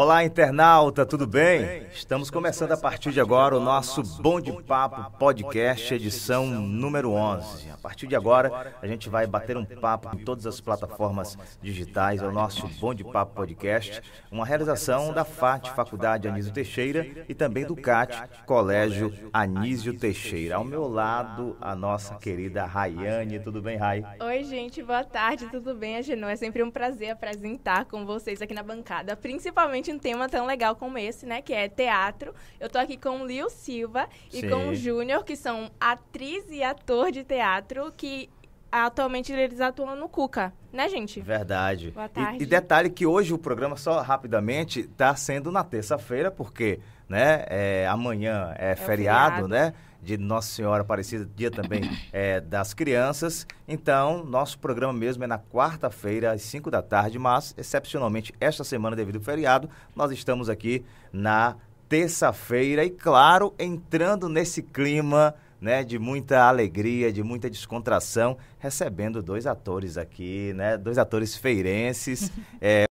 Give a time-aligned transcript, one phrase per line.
[0.00, 1.82] Olá, internauta, tudo bem?
[1.92, 7.68] Estamos começando a partir de agora o nosso Bom de Papo Podcast, edição número 11.
[7.68, 12.22] A partir de agora, a gente vai bater um papo em todas as plataformas digitais,
[12.22, 14.00] é o nosso Bom de Papo Podcast,
[14.32, 20.56] uma realização da FAT, Faculdade Anísio Teixeira, e também do CAT, Colégio Anísio Teixeira.
[20.56, 23.38] Ao meu lado, a nossa querida Rayane.
[23.38, 24.02] Tudo bem, Ray?
[24.18, 25.98] Oi, gente, boa tarde, tudo bem?
[25.98, 30.28] A Genô, é sempre um prazer apresentar com vocês aqui na bancada, principalmente um tema
[30.28, 31.40] tão legal como esse, né?
[31.42, 32.34] Que é teatro.
[32.58, 34.48] Eu tô aqui com o Lio Silva e Sim.
[34.50, 38.28] com o Júnior, que são atriz e ator de teatro, que
[38.72, 41.20] atualmente eles atuam no Cuca, né, gente?
[41.20, 41.90] Verdade.
[41.90, 42.42] Boa E- tarde.
[42.42, 47.86] E, detalhe que hoje o programa, só rapidamente, está sendo na terça-feira, porque né, é,
[47.88, 49.48] amanhã é, feriado, feriado.
[49.48, 49.74] né?
[50.02, 53.46] De Nossa Senhora Aparecida, dia também é, das crianças.
[53.68, 58.96] Então, nosso programa mesmo é na quarta-feira, às 5 da tarde, mas, excepcionalmente, esta semana,
[58.96, 61.56] devido ao feriado, nós estamos aqui na
[61.88, 69.46] terça-feira e, claro, entrando nesse clima né, de muita alegria, de muita descontração, recebendo dois
[69.46, 72.86] atores aqui, né, dois atores feirenses, é,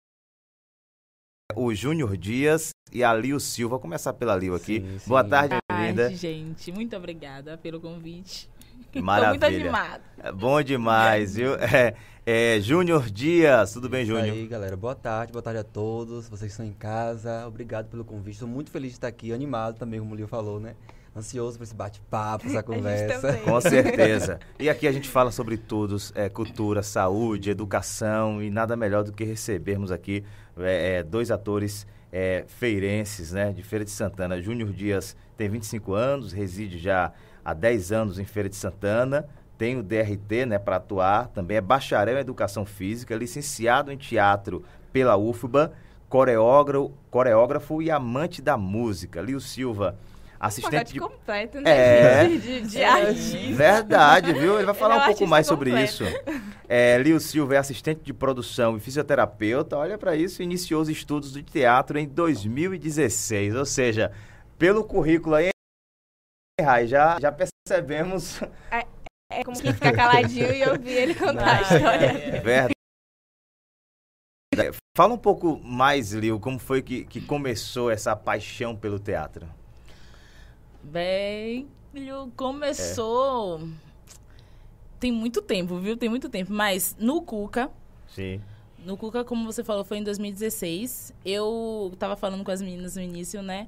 [1.55, 3.71] o Júnior Dias e a Lio Silva.
[3.71, 4.81] Vou começar pela Lio aqui.
[4.81, 5.09] Sim, sim.
[5.09, 6.71] Boa tarde, Boa tarde, gente.
[6.71, 8.49] Muito obrigada pelo convite.
[8.95, 9.39] Maravilha.
[9.39, 10.02] Tô muito animada.
[10.22, 11.52] É bom demais, viu?
[12.23, 14.25] É, é, Júnior Dias, tudo bem, Júnior?
[14.25, 14.77] aí, galera.
[14.77, 16.29] Boa tarde, boa tarde a todos.
[16.29, 17.47] Vocês que estão em casa.
[17.47, 18.34] Obrigado pelo convite.
[18.34, 20.75] Estou muito feliz de estar aqui, animado também, como o Lio falou, né?
[21.16, 23.38] Ansioso por esse bate-papo, essa conversa.
[23.44, 24.39] Com certeza.
[24.57, 29.11] E aqui a gente fala sobre tudo, é, cultura, saúde, educação e nada melhor do
[29.11, 30.23] que recebermos aqui
[30.57, 34.41] é, é, dois atores é, feirenses, né, de Feira de Santana.
[34.41, 37.11] Júnior Dias tem 25 anos, reside já
[37.43, 41.61] há 10 anos em Feira de Santana, tem o DRT, né, para atuar, também é
[41.61, 45.73] bacharel em Educação Física, licenciado em Teatro pela UFBA,
[46.09, 49.22] coreógrafo, coreógrafo e amante da música.
[49.22, 49.97] Lio Silva,
[50.41, 52.29] assistente Pacote de completo, né, É.
[52.29, 52.41] gente?
[52.62, 53.53] De, de artista.
[53.56, 54.56] Verdade, viu?
[54.57, 56.03] Ele vai falar é um um pouco mais sobre completo.
[56.03, 56.03] isso.
[56.68, 59.78] É, Lio Silva é assistente de produção e fisioterapeuta.
[59.78, 63.56] Olha para isso, iniciou os estudos de teatro em 2016.
[63.56, 64.12] Ou seja,
[64.57, 65.50] pelo currículo aí,
[66.88, 68.40] já, já percebemos.
[69.31, 72.06] É como que fica caladinho e ouvir ele contar a Ah, história.
[72.06, 72.40] é.
[72.41, 72.73] Verdade.
[74.97, 79.47] Fala um pouco mais, Lio, como foi que, que começou essa paixão pelo teatro?
[80.84, 81.68] Bem,
[82.36, 83.62] começou.
[85.00, 85.96] Tem muito tempo, viu?
[85.96, 86.52] Tem muito tempo.
[86.52, 87.69] Mas no Cuca,
[88.08, 88.42] Sim.
[88.86, 91.14] no Cuca, como você falou, foi em 2016.
[91.25, 93.68] Eu tava falando com as meninas no início, né?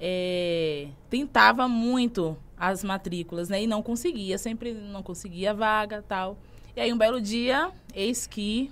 [0.00, 3.62] É, tentava muito as matrículas, né?
[3.62, 6.36] E não conseguia, sempre não conseguia vaga tal.
[6.76, 8.70] E aí, um belo dia, eis que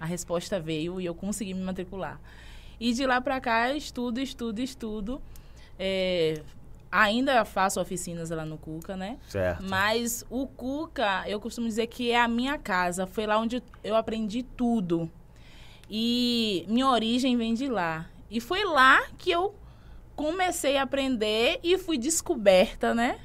[0.00, 2.20] a resposta veio e eu consegui me matricular.
[2.80, 5.22] E de lá pra cá, estudo, estudo, estudo.
[5.78, 6.42] É,
[6.92, 9.16] ainda faço oficinas lá no Cuca, né?
[9.26, 9.64] Certo.
[9.64, 13.06] Mas o Cuca, eu costumo dizer que é a minha casa.
[13.06, 15.10] Foi lá onde eu aprendi tudo.
[15.88, 18.10] E minha origem vem de lá.
[18.30, 19.54] E foi lá que eu
[20.14, 23.18] comecei a aprender e fui descoberta, né?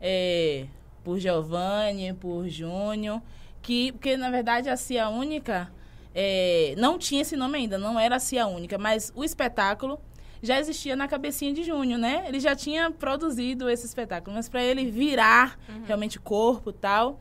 [0.00, 0.66] É,
[1.04, 3.22] por Giovanni, por Júnior.
[3.62, 5.70] Que, porque, na verdade, a Cia Única
[6.12, 8.76] é, não tinha esse nome ainda, não era a Cia Única.
[8.76, 10.00] Mas o espetáculo
[10.42, 12.24] já existia na cabecinha de Júnior, né?
[12.28, 17.20] Ele já tinha produzido esse espetáculo, mas para ele virar realmente corpo tal,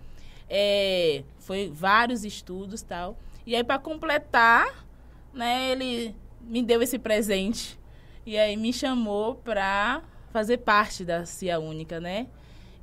[0.50, 3.18] é, foi vários estudos tal.
[3.46, 4.86] E aí para completar,
[5.34, 5.72] né?
[5.72, 7.80] Ele me deu esse presente
[8.26, 12.28] e aí me chamou para fazer parte da Cia Única, né?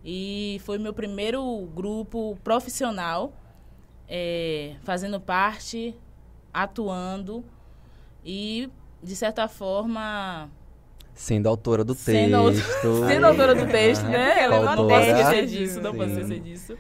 [0.05, 3.33] E foi meu primeiro grupo profissional,
[4.09, 5.95] é, fazendo parte,
[6.53, 7.45] atuando
[8.25, 8.71] e
[9.05, 10.51] de certa forma
[11.15, 13.07] Sendo autora do Sendo texto.
[13.07, 14.43] sendo autora do texto, né?
[14.43, 14.89] Ela não autora.
[14.89, 16.79] posso esquecer disso, não posso esquecer disso.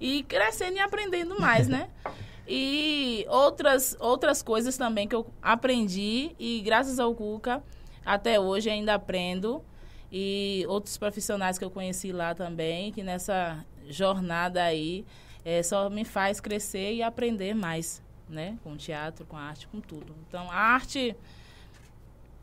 [0.00, 1.88] E crescendo e aprendendo mais, né?
[2.48, 7.60] E outras, outras coisas também que eu aprendi e graças ao Cuca,
[8.04, 9.64] até hoje ainda aprendo.
[10.12, 15.04] E outros profissionais que eu conheci lá também, que nessa jornada aí
[15.44, 18.56] eh, só me faz crescer e aprender mais, né?
[18.62, 20.14] Com teatro, com arte, com tudo.
[20.28, 21.16] Então, a arte,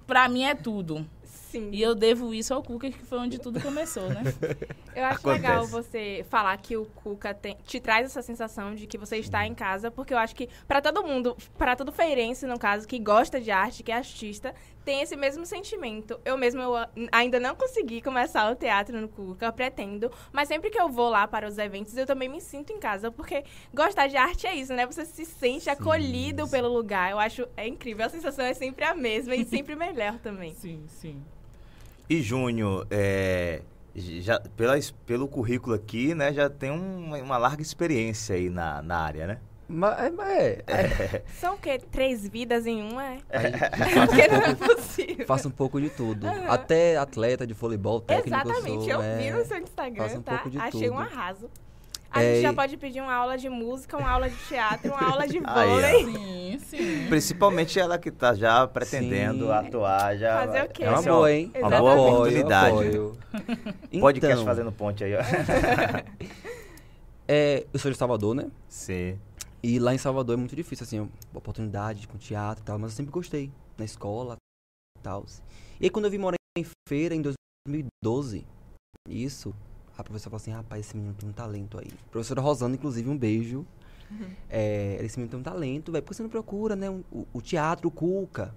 [0.06, 1.06] pra mim, é tudo.
[1.24, 1.70] Sim.
[1.72, 4.24] E eu devo isso ao Cuca, que foi onde tudo começou, né?
[4.96, 5.42] Eu acho Acontece.
[5.42, 9.46] legal você falar que o Cuca tem- te traz essa sensação de que você está
[9.46, 12.98] em casa, porque eu acho que para todo mundo, para todo feirense, no caso, que
[13.00, 14.54] gosta de arte, que é artista,
[14.84, 16.20] tem esse mesmo sentimento.
[16.26, 16.74] Eu mesmo eu
[17.12, 21.10] ainda não consegui começar o teatro no Cuca, eu pretendo, mas sempre que eu vou
[21.10, 23.44] lá para os eventos, eu também me sinto em casa, porque
[23.74, 24.86] gostar de arte é isso, né?
[24.86, 27.12] Você se sente acolhido pelo lugar.
[27.12, 30.54] Eu acho é incrível, a sensação é sempre a mesma e sempre melhor também.
[30.56, 31.22] Sim, sim.
[32.10, 33.62] E Júnior, é,
[33.96, 34.76] já, pela,
[35.06, 39.40] pelo currículo aqui, né, já tem um- uma larga experiência aí na, na área, né?
[39.76, 41.80] Mas, mas é, é, São o quê?
[41.92, 43.04] Três vidas em uma?
[43.04, 43.18] É?
[43.32, 43.52] aí
[44.08, 45.26] Porque não é possível.
[45.26, 46.28] faço um pouco de tudo.
[46.48, 49.18] Até atleta de voleibol técnico Exatamente, eu eu, sou.
[49.18, 49.34] vi é.
[49.34, 50.32] no seu Instagram, um tá?
[50.34, 51.02] pouco de Achei um tudo.
[51.02, 51.50] arraso.
[52.12, 55.10] A É, gente já pode pedir uma aula de música, uma aula de teatro, uma
[55.10, 56.06] aula de vôlei.
[56.06, 57.06] Sim, sim.
[57.10, 59.52] Principalmente ela que tá já pretendendo Sim.
[59.52, 60.46] atuar, já...
[60.46, 60.84] Fazer o quê?
[60.84, 61.52] É uma Essa boa, hein?
[61.60, 62.70] Uma boa oportunidade.
[62.76, 63.18] apoio.
[64.00, 65.22] Podcast Então, fazendo ponte aí, ó.
[67.28, 68.46] É, eu sou de Salvador, né?
[68.68, 69.18] Sim.
[69.64, 72.98] E lá em Salvador é muito difícil, assim, oportunidade com teatro e tal, mas eu
[72.98, 74.36] sempre gostei, na escola
[75.00, 75.26] e tal.
[75.80, 78.46] E aí quando eu vim morar em feira em 2012,
[79.08, 79.56] isso,
[79.98, 81.90] a professora falou assim, rapaz, esse menino tem um talento aí.
[82.12, 83.66] Professora Rosana, inclusive, um beijo.
[84.50, 87.42] É, esse menino tem um talento, velho, por que você não procura, né, o, o
[87.42, 88.54] teatro, o Cuca?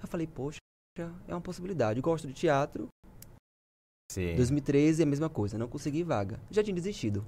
[0.00, 0.58] Eu falei, poxa,
[0.96, 2.88] é uma possibilidade, eu gosto de teatro.
[4.12, 4.36] Sim.
[4.36, 6.40] 2013 é a mesma coisa, não consegui vaga.
[6.50, 7.24] Já tinha desistido.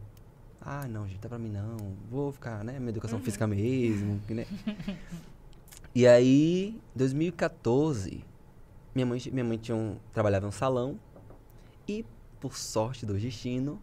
[0.71, 1.97] Ah, não, gente, tá pra mim não.
[2.11, 2.79] Vou ficar, né?
[2.79, 4.47] Minha educação física mesmo, né?
[5.95, 8.23] e aí, 2014,
[8.95, 11.01] minha mãe, minha mãe tinha um, trabalhava em um salão
[11.89, 12.05] e,
[12.39, 13.81] por sorte do destino,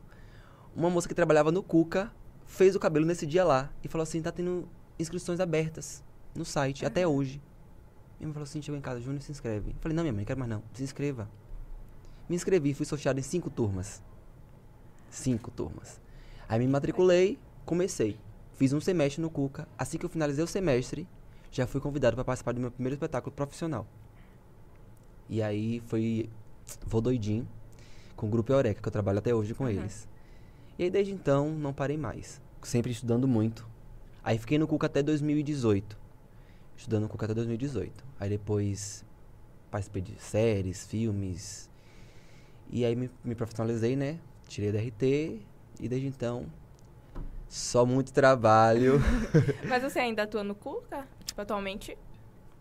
[0.76, 2.14] uma moça que trabalhava no Cuca
[2.46, 6.04] fez o cabelo nesse dia lá e falou assim, tá tendo inscrições abertas
[6.36, 7.42] no site, até hoje.
[8.20, 9.72] Minha mãe falou assim, chegou em casa, Júnior, se inscreve.
[9.72, 11.28] Eu falei, não, minha mãe, não quero mais não, se inscreva.
[12.30, 14.04] Me inscrevi, fui sorteado em cinco turmas.
[15.10, 16.05] Cinco turmas.
[16.48, 18.18] Aí me matriculei, comecei.
[18.54, 19.68] Fiz um semestre no Cuca.
[19.78, 21.08] Assim que eu finalizei o semestre,
[21.52, 23.88] já fui convidado para participar do meu primeiro espetáculo profissional.
[25.28, 26.30] E aí foi
[26.86, 27.48] Vou Doidinho,
[28.16, 30.08] com o Grupo Eureka, que eu trabalho até hoje com eles.
[30.78, 32.42] E aí desde então não parei mais.
[32.62, 33.68] Sempre estudando muito.
[34.24, 35.98] Aí fiquei no Cuca até 2018.
[36.78, 38.04] Estudando no Cuca até 2018.
[38.20, 39.04] Aí depois
[39.72, 41.70] participei de séries, filmes.
[42.70, 44.20] E aí me, me profissionalizei, né?
[44.48, 45.42] Tirei da RT
[45.80, 46.46] e desde então
[47.48, 49.00] só muito trabalho.
[49.70, 51.08] Mas você ainda atua no Cuca?
[51.26, 51.98] Tipo, atualmente?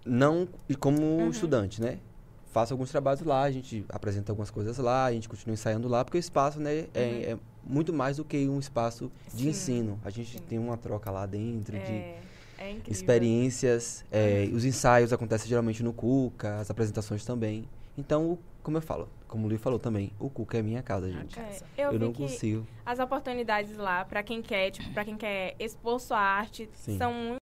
[0.05, 1.31] Não e como Uhum.
[1.31, 1.99] estudante, né?
[2.53, 6.05] Faço alguns trabalhos lá, a gente apresenta algumas coisas lá, a gente continua ensaiando lá,
[6.05, 9.99] porque o espaço, né, é, é muito mais do que um espaço de Sim, ensino.
[10.05, 10.45] A gente sim.
[10.49, 11.95] tem uma troca lá dentro de
[12.59, 14.05] É, é experiências.
[14.13, 17.69] é, os ensaios acontecem geralmente no Cuca, as apresentações também.
[17.99, 21.11] Então, o- como eu falo, como o Luiz falou também, o Cuca é minha casa,
[21.11, 21.39] gente.
[21.39, 22.67] É, eu, Eu vi não que consigo.
[22.85, 26.97] as oportunidades lá, pra quem quer, tipo, pra quem quer expor sua arte, Sim.
[26.97, 27.37] são muito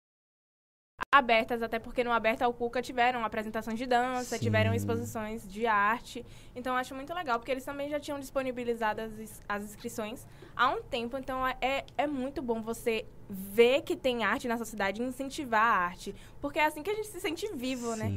[1.12, 4.44] abertas, até porque no Aberta ao Cuca tiveram apresentações de dança, Sim.
[4.44, 6.24] tiveram exposições de arte.
[6.54, 10.68] Então eu acho muito legal, porque eles também já tinham disponibilizado as, as inscrições há
[10.68, 11.16] um tempo.
[11.16, 15.78] Então é, é muito bom você ver que tem arte nessa cidade e incentivar a
[15.86, 16.14] arte.
[16.40, 18.10] Porque é assim que a gente se sente vivo, né?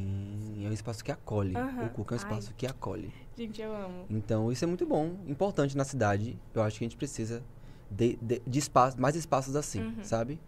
[0.65, 1.55] É um espaço que acolhe.
[1.57, 1.85] Aham.
[1.85, 2.23] O Cuca é um Ai.
[2.25, 3.13] espaço que acolhe.
[3.37, 4.05] Gente, eu amo.
[4.09, 6.37] Então, isso é muito bom, importante na cidade.
[6.53, 7.43] Eu acho que a gente precisa
[7.89, 10.03] de, de, de espaço, mais espaços assim, Uhum.
[10.03, 10.39] sabe?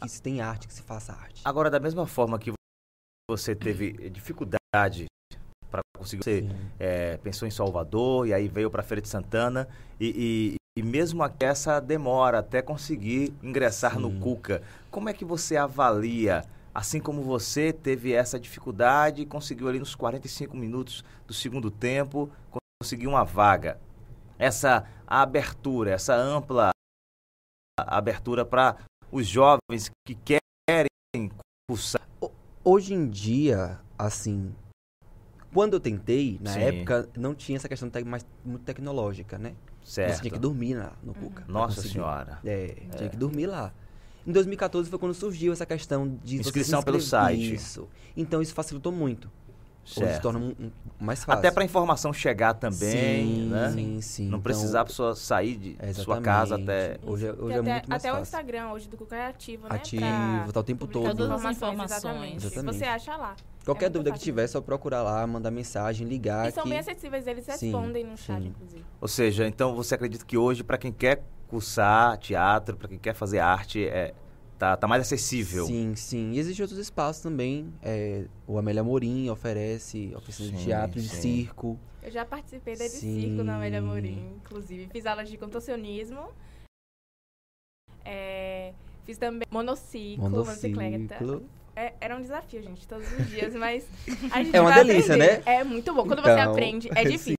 [0.00, 1.42] Que se tem arte, que se faça arte.
[1.44, 2.52] Agora, da mesma forma que
[3.30, 5.06] você teve dificuldade
[5.70, 6.48] para conseguir, você
[6.78, 9.68] é, pensou em Salvador e aí veio para Feira de Santana
[10.00, 14.20] e, e, e mesmo aqui essa demora até conseguir ingressar no Sim.
[14.20, 19.78] Cuca, como é que você avalia, assim como você teve essa dificuldade e conseguiu ali
[19.78, 22.30] nos 45 minutos do segundo tempo,
[22.82, 23.80] conseguir uma vaga,
[24.38, 26.70] essa abertura, essa ampla
[27.78, 28.78] abertura para
[29.10, 31.30] os jovens que querem
[31.68, 32.02] cursar
[32.64, 34.54] Hoje em dia, assim,
[35.52, 36.60] quando eu tentei, na Sim.
[36.60, 39.56] época, não tinha essa questão mais muito tecnológica, né?
[39.82, 40.14] certo.
[40.14, 41.44] Você tinha que dormir na, no Cuca.
[41.48, 42.38] Nossa senhora.
[42.44, 43.72] É, tinha que dormir lá.
[44.26, 47.54] Em 2014 foi quando surgiu essa questão de Inscrição pelo site.
[47.54, 47.88] Isso.
[48.16, 49.28] Então isso facilitou muito.
[49.84, 50.22] Hoje se Certo.
[50.22, 51.40] torna um- um- mais fácil.
[51.40, 52.78] Até para informação chegar também,
[53.26, 53.70] sim, né?
[53.72, 54.22] Sim, sim.
[54.22, 56.70] Não Então, precisar a pessoa sair de é, sua casa exatamente.
[56.70, 57.10] até.
[57.10, 58.22] Hoje, é- Que hoje é até, muito mais até o fácil.
[58.22, 59.74] Instagram hoje do Cuca é ativo, né?
[59.74, 60.02] Ativo,
[60.44, 61.16] Pra tá o tempo todo.
[61.16, 61.90] Todas as informações.
[62.00, 62.46] Exatamente.
[62.46, 62.78] Exatamente.
[62.78, 63.34] Você acha lá.
[63.64, 66.48] Qualquer É dúvida que fácil tiver, é só procurar lá, mandar mensagem, ligar.
[66.48, 66.68] E são que...
[66.68, 68.48] bem acessíveis, eles Sim, respondem no chat, sim.
[68.48, 68.84] inclusive.
[69.00, 73.12] Ou seja, então você acredita que hoje, para quem quer cursar teatro, para quem quer
[73.14, 74.14] fazer arte, é,
[74.58, 75.66] tá, tá mais acessível.
[75.66, 76.32] Sim, sim.
[76.32, 77.70] E existem outros espaços também.
[77.82, 81.20] É, o Amélia Morim oferece oficina de Sim, teatro, de sim.
[81.20, 81.78] circo.
[82.02, 83.20] Eu já participei da de Sim.
[83.20, 84.88] circo na Amélia Morim, inclusive.
[84.90, 86.26] Fiz aulas de contorcionismo.
[88.02, 88.72] É,
[89.04, 90.30] fiz também monociclo.
[90.30, 91.42] Monociclo.
[91.76, 93.86] É, era um desafio, gente, todos os dias, mas
[94.32, 95.38] a gente É uma vai delícia, aprender.
[95.44, 95.60] né?
[95.60, 96.06] É muito bom.
[96.06, 97.10] Quando você Então, aprende, é sim.
[97.10, 97.36] difícil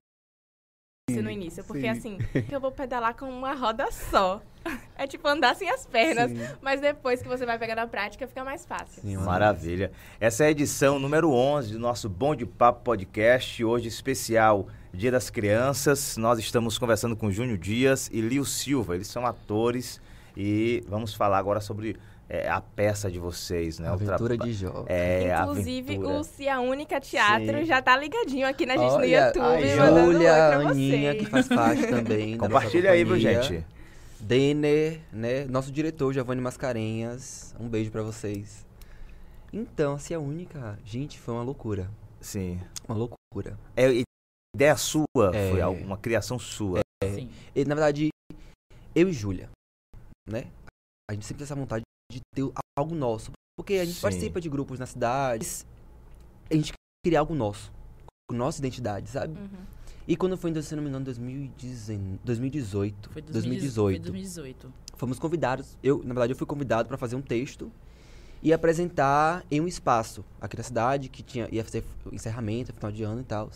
[1.10, 1.62] no início.
[1.64, 1.88] Porque sim.
[1.88, 2.18] assim,
[2.50, 4.40] eu vou pedalar com uma roda só.
[4.96, 6.30] É tipo andar sem as pernas.
[6.30, 6.56] Sim.
[6.62, 9.02] Mas depois que você vai pegar na prática, fica mais fácil.
[9.02, 9.90] Sim, Maravilha.
[10.20, 15.10] Essa é a edição número 11 do nosso Bom de Papo Podcast, hoje especial Dia
[15.10, 16.16] das Crianças.
[16.16, 20.00] Nós estamos conversando com Júnior Dias e Lio Silva, eles são atores
[20.36, 21.96] e vamos falar agora sobre
[22.28, 23.88] é, a peça de vocês, né?
[23.88, 24.84] Aventura tra- de Jó.
[24.88, 26.18] É, a Inclusive, aventura.
[26.20, 27.64] o Se a Única Teatro Sim.
[27.66, 29.46] já tá ligadinho aqui na gente no Olha, YouTube,
[29.80, 32.36] a Júlia, Aninha, que faz parte também.
[32.38, 33.64] Compartilha aí, viu, gente?
[34.20, 35.44] Denner, né?
[35.44, 37.54] Nosso diretor, Giovanni Mascarenhas.
[37.60, 38.64] Um beijo pra vocês.
[39.52, 41.90] Então, se a única, gente, foi uma loucura.
[42.20, 42.58] Sim.
[42.88, 43.58] Uma loucura.
[43.76, 44.02] É
[44.56, 45.04] ideia sua,
[45.34, 45.50] É.
[45.50, 46.80] foi algo- uma criação sua.
[47.04, 47.28] Sim.
[47.54, 48.08] E, na verdade,
[48.94, 49.50] eu e Júlia,
[50.28, 50.46] né?
[51.10, 51.83] A gente sempre tem essa vontade
[52.14, 53.32] de ter algo nosso.
[53.56, 54.02] Porque a gente Sim.
[54.02, 55.46] participa de grupos na cidade.
[56.50, 56.72] A gente
[57.04, 57.72] queria algo nosso.
[58.30, 59.38] Com nossa identidade, sabe?
[59.38, 59.48] Uhum.
[60.06, 63.10] E quando foi, se não me engano, 2019 2018.
[63.10, 64.02] Foi 2018.
[64.02, 64.72] 2018.
[64.96, 65.78] Fomos convidados.
[65.82, 67.70] Eu, na verdade, eu fui convidado para fazer um texto
[68.42, 73.02] e apresentar em um espaço aqui na cidade que tinha ia fazer encerramento, final de
[73.02, 73.50] ano e tal.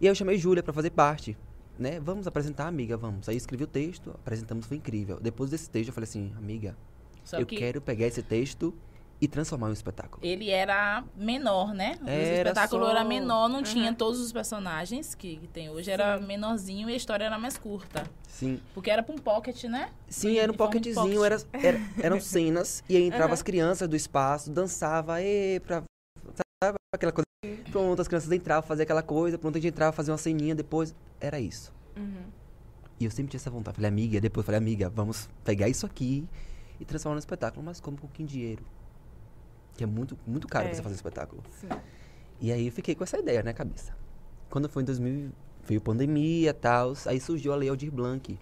[0.00, 1.36] E aí eu chamei Júlia para fazer parte,
[1.76, 1.98] né?
[1.98, 3.28] Vamos apresentar, amiga, vamos.
[3.28, 5.18] Aí escrevi o texto, apresentamos, foi incrível.
[5.20, 6.76] Depois desse texto eu falei assim, amiga,
[7.26, 8.72] Só eu que quero pegar esse texto
[9.20, 10.24] e transformar em um espetáculo.
[10.24, 11.98] ele era menor, né?
[12.02, 13.94] O Era espetáculo só- era menor, não tinha Uhum.
[13.96, 15.90] todos os personagens que, que tem hoje.
[15.90, 18.04] Era menorzinho e a história era mais curta.
[18.28, 18.60] Sim.
[18.74, 19.90] Porque era pra um pocket, né?
[20.08, 21.64] Sim, era um pocketzinho, era, pocket.
[21.64, 23.32] era- eram cenas, e aí entrava Aham.
[23.34, 25.82] as crianças do espaço, dançava, e pra.
[26.62, 27.26] Sabe aquela coisa?
[27.72, 30.94] Pronto, as crianças entravam, faziam aquela coisa, pronto, a gente entrava, fazia uma ceninha, depois.
[31.20, 31.72] Era isso.
[31.96, 32.24] Uhum.
[33.00, 33.76] E eu sempre tinha essa vontade.
[33.76, 36.26] Falei, amiga, depois eu falei, amiga, vamos pegar isso aqui
[36.80, 38.64] e transformar no espetáculo, mas como um pouquinho de dinheiro.
[39.76, 40.74] Que é muito, muito caro É.
[40.74, 41.42] você fazer um espetáculo.
[41.60, 41.68] Sim.
[42.40, 43.94] E aí eu fiquei com essa ideia na cabeça.
[44.50, 45.30] Quando foi em 2000,
[45.64, 48.38] veio pandemia e tal, aí surgiu a Lei Aldir Blanc.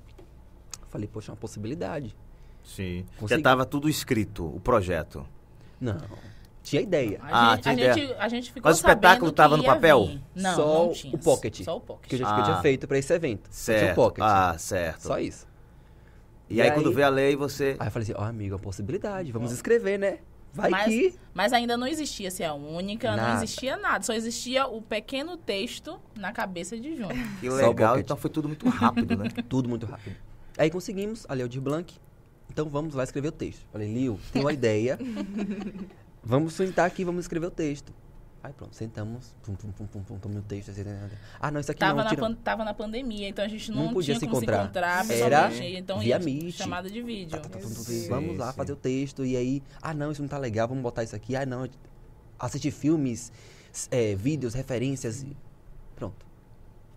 [0.88, 2.14] Falei, poxa, é uma possibilidade.
[2.62, 3.04] Sim.
[3.14, 3.40] Já Consegui.
[3.40, 5.26] estava tudo escrito, o projeto.
[5.80, 5.96] Não,
[6.62, 7.18] tinha ideia.
[7.22, 7.94] A, Ah, gente, tinha a, ideia.
[7.94, 10.06] gente, a gente ficou Mas o espetáculo sabendo que tava no papel?
[10.06, 10.22] vir.
[10.34, 11.14] Não, Só não tinha.
[11.14, 11.62] o pocket.
[11.64, 12.08] Só o pocket.
[12.08, 12.62] Que eu já, que eu tinha Ah.
[12.62, 13.48] feito pra esse evento.
[13.50, 13.92] Só Tinha Certo.
[13.92, 14.24] um pocket.
[14.24, 15.00] Ah, certo.
[15.02, 15.46] Só isso.
[16.48, 17.76] E, E aí, aí- quando vê a lei, você.
[17.78, 20.18] Aí eu falei assim, ó, amigo, é uma possibilidade, vamos escrever, né?
[20.52, 21.14] Vai Mas- que...
[21.34, 23.42] Mas ainda não existia ser a única, não Nada.
[23.44, 24.04] existia nada.
[24.04, 27.12] Só existia o pequeno texto na cabeça de Júnior.
[27.40, 29.28] Que legal, então foi tudo muito rápido, né?
[29.48, 30.14] Tudo muito rápido.
[30.56, 31.92] Aí conseguimos a Lei Aldir Blanc.
[32.48, 33.66] Então vamos lá escrever o texto.
[33.72, 34.96] Falei, Lio, tenho uma ideia.
[36.22, 37.92] vamos sentar aqui, vamos escrever o texto.
[38.44, 39.34] Aí pronto, sentamos.
[39.42, 40.70] Pum, pum, pum, pum, pum, pum, meu texto.
[40.70, 40.82] assim,
[41.40, 42.20] Ah, não, isso aqui Tava não, na, tira...
[42.20, 44.58] pan- tava na pandemia, então a gente não, Não podia tinha se como encontrar.
[45.06, 45.66] se encontrar Era.
[45.66, 46.54] Então via ia Meet.
[46.54, 47.30] chamada de vídeo.
[47.30, 49.24] Tá, tá, tá, tá, tá, Sim, vamos lá fazer o texto.
[49.24, 51.34] E aí, ah não, isso não tá legal, vamos botar isso aqui.
[51.34, 51.66] Ah não,
[52.38, 53.32] assistir filmes,
[53.90, 55.22] é, vídeos, referências.
[55.22, 55.34] e-
[55.96, 56.26] Pronto.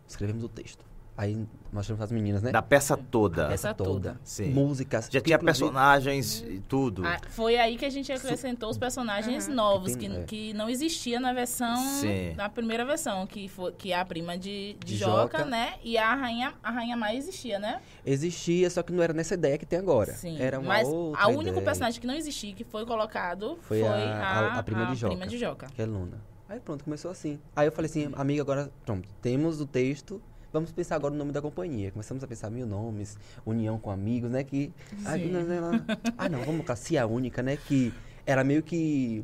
[0.06, 0.84] Escrevemos o texto.
[1.18, 2.52] Aí mostramos as meninas, né?
[2.52, 3.48] Da peça toda.
[3.48, 4.20] Peça toda.
[4.24, 4.52] Sim.
[4.52, 5.10] Músicas.
[5.12, 7.04] Já tinha personagens e tudo.
[7.04, 9.56] Ah, foi aí que a gente acrescentou os personagens Uhum.
[9.56, 10.24] novos, Que que, tem- é.
[10.26, 11.76] que não existia na versão.
[12.00, 12.36] Sim.
[12.36, 15.46] Na primeira versão, que, foi, que é a prima de, de, De Joca, Joca.
[15.46, 15.74] né?
[15.84, 17.82] E a rainha, a rainha Maia existia, né?
[18.06, 20.14] Existia, só que não era nessa ideia que tem agora.
[20.14, 20.38] Sim.
[20.40, 23.80] Era uma Mas outra a único ideia, personagem que não existia, que foi colocado, foi,
[23.80, 25.16] Foi a, a- a- a prima de Joca.
[25.16, 25.66] prima de Joca.
[25.76, 26.22] Que é Luna.
[26.48, 27.40] Aí pronto, começou assim.
[27.56, 31.32] Aí eu falei assim, amiga, agora, pronto, temos o texto, vamos pensar agora no nome
[31.32, 31.92] da companhia.
[31.92, 34.44] Começamos a pensar mil nomes, união com amigos, né?
[34.44, 34.72] Que.
[34.98, 35.30] Sim.
[35.32, 35.86] não, não,
[36.18, 37.58] ah, não, vamos colocar a única, né?
[37.58, 37.94] Que
[38.26, 39.24] era meio que.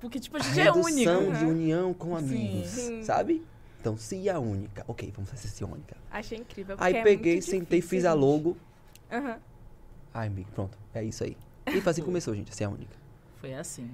[0.00, 1.38] Porque, tipo, a A gente é redução único.
[1.38, 3.02] de união com amigos, Sim.
[3.02, 3.44] sabe?
[3.80, 4.84] Então, Se a única.
[4.88, 5.96] Ok, vamos fazer Se a única.
[6.10, 6.76] Achei incrível.
[6.78, 8.56] Aí é peguei, muito sentei, difícil, fiz a logo.
[9.10, 9.38] Aham.
[10.12, 11.36] Ai, amigo, pronto, é isso aí.
[11.66, 12.96] E foi assim que começou, gente, a única.
[13.40, 13.90] Foi assim.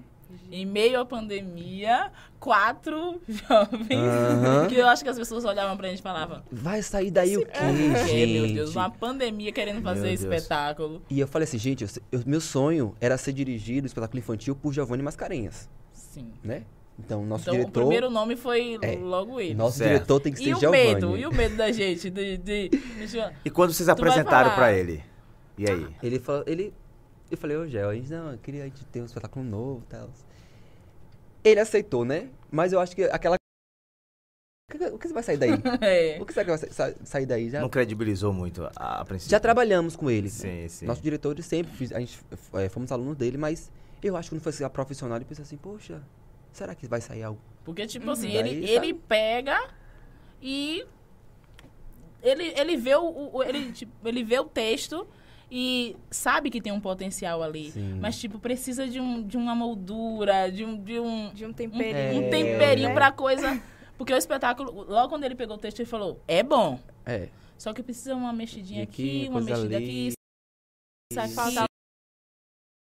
[0.50, 4.66] Em meio à pandemia, quatro jovens, Aham.
[4.68, 7.46] que eu acho que as pessoas olhavam pra gente e falavam, Vai sair daí o
[7.46, 8.32] quê, "É, gente?
[8.40, 11.02] meu Deus, uma pandemia querendo fazer espetáculo.
[11.08, 14.72] E eu falei assim, gente, eu, eu- meu sonho era ser dirigido, espetáculo infantil, por
[14.72, 16.30] Giovanni Mascarenhas, Sim.
[16.44, 16.62] né?
[16.98, 17.80] Então, nosso Então, o diretor...
[17.80, 18.96] primeiro nome foi É.
[18.96, 19.54] logo ele.
[19.54, 19.92] Nosso Certo.
[19.92, 20.84] diretor tem que ser E o Giovanni.
[20.94, 22.36] medo, e o medo da gente de...
[22.36, 25.02] de, de- E quando vocês Tu apresentaram pra ele?
[25.56, 25.86] E aí?
[26.02, 26.72] Ele falou, ele...
[27.32, 29.82] Eu falei, ô Gel, a gente, não, eu queria a gente ter um espetáculo novo
[29.86, 30.10] e tal.
[31.42, 32.28] Ele aceitou, né?
[32.50, 33.36] Mas eu acho que aquela...
[34.92, 35.50] o que você vai sair daí?
[35.80, 36.18] É.
[36.20, 37.48] O que será que vai sa- sair daí?
[37.48, 39.30] Já, Não credibilizou muito a, a princípio.
[39.30, 40.28] já trabalhamos com ele.
[40.28, 40.84] Sim, sim.
[40.84, 42.20] Nosso diretor ele sempre, fiz- a gente
[42.52, 43.72] é, fomos alunos dele, mas
[44.02, 46.02] eu acho que quando foi a profissional, ele pensa assim, poxa,
[46.52, 47.40] será que vai sair algo?
[47.64, 48.88] Porque, tipo assim, Daí, ele, sabe?
[48.88, 49.70] ele pega
[50.42, 50.84] e.
[52.22, 55.08] Ele, ele, vê o, o- ele, tipo, ele vê o texto
[55.54, 57.72] e sabe que tem um potencial ali.
[57.72, 57.98] Sim.
[58.00, 61.52] Mas, tipo, precisa de, um, de uma moldura, de um, de um, De um um,
[61.52, 62.22] temperinho.
[62.26, 62.94] um temperinho né?
[62.94, 63.62] pra coisa.
[63.98, 66.80] Porque o espetáculo, logo quando ele pegou o texto, ele falou: é bom.
[67.04, 67.28] É.
[67.58, 69.84] Só que precisa uma mexidinha aqui, aqui, uma mexida ali.
[69.84, 70.12] aqui.
[71.12, 71.66] Isso aqui.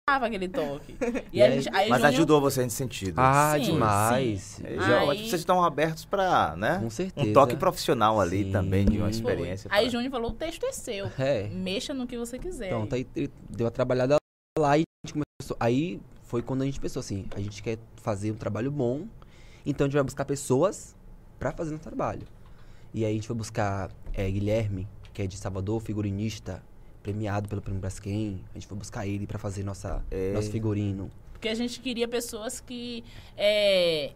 [0.08, 0.96] Aquele toque.
[1.34, 3.16] E, E a aí- gente, aí Mas Júnior- ajudou você nesse sentido.
[3.18, 4.62] Ah, Sim, demais.
[4.64, 4.76] É, sim.
[4.80, 6.78] já- Aí- Vocês estão abertos para, né?
[6.80, 7.28] Com certeza.
[7.28, 8.52] Um toque profissional ali Sim.
[8.52, 9.68] também, de uma experiência.
[9.74, 11.08] Aí pra- Júnior falou: o texto é seu.
[11.18, 11.48] É.
[11.50, 12.70] Mexa no que você quiser.
[12.70, 14.16] Pronto, aí ele deu a trabalhada
[14.60, 15.58] lá e a gente começou.
[15.60, 19.08] Aí foi quando a gente pensou assim, a gente quer fazer um trabalho bom,
[19.66, 20.96] então a gente vai buscar pessoas
[21.40, 22.28] pra fazer um trabalho.
[22.94, 26.62] E aí a gente foi buscar é, Guilherme, que é de Salvador, figurinista,
[27.06, 28.42] premiado pelo Prêmio Braskem.
[28.52, 30.32] A gente foi buscar ele pra fazer nossa, É.
[30.34, 31.12] nosso figurino.
[31.32, 33.04] Porque a gente queria pessoas que
[33.38, 34.12] é,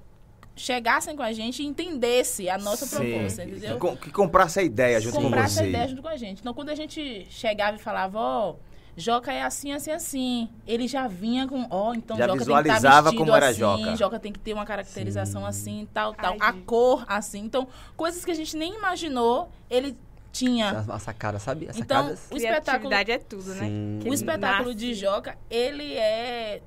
[0.55, 2.95] chegassem com a gente e entendessem a nossa Sim.
[2.97, 3.77] proposta, Que, entendeu?
[3.77, 5.69] com- que comprasse a ideia junto com Comprar essa você.
[5.69, 6.39] ideia junto com a gente.
[6.39, 8.55] Então, quando a gente chegava e falava, ó,
[8.97, 10.49] Joca é assim, assim, assim.
[10.67, 13.47] Ele já vinha com, ó, então Já Joca tem que estar visualizava vestido como era
[13.49, 13.95] assim, Joca.
[13.95, 16.33] Joca tem que ter uma caracterização assim, tal, tal.
[16.39, 16.63] Ai, a gente.
[16.65, 17.39] cor assim.
[17.39, 17.65] Então,
[17.95, 19.95] coisas que a gente nem imaginou, ele
[20.31, 20.69] tinha.
[20.87, 21.67] A, a sacada, sabe?
[21.69, 22.27] As Então, sacadas.
[22.31, 23.67] o espetáculo Criatividade é tudo, né?
[23.67, 23.99] Sim.
[24.09, 26.61] O espetáculo nasce- de Joca, ele é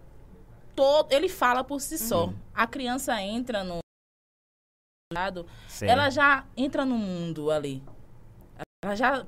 [0.74, 2.26] todo, ele fala por si só.
[2.26, 2.34] Uhum.
[2.54, 3.78] A criança entra no
[5.12, 5.86] lado, Sim.
[5.86, 7.82] ela já entra no mundo ali.
[8.84, 9.26] Ela já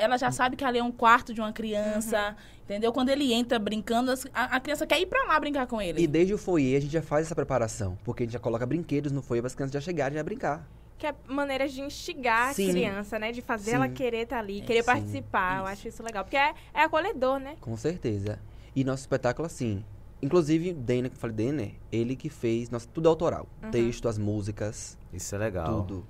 [0.00, 2.90] ela já sabe que ali é um quarto de uma criança, entendeu?
[2.90, 6.00] Quando ele entra brincando, a, a criança quer ir pra lá brincar com ele.
[6.00, 8.64] E desde o foyer a gente já faz essa preparação, porque a gente já coloca
[8.64, 10.66] brinquedos no foyer para as crianças já chegarem a brincar.
[11.00, 12.68] Que é maneiras de instigar Sim.
[12.68, 13.32] a criança, né?
[13.32, 13.76] De fazer Sim.
[13.76, 15.56] ela querer estar ali, querer Sim, participar.
[15.56, 15.72] Eu isso.
[15.72, 16.22] acho isso legal.
[16.24, 17.56] Porque é, é acolhedor, né?
[17.58, 18.38] Com certeza.
[18.76, 19.82] E nosso espetáculo, assim.
[20.20, 23.48] Inclusive, Denner, que eu falei, Denner, ele que fez nosso, tudo autoral.
[23.72, 25.82] Texto, as músicas, Isso é legal.
[25.84, 26.06] tudo.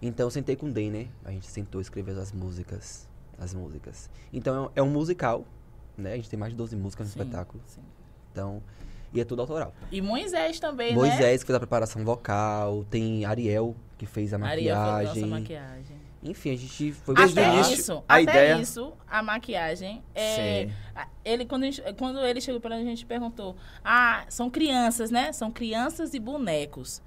[0.00, 3.06] Então eu sentei com o Denner, a gente sentou e escreveu as músicas.
[3.38, 4.08] As músicas.
[4.32, 5.44] Então é um- é um musical,
[5.98, 6.14] né?
[6.14, 7.62] A gente tem mais de 12 músicas no Sim, espetáculo.
[7.66, 7.82] sim.
[8.32, 8.62] Então.
[9.12, 9.74] E é tudo autoral.
[9.92, 10.94] E Moisés também, né?
[10.94, 15.22] Moisés que fez a preparação vocal, tem Ariel que fez a Maria fez maquiagem.
[15.22, 15.96] nossa maquiagem.
[16.22, 20.02] Enfim, a gente foi Desde o Até início, isso, a até ideia- isso, a maquiagem
[20.14, 25.10] é, a- ele quando, a gente- quando ele chegou pra gente perguntou: "Ah, são crianças,
[25.10, 25.32] né?
[25.32, 27.02] São crianças e bonecos.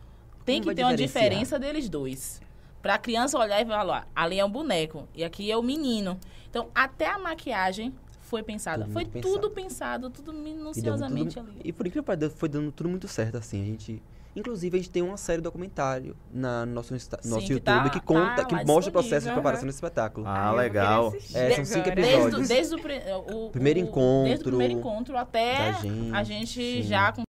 [0.46, 2.40] Tem Como que ter uma diferença deles dois.
[2.82, 6.20] Pra criança olhar e falar, ali é um boneco e aqui é o menino.
[6.50, 8.84] Então, até a maquiagem foi pensada.
[8.84, 11.62] Tudo foi tudo pensado, tudo E, minuciosamente tudo- ali.
[11.64, 13.62] e por incrível que pareça, foi dando tudo muito certo, assim.
[13.62, 14.02] A gente.
[14.36, 17.66] Inclusive, a gente tem uma série documentário na, no nosso, Insta- Sim, nosso que YouTube
[17.66, 19.68] tá- que conta, tá que mostra o processo de preparação aham.
[19.68, 20.26] desse espetáculo.
[20.28, 21.14] Ah, querer legal.
[21.36, 22.48] É, são cinco episódios.
[22.48, 26.24] Desde, o- desde o, o, Primeiro o- encontro Desde o primeiro encontro até gente, a
[26.24, 26.82] gente sim.
[26.82, 27.22] já com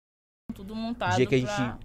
[0.53, 1.13] tudo montado.
[1.13, 1.75] O dia que a gente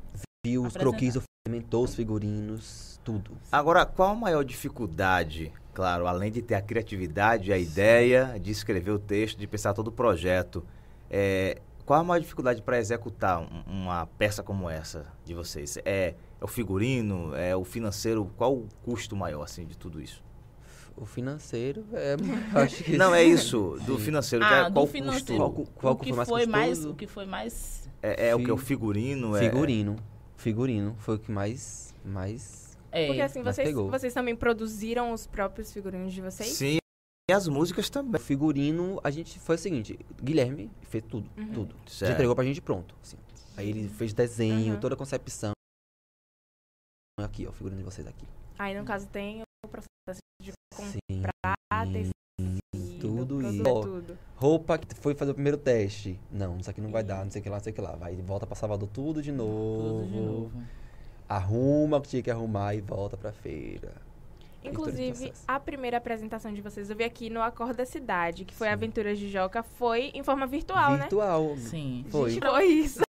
[0.46, 3.33] viu os croquis, fermentou os figurinos, tudo.
[3.50, 8.90] Agora, qual a maior dificuldade, claro, além de ter a criatividade, a ideia de escrever
[8.92, 10.64] o texto, de pensar todo o projeto,
[11.11, 15.79] é, qual a maior dificuldade para executar um- uma peça como essa de vocês?
[15.87, 20.22] É, é o figurino, é o financeiro, qual o custo maior, assim, de tudo isso?
[20.94, 22.14] O financeiro é.
[22.61, 25.51] acho que Não, é isso, do financeiro, que Ah, é, do qual o financeiro.
[25.51, 25.72] custo?
[25.72, 28.38] Qual, qual o que foi mais foi mais, o que foi mais É, é o
[28.44, 28.53] que?
[28.53, 29.35] O Fi- figurino?
[29.35, 29.96] É, Figurino.
[30.37, 31.94] Figurino foi o que mais.
[32.05, 33.90] mais é, Porque assim, vocês, pegou.
[33.90, 36.51] vocês também produziram os próprios figurinos de vocês?
[36.51, 36.79] Sim,
[37.29, 38.21] e as músicas também.
[38.21, 41.53] O figurino, a gente foi o seguinte, Guilherme fez tudo, Uhum.
[41.53, 41.75] tudo.
[41.87, 42.09] Certo.
[42.11, 42.95] Já entregou pra gente pronto.
[43.03, 43.17] assim.
[43.57, 44.81] Aí ele fez desenho, Uhum.
[44.81, 45.53] toda a concepção.
[47.21, 48.27] Aqui, ó, o figurino de vocês aqui.
[48.59, 50.99] Aí, no caso, tem o processo de Sim.
[51.11, 53.62] comprar, tecido, tudo isso.
[53.67, 54.19] Ó, tudo.
[54.37, 56.19] Roupa que foi fazer o primeiro teste.
[56.31, 57.81] Não, isso aqui não vai dar, não sei o que lá, não sei o que
[57.81, 57.97] lá.
[57.97, 60.03] Vai, volta pra Salvador tudo de novo.
[60.05, 60.62] tudo de novo.
[61.29, 63.93] Arruma o que tinha que arrumar e volta pra feira.
[64.64, 68.66] Inclusive, a primeira apresentação de vocês eu vi aqui no Acordo da Cidade, que foi
[68.66, 68.73] Sim.
[68.73, 70.99] Aventuras de Joca, foi em forma virtual, né?
[71.01, 71.57] Virtual.
[71.57, 72.05] Sim.
[72.11, 72.31] Foi.
[72.31, 73.01] Gente, foi isso.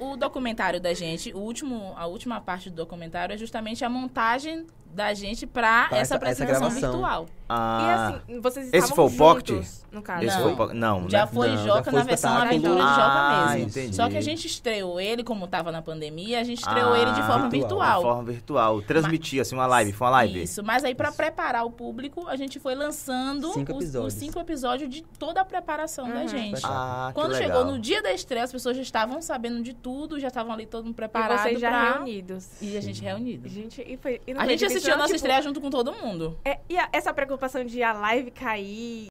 [0.00, 3.90] O, o documentário da gente, o último, a última parte do documentário é justamente a
[3.90, 6.90] montagem da gente pra, Pra essa essa- essa apresentação gravação.
[6.92, 7.26] virtual.
[7.50, 7.90] Ah, E
[8.30, 9.66] assim, vocês Esse estavam foi o Pocket?
[9.90, 10.22] no caso.
[10.26, 10.42] esse Não.
[10.42, 11.32] foi o po- Não, Já né?
[11.32, 13.68] foi Não, já Joca foi na versão aventura de Ah, Joca mesmo.
[13.70, 13.96] entendi.
[13.96, 17.10] Só que a gente estreou ele, como tava na pandemia, a gente estreou Ah, ele
[17.12, 17.58] de forma virtual.
[17.78, 17.96] virtual.
[17.96, 18.82] De forma virtual.
[18.82, 19.92] Transmitia, assim, uma live.
[19.92, 20.42] Foi uma live.
[20.42, 24.38] Isso, mas aí pra preparar o público, a gente foi lançando Cinco os, os cinco
[24.38, 26.28] episódios de toda a preparação da Uhum.
[26.28, 26.60] gente.
[26.64, 27.72] Ah, Quando que chegou legal.
[27.72, 30.84] no dia da estreia, as pessoas já estavam sabendo de tudo, já estavam ali todo
[30.84, 31.92] mundo E preparado vocês já pra...
[31.94, 32.46] reunidos.
[32.60, 33.48] E a gente reunido.
[33.48, 35.02] Gente, e foi, e não A foi gente assistiu a não?
[35.02, 36.38] nossa Tipo, estreia junto com todo mundo.
[36.44, 39.06] é, e a- essa preocupação de a live cair,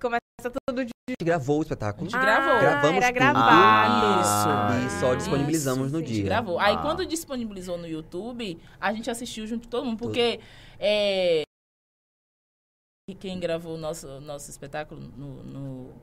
[0.00, 0.22] começa
[0.66, 0.90] tudo de...
[1.08, 2.08] A gente gravou o espetáculo.
[2.08, 2.60] gente gravou.
[2.60, 3.14] Gravamos era tudo.
[3.14, 3.46] gravado.
[3.50, 5.16] Ah, E só isso.
[5.18, 6.24] disponibilizamos no Isso, A gente dia.
[6.24, 6.58] gravou.
[6.58, 6.78] Aí Ah.
[6.82, 10.40] quando disponibilizou no YouTube, a gente assistiu junto com todo mundo, porque
[10.78, 11.42] é,
[13.20, 15.94] quem gravou o nosso, nosso espetáculo no, no,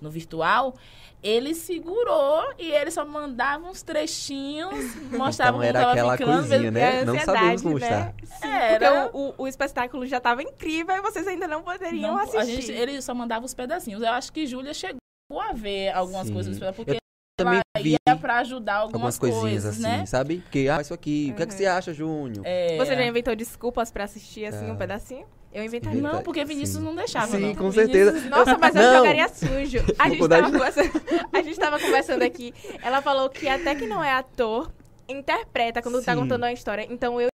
[0.00, 0.74] no virtual,
[1.22, 4.72] ele segurou e ele só mandava uns trechinhos,
[5.12, 6.32] mostrava Então era aquela ficando.
[6.48, 7.00] coisinha, né?
[7.00, 7.86] É Não ansiedade, sabemos como né?
[8.20, 8.36] está.
[8.38, 9.02] Sim, Era.
[9.08, 12.38] porque o, o, o espetáculo já tava incrível e vocês ainda não poderiam Não, assistir.
[12.38, 14.02] a gente, ele só mandava os pedacinhos.
[14.02, 14.98] Eu acho que Júlia chegou
[15.38, 16.32] a ver algumas Sim.
[16.34, 16.96] coisas porque
[17.38, 20.06] Também ela vi ia pra ajudar algumas, algumas coisinhas coisas, assim, né?
[20.06, 20.38] sabe?
[20.38, 21.58] Porque, ah, isso aqui, o que é que Uhum.
[21.58, 22.42] você acha, Júnior?
[22.46, 24.72] É, Você já inventou desculpas pra assistir assim Ah.
[24.72, 25.26] um pedacinho?
[25.52, 25.98] Eu inventaria.
[25.98, 26.84] Inventa- Não, porque Vinícius Sim.
[26.84, 27.54] não deixava, Sim, não.
[27.56, 28.28] com Vinícius- certeza.
[28.28, 29.78] Nossa, mas eu jogaria sujo.
[29.98, 30.90] A gente, tava conversando,
[31.32, 32.54] a gente tava conversando aqui.
[32.82, 34.70] Ela falou que até que não é ator,
[35.08, 36.20] interpreta quando tá Sim.
[36.20, 36.86] contando a história.
[36.88, 37.28] Então eu.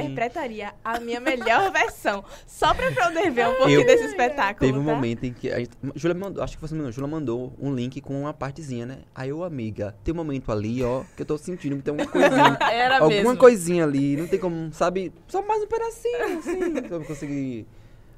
[0.00, 2.24] Interpretaria a minha melhor versão.
[2.46, 4.66] Só pra poder ver um pouquinho Eu- desse espetáculo.
[4.70, 4.94] Teve um tá?
[4.94, 8.00] momento em que a gente, Júlia mandou, acho que você mandou, Júlia mandou um link
[8.00, 8.98] com uma partezinha, né?
[9.14, 12.06] Aí eu, amiga, tem um momento ali, ó, que eu tô sentindo que tem uma
[12.06, 12.58] coisinha.
[12.70, 13.36] Era alguma mesmo.
[13.36, 15.12] coisinha ali, não tem como, sabe?
[15.28, 17.66] Só mais um pedacinho, assim, pra eu conseguir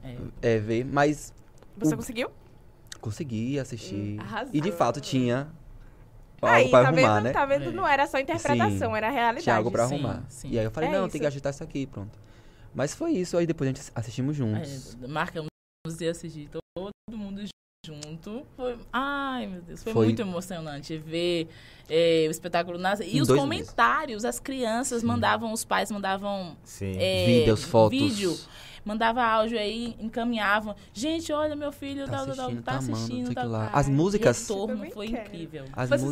[0.05, 0.17] É.
[0.55, 0.85] é, ver.
[0.85, 1.33] Mas
[1.79, 2.29] Você o- conseguiu?
[3.01, 3.95] consegui assistir.
[3.95, 4.51] Hum, arrasou.
[4.55, 5.49] e de fato tinha
[6.43, 7.25] algo Aí, pra tá arrumar, vendo?
[7.25, 7.33] né?
[7.33, 7.69] Tá vendo?
[7.69, 7.73] É.
[7.73, 8.97] Não era só interpretação, Sim.
[8.97, 9.43] era realidade.
[9.45, 10.23] Tinha algo pra Sim, arrumar.
[10.29, 10.51] sim.
[10.51, 11.13] E aí eu falei, É não, isso.
[11.13, 12.19] tem que ajeitar isso aqui, pronto.
[12.75, 14.97] Mas foi isso, aí depois a gente assistimos juntos.
[15.03, 15.49] É, marcamos
[15.97, 17.43] de assistir todo mundo
[17.87, 18.45] junto.
[18.57, 21.49] Foi, ai, meu Deus, foi, Foi- muito emocionante ver
[21.89, 25.07] é, o espetáculo nas e Em os comentários, as crianças Sim.
[25.07, 27.97] mandavam, os pais mandavam é, Vídeos, fotos.
[27.99, 28.37] vídeo,
[28.85, 30.75] mandava áudio aí, encaminhavam.
[30.93, 33.67] Gente, olha meu filho, Tá tá, tá, tá, assistindo, tá tá amando, assistindo, tá, lá.
[33.69, 33.79] tá.
[33.79, 35.23] As músicas- Retorno Também foi quero.
[35.29, 35.65] incrível.
[35.73, 36.11] As mu-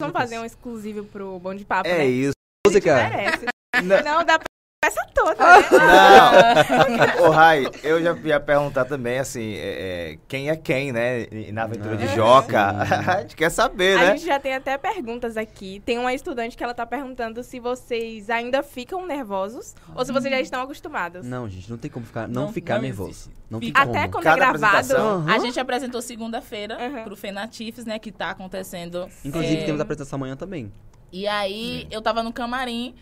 [0.00, 2.06] Vamos fazer um exclusivo pro Bom de Papo, É né?
[2.06, 2.32] isso.
[2.66, 2.94] música.
[2.96, 3.46] Merece.
[3.82, 4.02] Não.
[4.02, 4.46] Não, dá pra
[4.84, 5.64] peça toda, né?
[7.18, 7.24] Não.
[7.26, 11.26] Ô, Rai, eu já ia perguntar também, assim, é, é, quem é quem, né?
[11.52, 12.70] Na aventura de Ah, Joca.
[12.86, 12.94] sim.
[13.10, 14.16] A gente quer saber, A né?
[14.16, 15.80] gente já tem até perguntas aqui.
[15.84, 20.32] Tem uma estudante que ela tá perguntando se vocês ainda ficam nervosos ou se vocês
[20.32, 21.24] já estão acostumados.
[21.26, 23.10] Não, gente, não tem como ficar, não, Não- ficar não nervoso.
[23.10, 23.30] existe.
[23.50, 23.96] Não tem Fica- como.
[23.96, 24.96] Até quando Cada é gravado.
[24.96, 25.26] Aham.
[25.32, 27.04] A gente apresentou segunda-feira Uhum.
[27.04, 29.08] pro Fenatifes, né, que tá acontecendo.
[29.24, 30.72] Inclusive, é, temos a apresentação amanhã também.
[31.12, 32.94] E aí, eu tava no camarim,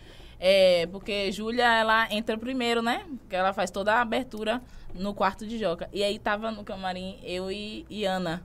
[0.44, 3.04] é, porque Júlia, ela entra primeiro, né?
[3.20, 4.60] Porque ela faz toda a abertura
[4.92, 5.88] no quarto de Joca.
[5.92, 8.42] E aí, tava no camarim eu e, e Ana.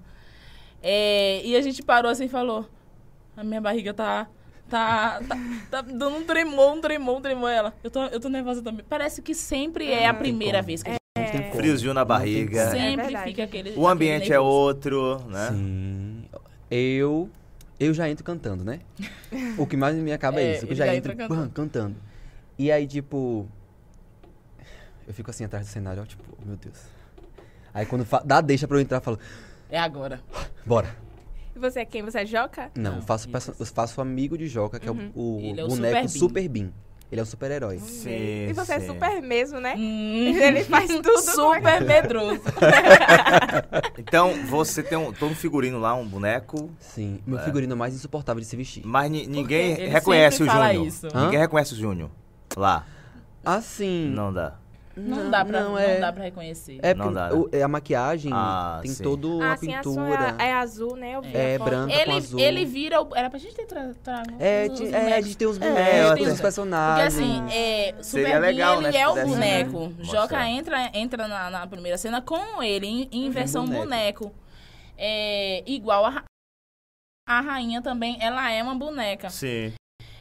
[0.84, 2.70] É, e a gente parou assim e falou,
[3.36, 4.28] a minha barriga tá...
[4.70, 5.38] Tá, tá,
[5.72, 7.50] tá dando um tremor, um tremor, um tremor.
[7.50, 8.86] Ela, eu tô, eu tô nervosa também.
[8.88, 10.68] Parece que sempre é a Não tem primeira como.
[10.68, 11.56] vez que a gente Não tem como.
[11.56, 12.60] Friozinho na barriga.
[12.64, 13.30] É sempre verdade.
[13.30, 13.74] fica aquele.
[13.78, 15.48] O ambiente aquele é outro, né?
[15.52, 16.26] Sim.
[16.70, 17.30] Eu.
[17.80, 18.80] Eu já entro cantando, né?
[19.58, 20.66] O que mais me acaba é, É, isso.
[20.66, 21.54] Eu já já entro entra pam, cantando.
[21.54, 21.96] cantando.
[22.58, 23.48] E aí, tipo.
[25.08, 26.78] Eu fico assim atrás do cenário, ó, tipo, oh, meu Deus.
[27.74, 29.20] Aí quando dá deixa pra eu entrar, eu falo,
[29.70, 30.20] É agora.
[30.66, 30.96] bora.
[31.56, 32.04] E você é quem?
[32.04, 32.72] Você é Joca?
[32.76, 33.56] Não, Não, eu faço, isso.
[33.58, 36.48] eu faço amigo de Joca, que é o, o Ele é o boneco Super Super
[36.50, 36.72] Bean.
[37.10, 37.80] Ele é um super-herói.
[37.80, 38.88] Sim, e você é sim.
[38.88, 39.76] super mesmo, né?
[39.78, 41.17] Hum, Ele faz tudo.
[41.22, 42.41] super medroso.
[43.98, 47.20] Então, você tem um, todo um figurino lá, um boneco, Sim.
[47.26, 47.43] Meu É.
[47.43, 48.84] figurino mais insuportável de se vestir.
[48.86, 50.88] mas ni- ninguém reconhece o Júnior.
[51.15, 52.10] Ninguém reconhece o Júnior
[52.56, 52.86] lá.
[53.46, 54.12] Assim.
[54.13, 54.56] Não dá.
[54.98, 56.80] Não, dá pra, não, é, dá pra reconhecer.
[56.82, 57.36] É Não porque dá, né?
[57.36, 59.04] o- é a maquiagem Ah, tem sim.
[59.04, 60.36] toda Ah, uma assim, a sua pintura.
[60.40, 61.16] é azul, né?
[61.16, 61.70] Eu vi É, foto.
[61.70, 61.94] branca.
[61.94, 62.40] com ele, azul.
[62.40, 63.02] ele vira.
[63.02, 63.92] O, era pra gente ter tra.
[64.40, 65.26] É, os- ti- os é, a bonecos.
[65.26, 67.14] gente tem os É, bonecos, eu tem os Porque personagens.
[67.16, 69.88] assim, é, Super legal, Bean, né, ele se é o pudesse, boneco.
[69.88, 74.26] né, Joca entra, entra na, na primeira cena com ele, em, em versão boneco.
[74.26, 74.36] boneco.
[74.98, 76.24] É, igual a,
[77.28, 79.30] a rainha também, ela é uma boneca.
[79.30, 79.74] Sim.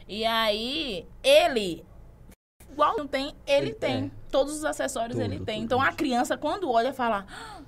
[0.07, 1.83] E aí, ele,
[2.77, 4.05] igual não tem, ele Ele- tem.
[4.05, 4.11] é.
[4.31, 5.55] Todos os acessórios Tudo, ele tem.
[5.55, 5.65] tudo.
[5.65, 7.61] Então a criança, quando olha, fala: "Ah,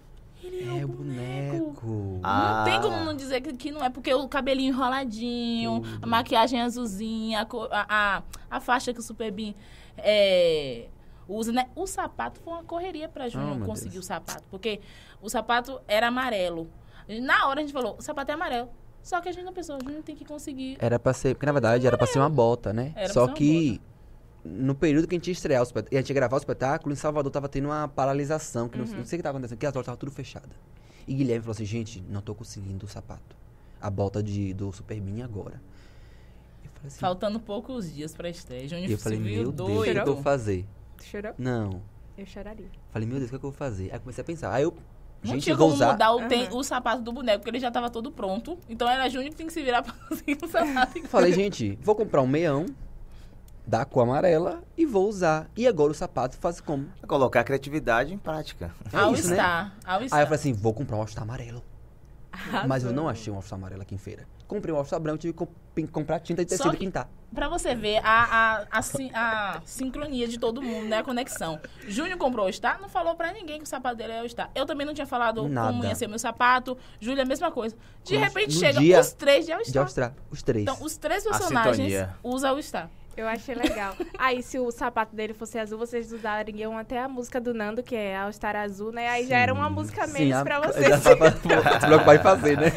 [0.43, 1.58] ele é, É o boneco.
[1.82, 2.19] boneco.
[2.22, 2.58] Ah.
[2.58, 6.00] Não tem como não dizer que, que não é, porque o cabelinho enroladinho, Tudo.
[6.04, 7.86] a maquiagem azulzinha, a,
[8.17, 9.54] a, a, faixa que o Super Bean
[9.98, 10.88] é,
[11.28, 11.67] usa, né?
[11.76, 14.06] O sapato foi uma correria pra Júnior Oh, conseguir Deus.
[14.06, 14.80] o sapato, porque
[15.22, 16.69] o sapato era amarelo.
[17.22, 18.69] Na hora a gente falou, o sapato é amarelo.
[19.02, 20.78] Só que a gente não pensou, a gente tem que conseguir.
[20.80, 21.34] Era pra ser.
[21.34, 22.91] Porque na verdade era pra ser uma bota, né?
[22.95, 23.82] Era pra Só ser uma que
[24.43, 26.93] no período que a gente ia estrear o espetáculo, a gente ia gravar o espetáculo,
[26.93, 28.97] em Salvador tava tendo uma paralisação, que não, Uhum.
[28.97, 30.49] não sei o que tava acontecendo, que as lojas estavam tudo fechadas.
[31.08, 33.36] E Guilherme falou assim, gente, não tô conseguindo o sapato.
[33.82, 35.62] A bota de, do Super Mini agora.
[36.63, 38.67] Eu falei assim, Faltando poucos dias pra estreia.
[38.67, 40.65] Júnior e eu falei, meu Deus, o que, é eu vou fazer?
[41.02, 41.34] Chorou?
[41.38, 41.82] Não.
[42.17, 42.65] Eu choraria.
[42.91, 43.91] Falei, meu Deus, o que, é que eu vou fazer?
[43.93, 44.54] Aí comecei a pensar.
[44.54, 44.73] Aí eu,
[45.23, 45.93] Não gente, tinha eu vou como usar.
[45.93, 46.49] mudar o, Aham.
[46.58, 48.58] o sapato do boneco, porque ele já tava todo pronto.
[48.67, 51.02] Então era Júnior que tem que se virar pra conseguir o sapato.
[51.08, 52.65] Falei, gente, vou comprar um meião
[53.69, 55.47] da cor amarela e vou usar.
[55.55, 56.88] E agora o sapato faz como?
[57.08, 58.71] Colocar a criatividade em prática.
[58.91, 59.36] É All isso, né?
[59.36, 59.73] Star.
[59.86, 60.23] All Aí eu Star.
[60.23, 61.63] falei assim, vou comprar um All-Star amarelo.
[62.67, 64.25] Mas eu não achei um All-Star amarelo aqui em feira.
[64.47, 67.08] Comprei um All-Star branco, tive que comprar tinta de Só tecido e que- pintar.
[67.34, 68.23] Pra você ver a,
[68.71, 70.97] a, a, a sincronia de todo mundo, né?
[70.97, 71.60] A conexão.
[71.88, 74.49] Júnior comprou o Star, não falou pra ninguém que o sapato dele é o Star.
[74.55, 75.67] Eu também não tinha falado Nada.
[75.67, 76.75] como ia ser meu sapato.
[76.99, 77.75] Júlia, a mesma coisa.
[78.03, 79.84] De No- repente no chega dia os três de All De Star.
[79.84, 80.63] All-Star, os três.
[80.63, 82.89] Então, os três personagens usam o Star.
[83.19, 83.95] Eu achei legal.
[84.17, 87.93] Aí, se o sapato dele fosse azul, vocês usariam até a música do Nando, que
[87.95, 89.10] é All Star Azul, né?
[89.10, 91.03] Aí já era uma música menos a- pra Já vocês.
[91.03, 92.71] se preocupar em fazer, né?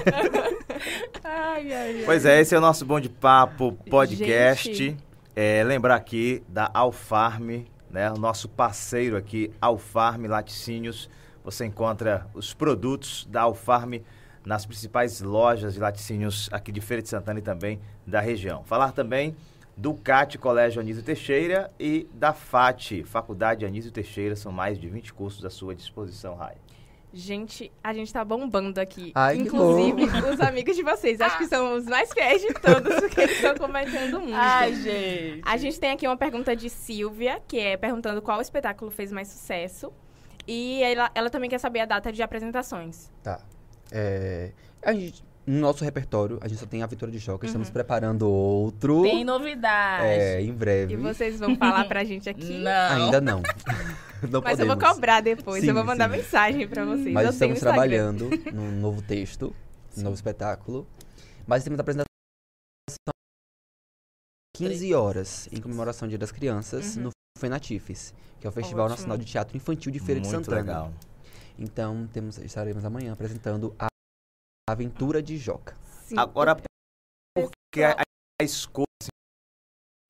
[1.23, 2.03] Ai, ai, ai.
[2.05, 4.75] Pois é, esse é o nosso Bom de Papo podcast.
[4.75, 4.97] Gente.
[5.37, 8.11] É, lembrar aqui da Alfarm, né?
[8.11, 11.09] O nosso parceiro aqui, Alfarm Laticínios.
[11.45, 13.95] Você encontra os produtos da Alfarm
[14.45, 18.65] nas principais lojas de laticínios aqui de Feira de Santana e também da região.
[18.65, 19.37] Falar também
[19.77, 24.37] do CAT Colégio Anísio Teixeira e da FAT, Faculdade Anísio Teixeira.
[24.37, 26.57] São mais de 20 cursos à sua disposição, Rai.
[27.15, 29.13] Gente, a gente tá bombando aqui.
[29.15, 31.21] Ai, Inclusive, os amigos de vocês.
[31.21, 34.35] Acho que são os mais fiéis de todos, porque eles estão comentando muito.
[34.35, 35.43] Ai, gente.
[35.45, 39.29] A gente tem aqui uma pergunta de Silvia, que é perguntando qual espetáculo fez mais
[39.29, 39.93] sucesso.
[40.49, 43.11] E ela, ela também quer saber a data de apresentações.
[43.23, 43.41] Tá.
[43.91, 47.47] É, a gente, no nosso repertório, a gente só tem a Vitória de Joca.
[47.47, 49.03] Estamos preparando outro.
[49.03, 50.07] Tem novidade.
[50.07, 50.95] É, em breve.
[50.95, 52.59] E vocês vão falar pra gente aqui.
[52.63, 53.05] Não.
[53.07, 53.43] Ainda não.
[54.31, 54.95] não Mas eu vou podemos.
[54.95, 55.63] cobrar depois.
[55.63, 56.17] Sim, eu vou mandar sim.
[56.17, 57.13] mensagem pra vocês.
[57.13, 59.55] Mas eu estamos trabalhando num novo texto,
[59.97, 60.87] num novo espetáculo.
[61.45, 62.07] Mas temos a apresentação
[64.57, 67.05] 15 horas, em comemoração ao Dia das Crianças, Uhum.
[67.05, 68.97] no Fenatifes, que é o Festival Ótimo.
[68.97, 70.61] Nacional de Teatro Infantil de Feira de Muito Santana.
[70.61, 70.93] legal.
[71.59, 73.89] Então, temos, estaremos amanhã apresentando a
[74.73, 75.77] Aventura de Joca.
[76.07, 76.17] Sim.
[76.19, 76.55] Agora,
[77.35, 77.97] por que a,
[78.41, 78.87] a escolha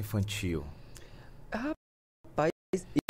[0.01, 0.65] infantil?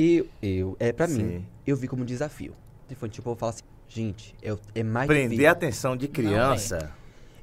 [0.01, 2.55] Eu, eu é pra mim, eu vi como desafio.
[2.91, 5.51] Infantil, o povo fala assim, gente, é, é mais Prender a difícil.
[5.51, 6.93] atenção de criança.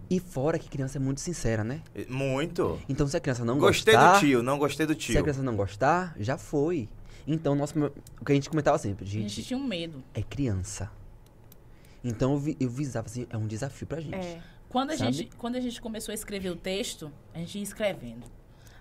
[0.09, 1.81] E fora que criança é muito sincera, né?
[2.09, 2.79] Muito.
[2.89, 4.13] Então, se a criança não Gostei gostar...
[4.15, 5.21] do tio, não gostei do Se a tio.
[5.21, 6.89] criança não gostar, já foi.
[7.27, 7.73] Então, nosso,
[8.19, 10.03] o que a gente comentava sempre, A gente gente, tinha um medo.
[10.13, 10.91] é criança.
[12.03, 14.15] Então, eu, vi, eu visava assim, é um desafio pra gente.
[14.15, 14.39] É.
[14.69, 15.11] Quando a, Sabe?
[15.13, 18.23] gente, quando a gente começou a escrever o texto, a gente ia escrevendo.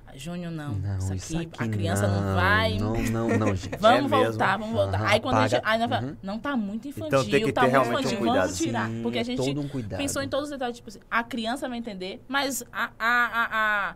[0.06, 0.74] Ah, Júnior, não.
[0.74, 2.78] Não, isso, isso aqui, aqui a criança não, não, vai.
[2.78, 3.76] Não, não, não, gente.
[3.78, 4.30] Vamos É mesmo?
[4.32, 4.98] voltar, vamos voltar.
[5.00, 5.54] Aham, Aí quando a gente.
[5.58, 5.70] apaga.
[5.72, 6.16] Aí nós fala, Uhum.
[6.22, 8.42] não tá muito infantil, Então tem que tá ter muito realmente um infantil, cuidado.
[8.44, 8.88] vamos tirar.
[8.88, 9.98] Sim, porque a é gente todo um cuidado.
[9.98, 13.94] pensou em todos os detalhes, tipo assim, a criança vai entender, mas a, a, a,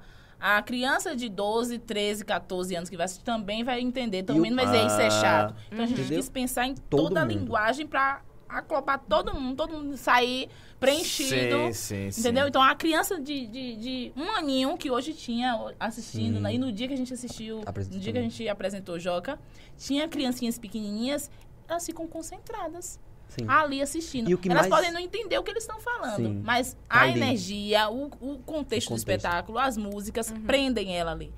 [0.50, 4.50] a, a criança de 12, 13, 14 anos que vai assistir também vai entender, também
[4.50, 5.10] não vai dizer isso é Ah.
[5.10, 5.54] chato.
[5.70, 6.18] Então a gente Entendeu?
[6.18, 7.38] quis pensar em Todo toda a mundo.
[7.38, 8.20] linguagem pra
[8.58, 11.56] aclopar todo mundo, todo mundo sair preenchido.
[11.66, 12.20] Sim, sim, sim.
[12.20, 12.48] Entendeu?
[12.48, 16.40] Então a criança de, de, de um aninho que hoje tinha assistindo, Sim.
[16.42, 16.54] né?
[16.54, 17.98] e no dia que a gente assistiu, Apresentou.
[17.98, 19.38] no dia que a gente apresentou Joca,
[19.78, 21.30] tinha criancinhas pequenininhas,
[21.68, 23.44] elas ficam concentradas Sim.
[23.48, 24.28] ali assistindo.
[24.28, 26.42] E o que elas mais- podem não entender o que eles estão falando, Sim.
[26.44, 27.12] mas Tá a ali.
[27.20, 28.92] energia, o, o contexto O do contexto.
[28.96, 31.32] espetáculo, as músicas, prendem ela ali.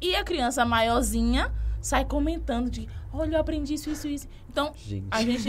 [0.00, 1.52] E a criança maiorzinha
[1.88, 4.28] sai comentando de, olha, eu aprendi isso, isso, isso.
[4.50, 5.06] Então, Gente.
[5.10, 5.46] a gente,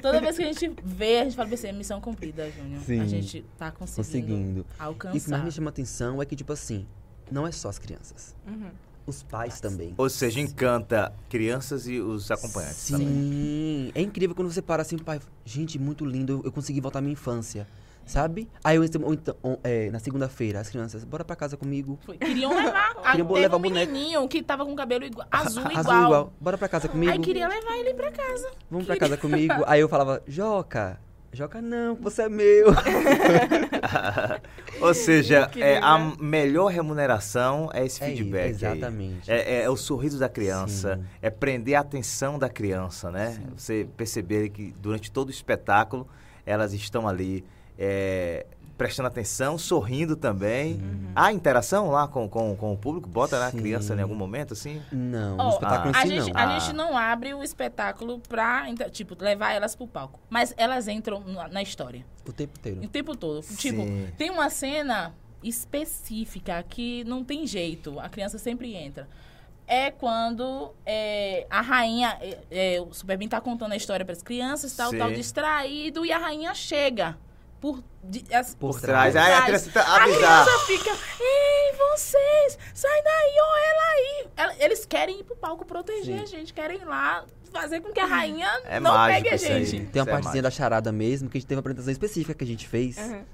[0.00, 2.80] toda vez que a gente vê, a gente fala assim, missão cumprida, Júnior.
[2.80, 3.06] A Sim.
[3.08, 4.66] gente tá conseguindo, Conseguindo.
[4.78, 5.14] alcançar.
[5.14, 6.86] E o que mais me chama atenção é que, tipo assim,
[7.30, 8.34] não é só as crianças.
[8.46, 8.70] Uhum.
[9.06, 9.92] Os pais também.
[9.98, 12.92] Ou seja, encanta crianças e os acompanhantes Sim.
[12.92, 13.92] também.
[13.94, 15.20] É incrível quando você para assim, pai.
[15.44, 16.32] Gente, muito lindo.
[16.34, 17.66] Eu, eu consegui voltar à minha infância.
[18.12, 18.46] Sabe?
[18.62, 21.98] Aí eu, ou então, ou, é, na segunda-feira, as crianças, bora pra casa comigo.
[22.04, 22.18] Foi.
[22.18, 22.94] Queriam levar.
[23.10, 23.90] Queriam teve levar um boneco.
[23.92, 25.78] menininho que tava com o cabelo igua- azul, igual.
[25.78, 26.32] Azul igual.
[26.38, 27.10] Bora pra casa comigo.
[27.10, 28.50] Aí queria levar ele pra casa.
[28.70, 29.54] Vamos pra casa comigo.
[29.66, 31.00] Aí eu falava, Joca.
[31.32, 32.66] Joca, não, você é meu.
[34.80, 38.44] Ou seja, é, a melhor remuneração é esse É isso, feedback.
[38.44, 38.50] aí.
[38.50, 39.30] exatamente.
[39.30, 41.04] É, é o sorriso da criança, Sim.
[41.22, 43.40] é prender a atenção da criança, né?
[43.56, 46.06] Você perceber que durante todo o espetáculo
[46.44, 47.44] elas estão ali
[47.84, 48.46] é,
[48.78, 50.80] prestando atenção, sorrindo também.
[51.14, 53.08] Há interação lá com, com, com o público?
[53.08, 53.58] Bota a Sim.
[53.58, 54.80] criança em algum momento, assim?
[54.92, 56.40] Não, no espetáculo a, em si gente, não.
[56.40, 56.58] a Ah.
[56.58, 60.20] gente não abre o espetáculo pra, tipo, levar elas pro palco.
[60.30, 62.04] Mas elas entram na, na história.
[62.26, 62.80] O tempo inteiro.
[62.84, 63.42] O tempo todo.
[63.56, 64.08] Tipo, Sim.
[64.16, 67.98] tem uma cena específica que não tem jeito.
[67.98, 69.08] A criança sempre entra.
[69.66, 74.22] é quando é, a rainha, é, é, o Superman tá contando a história para as
[74.22, 74.98] crianças, tal, Sim.
[74.98, 77.16] tal, distraído, e a rainha chega
[77.62, 79.14] por, de, as- Por Trás.
[79.14, 79.16] trás.
[79.16, 80.44] Aí a criança tá A avisar.
[80.44, 84.56] criança fica, ei, vocês, sai daí, ó, ela aí.
[84.64, 86.22] Eles querem ir pro palco proteger Sim.
[86.22, 89.70] a gente, querem ir lá fazer com que a rainha É não pegue a gente.
[89.70, 90.42] Tem uma Isso é partezinha mágico.
[90.42, 92.96] da charada mesmo, que a gente teve uma apresentação específica que a gente fez.
[92.98, 93.24] Uhum.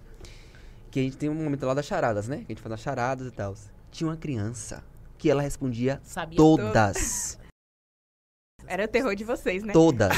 [0.90, 2.38] Que a gente tem um momento lá das charadas, né?
[2.38, 3.54] Que a gente faz as charadas e tal.
[3.90, 4.82] Tinha uma criança
[5.16, 6.36] que ela respondia Sabia?
[6.36, 7.38] todas.
[8.66, 9.72] Era o terror de vocês, né?
[9.72, 10.12] Todas.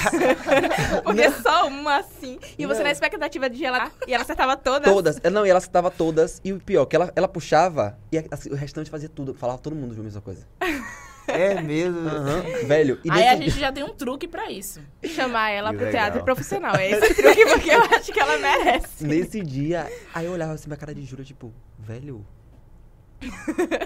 [1.05, 2.38] Porque só uma assim.
[2.59, 2.85] E você Não.
[2.85, 3.92] na expectativa de gelar.
[4.07, 4.90] E ela acertava todas.
[4.92, 5.20] todas.
[5.31, 6.40] Não, e ela citava todas.
[6.44, 9.35] E o pior, que ela, ela puxava e a- assim, o restante fazia tudo.
[9.35, 10.46] Falava todo mundo a mesma coisa.
[11.29, 12.09] É mesmo.
[12.09, 12.98] Aham, velho.
[13.05, 14.81] E Aí a gente já tem um truque pra isso.
[15.05, 16.03] Chamar ela Que pro legal.
[16.07, 16.74] teatro profissional.
[16.74, 19.07] É esse truque porque eu acho que ela merece.
[19.07, 22.26] Nesse dia, aí eu olhava assim pra cara de Jura, tipo, velho.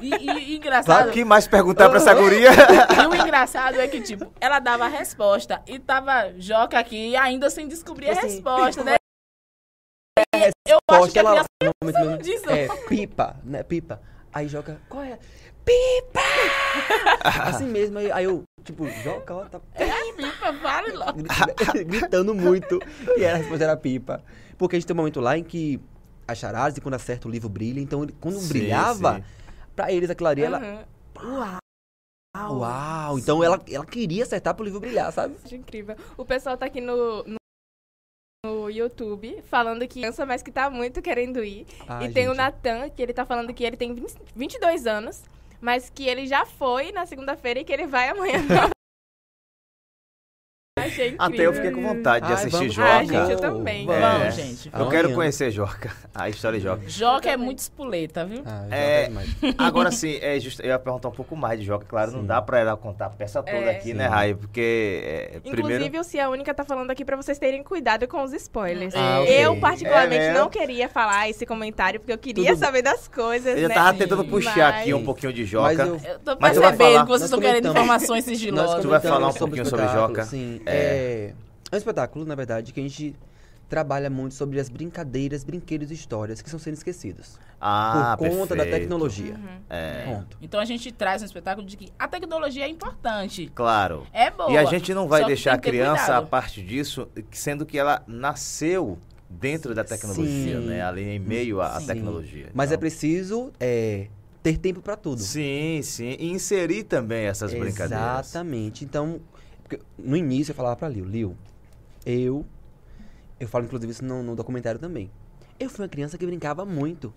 [0.01, 2.51] E, e- e engraçado, O que mais perguntar pra essa guria?
[3.03, 7.51] e o engraçado é que, tipo, ela dava a resposta e tava Joca aqui ainda
[7.51, 8.95] sem descobrir a Assim, resposta, né?
[10.67, 12.49] Eu acho que a ela criança momento mesmo, disso.
[12.51, 13.63] É, pipa, né?
[13.63, 14.01] Pipa.
[14.33, 15.19] Aí Joca, qual é?
[15.65, 16.21] Pipa!
[17.49, 21.19] assim mesmo, aí, aí eu, tipo, Joca, ó, tá é pipa, vale logo.
[21.87, 22.79] gritando muito.
[23.17, 24.23] E a resposta era pipa.
[24.59, 25.81] Porque a gente tem um momento lá em que
[26.27, 29.25] a charadas, e quando acerta o livro brilha, então ele- quando Sim, brilhava, sim.
[29.77, 30.59] pra eles aquilo ali, ela.
[30.61, 31.39] Uhum.
[31.39, 31.59] Uau!
[32.59, 33.19] Uau!
[33.19, 35.37] Então ela, ela queria acertar pro livro brilhar, sabe?
[35.45, 35.97] Acho incrível.
[36.17, 37.37] O pessoal tá aqui no, no,
[38.45, 41.67] no YouTube falando que cansa, mas que tá muito querendo ir.
[41.89, 42.39] Ah, e tem o gente.
[42.39, 45.23] Natan, que ele tá falando que ele tem 20, 22 anos,
[45.61, 48.41] mas que ele já foi na segunda-feira e que ele vai amanhã.
[50.95, 51.17] Achei incrível.
[51.27, 52.89] Até eu fiquei com vontade de Ai, assistir vamos- Joca.
[52.95, 53.87] Ah, gente, eu também.
[53.87, 54.01] Vamos.
[54.03, 54.19] É.
[54.19, 54.71] Vamos, gente.
[54.73, 56.83] Eu quero conhecer Joca, a história de Joca.
[56.89, 58.43] Joca é muito espoleta, viu?
[58.47, 59.29] Ah, É, demais.
[59.59, 61.85] Agora sim, é just, eu ia perguntar um pouco mais de Joca.
[61.87, 62.27] Claro, não Sim.
[62.27, 63.71] dá pra ela contar a peça toda É.
[63.71, 63.95] aqui, Sim.
[63.95, 64.35] né, Rai?
[64.35, 66.01] Porque é, Inclusive, primeiro...
[66.01, 68.95] o Cia Única tá falando aqui pra vocês terem cuidado com os spoilers.
[68.95, 69.45] Ah, ok.
[69.45, 73.55] Eu, particularmente, É não queria falar esse comentário, porque eu queria Tudo- saber das coisas,
[73.55, 73.75] Eu já né?
[73.75, 75.83] tava Sim, tentando puxar mas- aqui um pouquinho de Mas Joca.
[75.83, 78.81] eu- Eu tô Mas percebendo que vocês estão querendo informações sigilosas.
[78.83, 80.25] Tu vai falar um pouquinho sobre Joca?
[80.25, 80.61] Sim.
[80.67, 80.84] É.
[80.85, 81.35] É...
[81.71, 83.15] é um espetáculo, na verdade, que a gente
[83.69, 87.39] trabalha muito sobre as brincadeiras, brinquedos e histórias que estão sendo esquecidos.
[87.61, 88.83] Ah, por conta da perfeito.
[88.83, 89.35] tecnologia.
[89.35, 89.61] Uhum.
[89.71, 90.37] É, Ponto.
[90.43, 93.51] Então a gente traz um espetáculo de que a tecnologia é importante.
[93.55, 94.07] claro.
[94.13, 94.51] É boa.
[94.53, 98.99] E a gente não vai deixar a criança a parte disso, sendo que ela nasceu
[99.29, 100.67] dentro da tecnologia, Sim.
[100.67, 100.83] né?
[100.83, 101.87] Ali em meio à Sim.
[101.87, 102.51] tecnologia.
[102.53, 104.09] Mas é Então, preciso é,
[104.43, 105.21] ter tempo pra tudo.
[105.23, 106.17] Sim, sim.
[106.19, 108.27] E inserir também essas brincadeiras.
[108.29, 108.85] Exatamente.
[108.85, 109.21] Então,
[109.65, 111.37] porque no início eu falava pra Lil, Lil,
[112.07, 112.45] eu,
[113.41, 115.11] eu falo inclusive isso no, no documentário também.
[115.59, 117.13] Eu fui uma criança que brincava muito.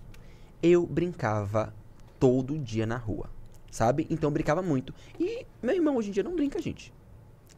[0.63, 1.73] Eu brincava
[2.19, 3.29] todo dia na rua,
[3.69, 4.07] sabe?
[4.09, 4.93] Então eu brincava muito.
[5.19, 6.93] E meu irmão hoje em dia não brinca, gente.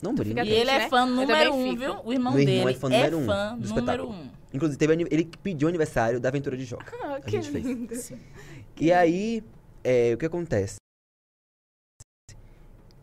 [0.01, 0.43] Não brinca.
[0.43, 1.95] fica E ele é fã Eu número um, viu?
[2.03, 4.09] O irmão Meu dele irmão é fã número um fã do número espetáculo.
[4.11, 4.29] um.
[4.53, 6.91] Inclusive, teve, ele pediu o aniversário da Aventura de Joca.
[7.03, 7.63] Ah, A que gente fez.
[7.63, 7.95] lindo.
[7.95, 8.19] Sim.
[8.79, 9.43] E aí,
[9.83, 10.77] é, o que acontece?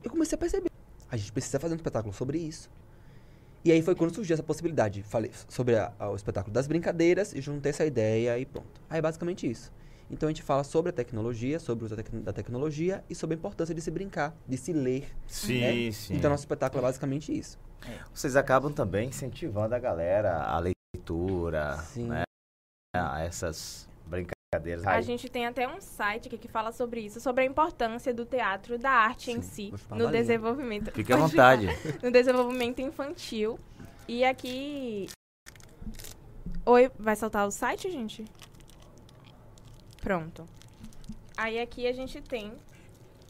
[0.02, 0.70] Eu comecei a perceber.
[1.10, 2.68] A gente precisa fazer um espetáculo sobre isso.
[3.64, 5.02] E aí foi quando surgiu essa possibilidade.
[5.02, 8.80] Falei sobre a- a- o espetáculo das brincadeiras e juntei essa ideia e pronto.
[8.88, 9.72] Aí é basicamente isso.
[10.08, 13.14] Então a gente fala sobre a tecnologia, sobre o uso da tec- da tecnologia e
[13.14, 15.08] sobre a importância de se brincar, de se ler.
[15.26, 15.92] Sim, né?
[15.92, 16.14] sim.
[16.14, 17.58] Então nosso espetáculo é basicamente isso.
[18.14, 22.06] Vocês acabam também incentivando a galera à leitura, Sim.
[22.08, 22.22] né?
[22.96, 23.88] A essas
[24.46, 24.86] brincadeiras.
[24.86, 25.02] A Rai.
[25.02, 28.78] gente tem até um site aqui que fala sobre isso, sobre a importância do teatro,
[28.78, 30.90] da arte em Sim, si, vou chupar no desenvolvimento.
[30.92, 31.68] Fique à vontade.
[32.02, 33.58] No desenvolvimento infantil.
[34.08, 35.08] E aqui.
[36.64, 38.24] Oi, vai soltar o site, gente?
[40.00, 40.46] Pronto.
[41.36, 42.52] Aí aqui a gente tem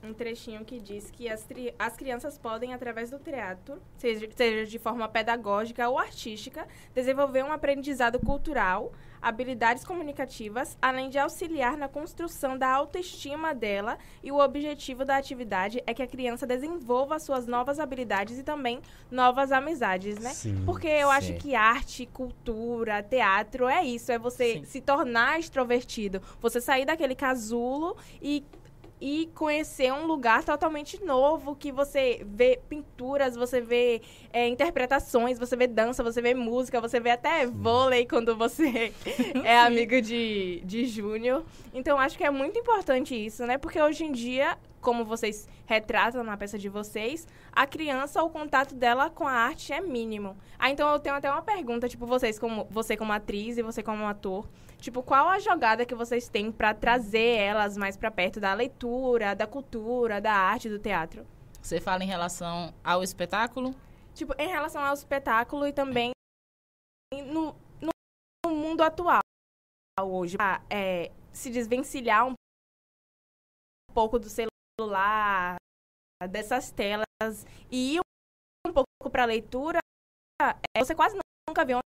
[0.03, 1.47] um trechinho que diz que as,
[1.79, 7.51] as crianças podem, através do teatro, seja, seja de forma pedagógica ou artística, desenvolver um
[7.51, 13.99] aprendizado cultural, habilidades comunicativas, além de auxiliar na construção da autoestima dela.
[14.23, 18.81] E o objetivo da atividade é que a criança desenvolva suas novas habilidades e também
[19.11, 20.31] novas amizades, né?
[20.31, 20.63] Sim.
[20.65, 21.39] Porque eu acho Sim.
[21.39, 24.65] que arte, cultura, teatro é isso, é você Sim.
[24.65, 28.45] se tornar extrovertido, você sair daquele casulo e
[29.01, 34.01] e conhecer um lugar totalmente novo que você vê pinturas, você vê
[34.33, 38.93] é, interpretações, você vê dança, você vê música, você vê até vôlei quando você
[39.45, 41.45] é amigo de, de Júnior.
[41.75, 43.59] Então acho que é muito importante isso, né?
[43.59, 44.57] Porque hoje em dia
[44.87, 49.73] como vocês retratam na peça de vocês, a criança, o contato dela com a arte
[49.73, 50.37] é mínimo.
[50.57, 53.83] Ah, então eu tenho até uma pergunta, tipo, vocês como você como atriz e você
[53.83, 58.39] como ator, tipo, qual a jogada que vocês têm para trazer elas mais para perto
[58.39, 61.27] da leitura, da cultura, da arte, do teatro?
[61.61, 63.75] Você fala em relação ao espetáculo?
[64.15, 66.13] Tipo, em relação ao espetáculo e também
[67.13, 69.19] no, no mundo atual
[70.01, 72.35] hoje, pra, é, se desvencilhar um
[73.93, 74.56] pouco do celular,
[76.31, 78.01] dessas telas e ir
[78.67, 79.79] um pouco para a leitura,
[80.41, 81.19] é, você quase
[81.49, 81.81] nunca vê uma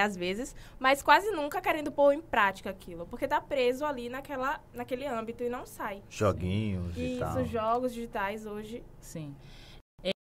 [0.00, 4.62] às vezes, mas quase nunca querendo pôr em prática aquilo, porque tá preso ali naquela,
[4.72, 6.04] naquele âmbito e não sai.
[6.08, 7.44] Joguinhos Isso, e tal.
[7.44, 8.84] jogos digitais hoje.
[9.00, 9.34] Sim.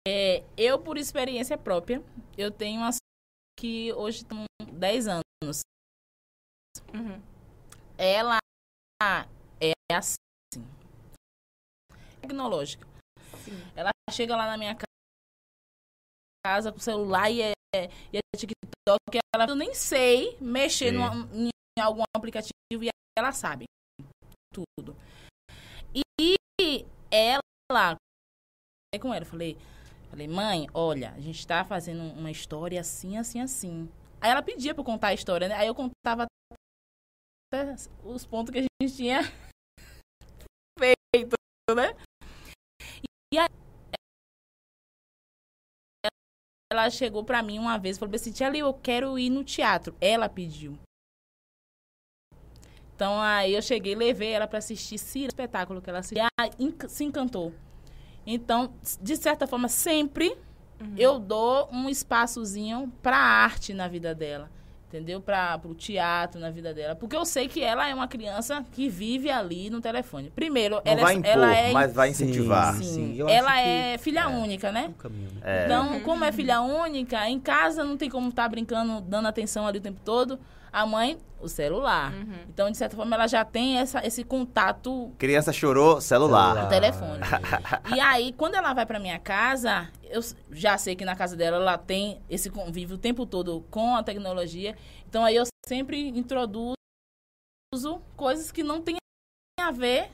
[0.08, 2.04] É, eu, por experiência própria,
[2.36, 2.90] eu tenho uma
[3.60, 5.62] que hoje tem 10 anos.
[6.92, 7.22] Uhum.
[7.96, 8.40] Ela
[9.92, 10.16] é assim.
[12.22, 12.88] Tecnológica.
[13.44, 13.54] Sim.
[13.76, 14.86] Ela chega lá na minha ca-
[16.46, 17.54] casa com o celular e é,
[18.14, 19.20] e é TikTok.
[19.34, 21.50] Ela, eu nem sei mexer numa- em
[21.82, 23.66] algum aplicativo e ela sabe
[24.54, 24.96] tudo.
[25.94, 29.58] E ela, falei com ela, falei,
[30.10, 33.90] falei, mãe, olha, a gente tá fazendo uma história assim, assim, assim.
[34.22, 35.56] Aí ela pedia pra eu contar a história, né?
[35.56, 36.26] Aí eu contava
[37.52, 39.22] até os pontos que a gente tinha
[41.76, 41.96] né?
[43.34, 43.48] E aí,
[46.72, 49.44] ela chegou pra mim uma vez e falou assim, Tia Liu, eu quero ir no
[49.44, 49.96] teatro.
[50.00, 50.78] Ela pediu.
[52.96, 56.26] Então aí eu cheguei, levei ela pra assistir Cira, espetáculo que ela assistiu.
[56.60, 57.54] E se encantou.
[58.26, 60.38] Então, de certa forma, sempre
[60.98, 64.52] eu dou um espaçozinho pra arte na vida dela.
[64.90, 65.22] Entendeu?
[65.22, 66.96] Para o teatro na vida dela.
[66.96, 70.32] Porque eu sei que ela é uma criança que vive ali no telefone.
[70.36, 71.72] Primeiro, Não ela, vai é, impor, ela é.
[71.72, 72.74] mas vai incentivar.
[72.74, 74.28] Sim, Sim, acho ela é filha é.
[74.28, 74.88] única, né?
[74.90, 75.42] um caminho, né?
[75.44, 75.66] É.
[75.66, 79.78] Então, como é filha única, em casa não tem como estar brincando, dando atenção ali
[79.78, 80.40] o tempo todo.
[80.72, 82.14] A mãe, o celular.
[82.14, 82.46] Uhum.
[82.50, 86.64] Então, de certa forma, ela já tem essa, esse contato Criança chorou, celular.
[86.64, 87.20] no telefone.
[87.96, 91.58] E aí, quando ela vai pra minha casa, eu já sei que na casa dela
[91.58, 94.76] ela tem esse convívio o tempo todo com a tecnologia.
[95.08, 96.76] Então, aí eu sempre introduzo
[98.16, 98.98] coisas que não tem
[99.60, 100.10] a ver.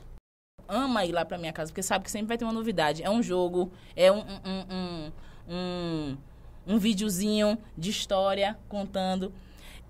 [0.68, 3.02] Ama ir lá pra minha casa, porque sabe que sempre vai ter uma novidade.
[3.02, 5.12] É um jogo, é um, um, um, um,
[5.48, 6.16] um,
[6.66, 9.32] um videozinho de história contando.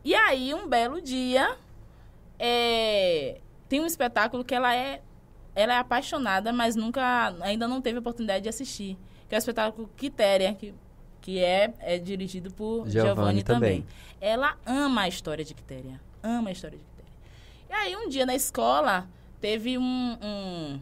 [0.06, 1.56] E aí, um belo dia,
[2.38, 5.02] é, tem um espetáculo que ela é
[5.52, 8.96] ela é apaixonada, mas nunca, ainda não teve a oportunidade de assistir.
[9.28, 10.72] Que é o espetáculo Quitéria, que,
[11.20, 13.80] que é, é dirigido por Giovanni Giovanni também.
[13.82, 13.96] também.
[14.20, 15.98] Ela ama a história de Quitéria.
[16.22, 17.12] Ama a história de Quitéria.
[17.70, 19.08] E aí, um dia na escola,
[19.40, 20.80] teve um, um-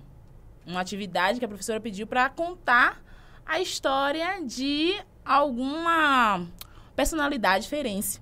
[0.67, 3.01] uma atividade que a professora pediu para contar
[3.47, 4.93] a história de
[5.25, 6.47] alguma
[6.97, 8.21] personalidade ferense.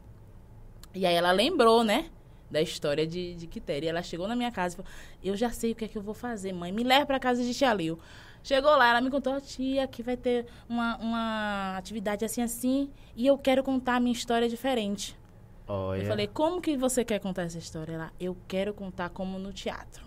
[0.94, 2.10] E aí ela lembrou, né?
[2.50, 3.86] Da história de, de Quitéria.
[3.86, 5.96] E ela chegou na minha casa e falou: Eu já sei o que é que
[5.96, 6.70] eu vou fazer, mãe.
[6.70, 7.70] Me leva pra casa de Tia.
[8.42, 12.90] Chegou lá, ela me contou: Tia, que vai ter uma, uma atividade assim, assim.
[13.16, 15.16] E eu quero contar a minha história diferente.
[15.66, 16.02] Olha.
[16.02, 17.94] Eu falei, como que você quer contar essa história?
[17.94, 20.04] Ela, eu quero contar como no teatro.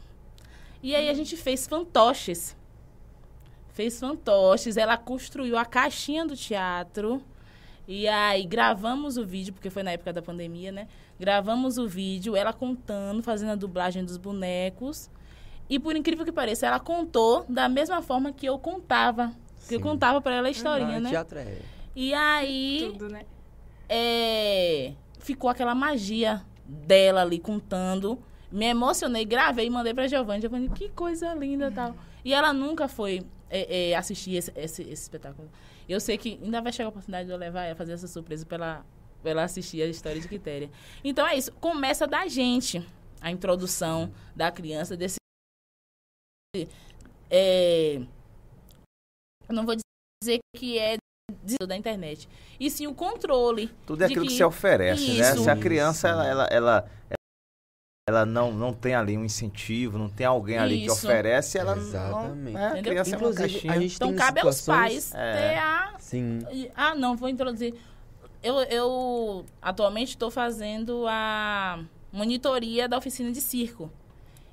[0.84, 2.56] E aí a gente fez fantoches.
[3.70, 4.78] Fez fantoches.
[4.78, 7.22] Ela construiu a caixinha do teatro.
[7.88, 10.88] E aí gravamos o vídeo, porque foi na época da pandemia, né?
[11.20, 15.10] Gravamos o vídeo, ela contando, fazendo a dublagem dos bonecos.
[15.70, 19.32] E por incrível que pareça, ela contou da mesma forma que eu contava.
[19.68, 19.84] Que eu Sim.
[19.84, 21.10] contava pra ela a historinha, Ah, né?
[21.10, 21.58] Teatro é...
[21.96, 23.24] E aí Tudo, né?
[23.88, 28.20] é, ficou aquela magia dela ali contando.
[28.52, 30.42] Me emocionei, gravei e mandei pra Giovanni.
[30.42, 31.96] Giovanni, que coisa linda e tal.
[32.24, 35.50] E ela nunca foi é, é, assistir esse, esse- esse espetáculo.
[35.88, 38.46] Eu sei que ainda vai chegar a oportunidade de eu levar ela, fazer essa surpresa
[38.46, 38.86] pra ela,
[39.22, 40.70] pra ela assistir a história de Quitéria.
[41.04, 41.52] Então é isso.
[41.54, 42.86] Começa da gente
[43.22, 45.16] a introdução da criança, desse.
[47.30, 47.96] é,
[49.48, 49.76] eu não vou
[50.24, 50.98] dizer que é
[51.68, 52.28] da internet.
[52.60, 53.68] E sim o controle.
[53.86, 55.32] Tudo é aquilo que, que- se oferece, né?
[55.32, 55.44] Isso.
[55.44, 56.20] Se a criança, Isso.
[56.20, 56.92] ela, ela, ela,
[58.08, 61.08] ela não, não tem ali um incentivo, não tem alguém ali que Isso.
[61.08, 62.54] oferece, ela Exatamente.
[62.54, 62.60] não...
[62.60, 62.84] É, Entendeu?
[62.92, 63.74] criança é uma Inclusive, caixinha.
[63.74, 65.34] a gente Então tem cabe aos situações- pais É.
[65.50, 65.96] ter a.
[65.98, 66.40] Sim.
[66.76, 67.74] Ah, não, vou introduzir.
[68.44, 71.80] Eu, eu atualmente estou fazendo a
[72.14, 73.92] monitoria da oficina de circo.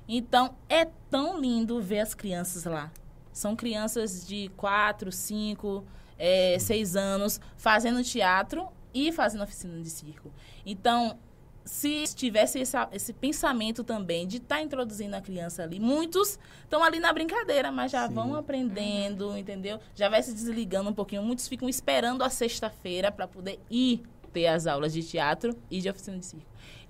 [0.07, 2.91] Então, é tão lindo ver as crianças lá.
[3.31, 5.83] São crianças de 4, 5,
[6.59, 10.31] 6 anos fazendo teatro e fazendo oficina de circo.
[10.65, 11.19] Então,
[11.65, 16.99] se tivesse essa- esse pensamento também de estar introduzindo a criança ali, muitos estão ali
[16.99, 18.13] na brincadeira, mas já Sim.
[18.13, 19.79] vão aprendendo, entendeu?
[19.95, 21.23] Já vai se desligando um pouquinho.
[21.23, 24.03] Muitos ficam esperando a sexta-feira para poder ir
[24.33, 26.45] ter as aulas de teatro e de oficina de circo.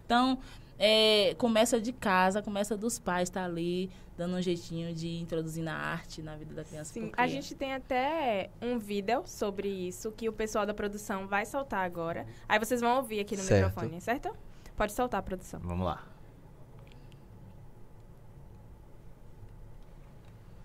[0.06, 0.40] Então,
[0.80, 5.76] é, começa de casa, começa dos pais, tá ali dando um jeitinho de introduzir na
[5.76, 6.94] arte, na vida da criança.
[6.94, 11.28] Sim, porque- a gente tem até um vídeo sobre isso que o pessoal da produção
[11.28, 12.26] vai soltar agora.
[12.48, 13.68] Aí vocês vão ouvir aqui no Certo.
[13.70, 14.36] microfone, certo?
[14.76, 15.60] Pode soltar, produção.
[15.64, 16.04] Vamos lá.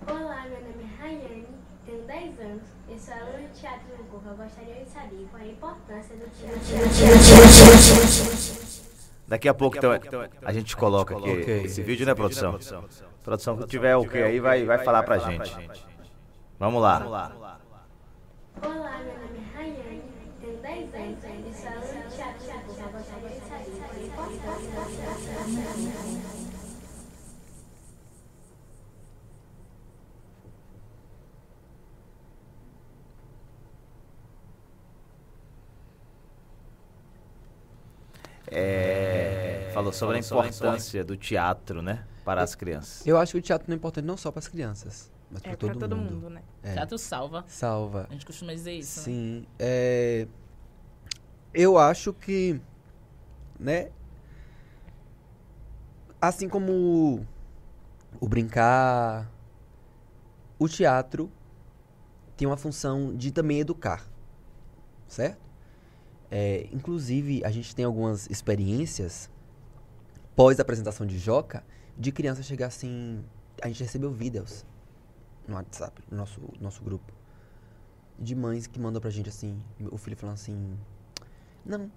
[0.07, 1.47] Olá, meu nome é Rayane,
[1.85, 4.29] tenho 10 anos, eu sou aluna de teatro no.
[4.31, 6.59] Eu gostaria de saber qual é a importância do teatro.
[9.27, 9.91] Daqui a pouco, então,
[10.43, 11.65] a gente coloca aqui Ok.
[11.65, 12.59] esse vídeo, né, produção?
[13.23, 15.55] Produção, que tiver o que aí, vai, vai falar pra gente.
[16.59, 17.05] Vamos lá.
[17.07, 17.39] Olá,
[18.63, 20.03] meu nome é Rayane,
[20.41, 22.83] tenho 10 anos, eu sou aluna de teatro no Cuca.
[22.83, 26.39] Eu gostaria de saber qual é a importância do teatro.
[38.51, 43.07] É, falou sobre a importância do teatro, né, para as crianças.
[43.07, 45.49] Eu acho que o teatro não é importante não só para as crianças, mas É
[45.49, 46.15] para pra todo, todo mundo.
[46.15, 46.43] mundo, né?
[46.63, 46.73] É.
[46.75, 47.45] Teatro salva.
[47.47, 48.07] Salva.
[48.09, 49.05] A gente costuma dizer isso, né?
[49.05, 49.47] Sim.
[49.59, 50.27] É,
[51.53, 52.61] eu acho que,
[53.59, 53.91] né?
[56.21, 57.27] Assim como o,
[58.21, 59.31] o brincar,
[60.59, 61.31] o teatro
[62.37, 64.05] tem uma função de também educar,
[65.07, 65.48] certo?
[66.31, 69.31] É, inclusive, a gente tem algumas experiências
[70.37, 71.65] pós a apresentação de Joca
[71.97, 73.25] de criança chegar assim.
[73.63, 74.65] A gente recebeu vídeos
[75.47, 77.13] no WhatsApp, no nosso, nosso grupo
[78.19, 79.61] de mães que mandam pra gente assim,
[79.91, 80.77] o filho falando assim,
[81.65, 81.91] não,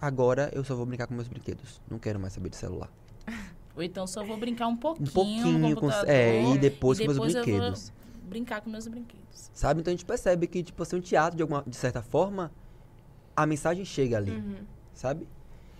[0.00, 2.90] agora eu só vou brincar com meus brinquedos, não quero mais saber de celular.
[3.76, 7.16] Ou então só vou brincar um pouquinho, Um pouquinho, com, é, e depois com meus
[7.16, 7.92] depois eu vou brinquedos,
[8.22, 9.50] brincar com meus brinquedos.
[9.52, 9.80] sabe?
[9.80, 12.50] Então a gente percebe que, tipo assim, um teatro, de, alguma, de certa forma,
[13.36, 14.56] a mensagem chega ali, Uhum.
[14.92, 15.26] sabe?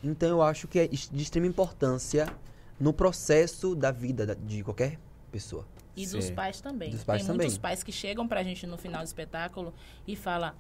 [0.03, 2.27] Então eu acho que é de extrema importância
[2.79, 4.99] no processo da vida da- de qualquer
[5.31, 5.67] pessoa.
[5.97, 6.35] E dos Sim.
[6.35, 6.91] pais também.
[6.91, 7.61] Dos pais Tem muitos também.
[7.61, 9.75] pais que chegam pra gente no final do espetáculo
[10.07, 10.53] e falam: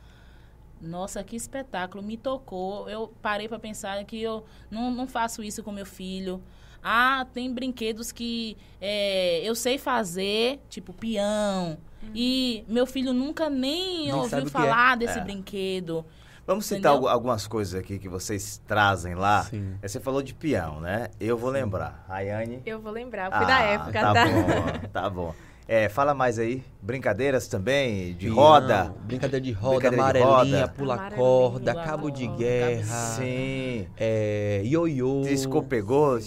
[0.83, 2.89] Nossa, que espetáculo, me tocou.
[2.89, 6.43] Eu parei pra pensar que eu não, não faço isso com meu filho.
[6.83, 11.77] Ah, tem brinquedos que é, eu sei fazer, tipo peão.
[12.15, 14.47] E meu filho nunca nem, ouviu é.
[14.47, 15.23] falar desse É.
[15.23, 16.05] brinquedo.
[16.51, 16.93] Vamos citar Entendeu?
[16.95, 19.45] algu- algumas coisas aqui que vocês trazem lá.
[19.45, 19.77] Sim.
[19.81, 21.07] É, Você falou de peão, né?
[21.21, 22.05] Eu vou lembrar.
[22.09, 22.61] Rayane.
[22.67, 24.13] Eu vou lembrar, fui da época, tá?
[24.13, 24.25] tá?
[24.25, 25.35] bom, tá bom.
[25.69, 26.65] É, fala mais aí.
[26.83, 28.95] Brincadeiras também, de Peão, roda.
[29.03, 30.69] Brincadeira de roda, Brincadeira de amarelinha, roda.
[30.77, 33.87] pula Amarelinha, corda, pula cabo de guerra, Sim.
[33.99, 36.21] é, ioiô, Disco pegou, é,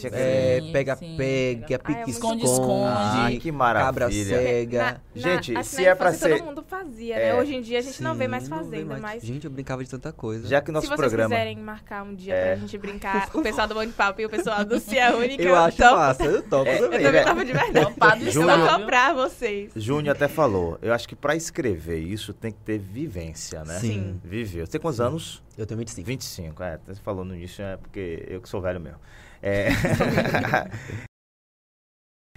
[0.62, 1.16] Sim, pega sim.
[1.18, 2.93] pega, Ai, é pique muito esconde, Esconde-esconde.
[2.95, 3.86] Ai, que maravilha.
[3.86, 5.01] cabra cega.
[5.16, 7.34] Gente, assim, se na é pra ser- todo mundo fazia, É.
[7.34, 7.39] né?
[7.41, 9.01] Hoje em dia a gente não vê Sim, mais não vê fazendo, mais.
[9.01, 9.24] mas...
[9.24, 10.47] Gente, eu brincava de tanta coisa.
[10.47, 11.30] Já que o Se nosso vocês programa...
[11.36, 12.45] quiserem marcar um dia É.
[12.47, 15.41] pra gente brincar, o pessoal do Bom de Papo e o pessoal do Cia Única,
[15.41, 15.95] eu acho topo.
[15.95, 17.04] massa, eu topo É, Eu também.
[17.04, 17.24] também É.
[17.24, 18.32] topo de verdade.
[18.32, 18.80] Júnior- Eu vou viu?
[18.80, 19.72] comprar vocês.
[19.76, 20.43] Júnior até falou,
[20.82, 23.80] eu acho que pra escrever isso tem que ter vivência, né?
[23.80, 24.20] Sim.
[24.24, 24.66] Viveu.
[24.66, 25.44] Você tem quantos anos?
[25.58, 26.06] Eu tenho 25.
[26.08, 26.80] 25, é.
[26.88, 29.00] Você falou no início, é porque eu que sou velho mesmo.
[29.41, 29.68] É...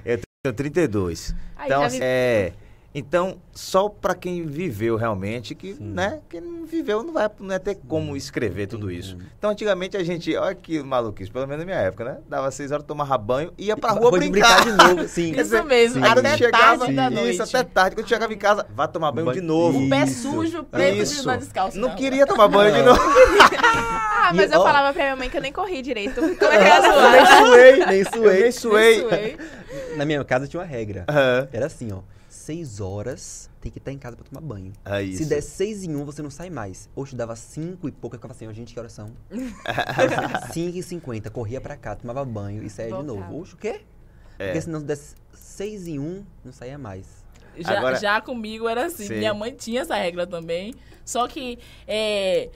[0.05, 1.35] eu tenho 32.
[1.57, 2.53] Aí Então, já assim, vi- é...
[2.99, 5.85] Então, só pra quem viveu realmente, que, Sim.
[5.93, 6.21] né?
[6.31, 9.19] Quem não viveu não vai, não vai ter como escrever tudo isso.
[9.39, 12.17] Então, antigamente a gente, olha que maluquice, pelo menos na minha época, né?
[12.27, 14.65] Dava seis horas, tomava banho e ia pra rua Pode brincar.
[14.65, 15.27] de novo, sim.
[15.33, 16.11] Isso dizer, mesmo, sim.
[16.11, 17.43] Até chegava, tarde da isso, noite.
[17.43, 17.97] até tarde.
[17.97, 19.79] Quando chegava em casa, vai tomar banho de Banho- novo.
[19.85, 20.23] O pé Isso.
[20.33, 21.31] sujo, preto Isso.
[21.31, 21.79] de descalço.
[21.79, 23.01] Não na queria tomar banho de novo.
[23.03, 26.15] Ah, mas E, eu ó- falava pra minha mãe que eu nem corri direito.
[26.39, 27.13] Como é que zoar?
[27.13, 27.87] nem suei.
[27.87, 28.43] Nem suei.
[28.43, 29.37] nem suei.
[29.97, 31.05] Na minha casa tinha uma regra.
[31.09, 31.47] Aham.
[31.53, 31.99] Era assim, ó.
[32.37, 34.73] Seis horas tem que estar em casa pra tomar banho.
[34.85, 35.23] É isso.
[35.25, 36.89] Se der seis em um, você não sai mais.
[36.95, 39.11] Hoje dava cinco e pouco, eu ficava assim, ó, gente, que horas são?
[40.53, 43.41] cinco e cinquenta, corria pra cá, tomava banho e saía de novo.
[43.41, 43.81] Oxe, o quê?
[44.39, 44.47] É.
[44.47, 47.25] Porque se não desse seis em um, não saía mais.
[47.57, 49.07] Já, Agora- já comigo era assim.
[49.07, 49.17] Sim.
[49.17, 50.75] Minha mãe tinha essa regra também.
[51.05, 51.59] Só que
[51.89, 52.51] é,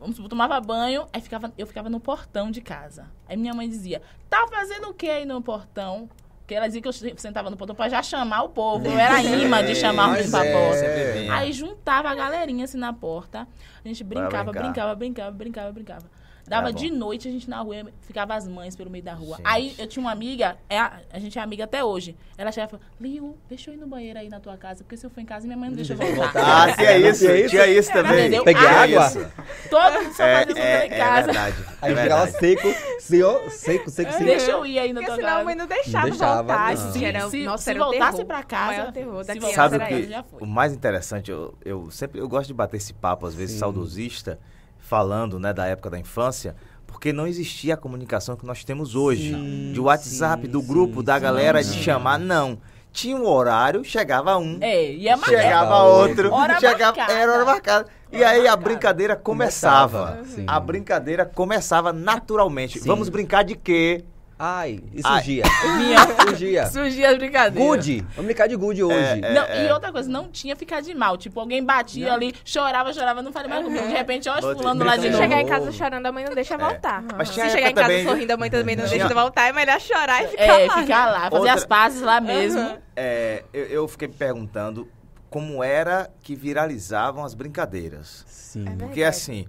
[0.00, 3.06] vamos supor, tomava banho, aí ficava, eu ficava no portão de casa.
[3.28, 6.08] Aí minha mãe dizia, tá fazendo o que aí no portão?
[6.46, 8.86] Porque ela dizia que eu sentava no portão pra já chamar o povo.
[8.86, 11.34] Eu era imã de chamar alguém pra é, porta.
[11.34, 13.48] Aí juntava a galerinha assim na porta.
[13.84, 16.04] A gente brincava, brincava, brincava, brincava, brincava.
[16.48, 16.78] Dava Era bom.
[16.78, 19.36] de noite, a gente na rua, ficava as mães pelo meio da rua.
[19.38, 19.46] Gente.
[19.46, 22.16] Aí eu tinha uma amiga, é a, a gente é amiga até hoje.
[22.38, 24.96] Ela chegava e falou, Liu, deixa eu ir no banheiro aí na tua casa, porque
[24.96, 26.32] se eu for em casa, minha mãe não deixa eu voltar.
[26.36, 27.48] Ah, tinha isso, Tinha isso?
[27.50, 28.18] tinha isso também.
[28.20, 28.44] Entendeu?
[28.44, 29.06] Peguei Tinha água?
[29.06, 29.32] isso.
[29.68, 31.26] Todo mundo só É, fazia é, em é casa.
[31.26, 31.56] verdade.
[31.82, 32.68] Aí é eu ficava seco,
[33.00, 34.24] senhor, seco, seco, seco.
[34.24, 35.44] Deixa eu ir aí na Porque tua senão a casa.
[35.44, 36.74] mãe não deixava, Não deixava, voltar.
[36.76, 36.92] não.
[36.92, 38.26] gente, era, se, nossa, se era voltasse terror.
[38.26, 39.94] pra casa, terror da se Sabe o era que?
[39.94, 40.10] isso.
[40.10, 40.40] já foi.
[40.42, 44.38] O mais interessante, eu, eu sempre eu gosto de bater esse papo, às vezes saudosista,
[44.86, 46.54] falando né, da época da infância,
[46.86, 49.34] porque não existia a comunicação que nós temos hoje.
[49.34, 52.58] Sim, de WhatsApp, sim, do grupo, sim, da galera, de chamar, não.
[52.92, 55.28] Tinha um horário, chegava um, É, ia mais.
[55.28, 56.32] chegava outro.
[56.32, 57.12] Hora chegava, marcada.
[57.12, 57.86] era hora marcada.
[58.10, 60.16] E Hora aí a brincadeira começava.
[60.18, 60.44] Começava.
[60.46, 62.78] A brincadeira começava naturalmente.
[62.78, 62.88] Sim.
[62.88, 64.02] Vamos brincar de quê?
[64.38, 65.14] Ai, e Ai.
[65.22, 65.42] surgia.
[65.78, 65.98] Vinha.
[66.26, 66.66] surgia.
[66.66, 67.68] Surgia as brincadeiras.
[67.86, 68.00] Good.
[68.10, 68.96] Vamos brincar de good hoje.
[69.22, 71.16] É, Não, E outra coisa, não tinha ficar de mal.
[71.16, 73.86] Tipo, alguém batia ali, chorava, chorava, não falei mais comigo.
[73.86, 75.22] De repente, ó, fulano lá de novo.
[75.22, 77.02] chegar em casa chorando, a mãe não deixa voltar.
[77.16, 79.46] Mas Se chegar em casa também- sorrindo, a mãe também não Tinha- deixa voltar.
[79.48, 80.78] É melhor chorar e ficar É, lá.
[80.82, 82.78] ficar lá, fazer Outra- as pazes lá mesmo.
[82.94, 84.86] É, eu, eu fiquei me perguntando
[85.30, 88.22] como era que viralizavam as brincadeiras.
[88.28, 88.66] Sim.
[88.68, 89.46] É Porque assim,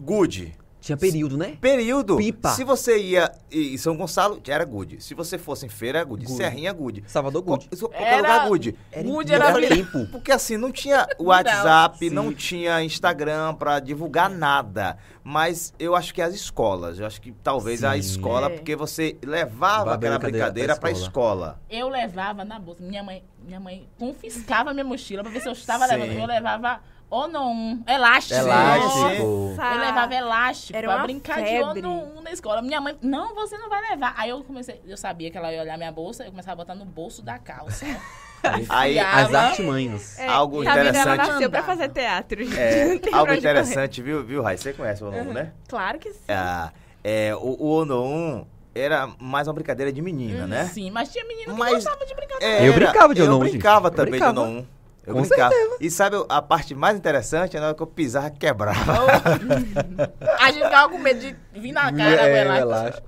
[0.00, 1.56] good, Tinha período, né?
[1.60, 2.16] período.
[2.16, 2.50] Pipa.
[2.50, 5.02] Se você ia em São Gonçalo, era good.
[5.02, 6.24] Se você fosse em feira, era good.
[6.24, 6.36] Good.
[6.36, 7.04] Serrinha, good.
[7.06, 7.68] Salvador Good.
[7.68, 8.76] Qual- Qualquer Era- lugar, good.
[8.90, 10.06] Era Good era era tempo.
[10.06, 12.10] Porque assim, não tinha WhatsApp, Sim.
[12.10, 14.96] não tinha Instagram pra divulgar nada.
[15.22, 17.98] Mas eu acho que as escolas, eu acho que talvez a Sim.
[17.98, 18.50] escola, É.
[18.50, 21.60] porque você levava a aquela brincadeira pra pra escola.
[21.68, 22.82] Eu levava na bolsa.
[22.82, 25.94] Minha mãe, minha mãe confiscava minha mochila pra ver se eu estava Sim.
[25.96, 26.18] levando.
[26.20, 26.80] Eu levava
[27.10, 28.38] Onon, elástico.
[28.38, 29.54] Elástico.
[29.56, 29.74] Nossa.
[29.74, 31.80] Eu levava elástico Era pra uma brincar febre.
[31.80, 32.62] de Onon na escola.
[32.62, 34.14] Minha mãe, não, você não vai levar.
[34.16, 36.74] Aí eu comecei, eu sabia que ela ia olhar minha bolsa, eu começava a botar
[36.76, 37.84] no bolso da calça.
[38.70, 38.98] Aí.
[38.98, 40.18] As artimanhas.
[40.18, 41.28] É, Algo Camila, ela interessante.
[41.28, 42.42] nasceu pra fazer teatro.
[42.44, 42.58] gente.
[42.58, 43.36] É, algo onde correr.
[43.38, 44.56] interessante, viu, viu, Rai?
[44.56, 45.52] Você conhece o Ono, né?
[45.68, 46.20] Claro que sim.
[46.28, 46.72] Ah,
[47.04, 50.64] é, o, o Ono 1 era mais uma brincadeira de menina, né?
[50.64, 52.38] Sim, mas tinha menino que Mas- gostava de brincar.
[52.40, 53.50] Era- Eu brincava de Eu Ono 1, gente.
[53.52, 54.32] brincava Eu também brincava.
[54.32, 54.66] de Ono 1.
[55.06, 55.54] Eu Com brincava.
[55.80, 57.56] E sabe a parte mais interessante?
[57.58, 58.78] Na hora que eu pisava, quebrava.
[60.38, 63.06] A gente ficava com medo de vir na cara É, elástico.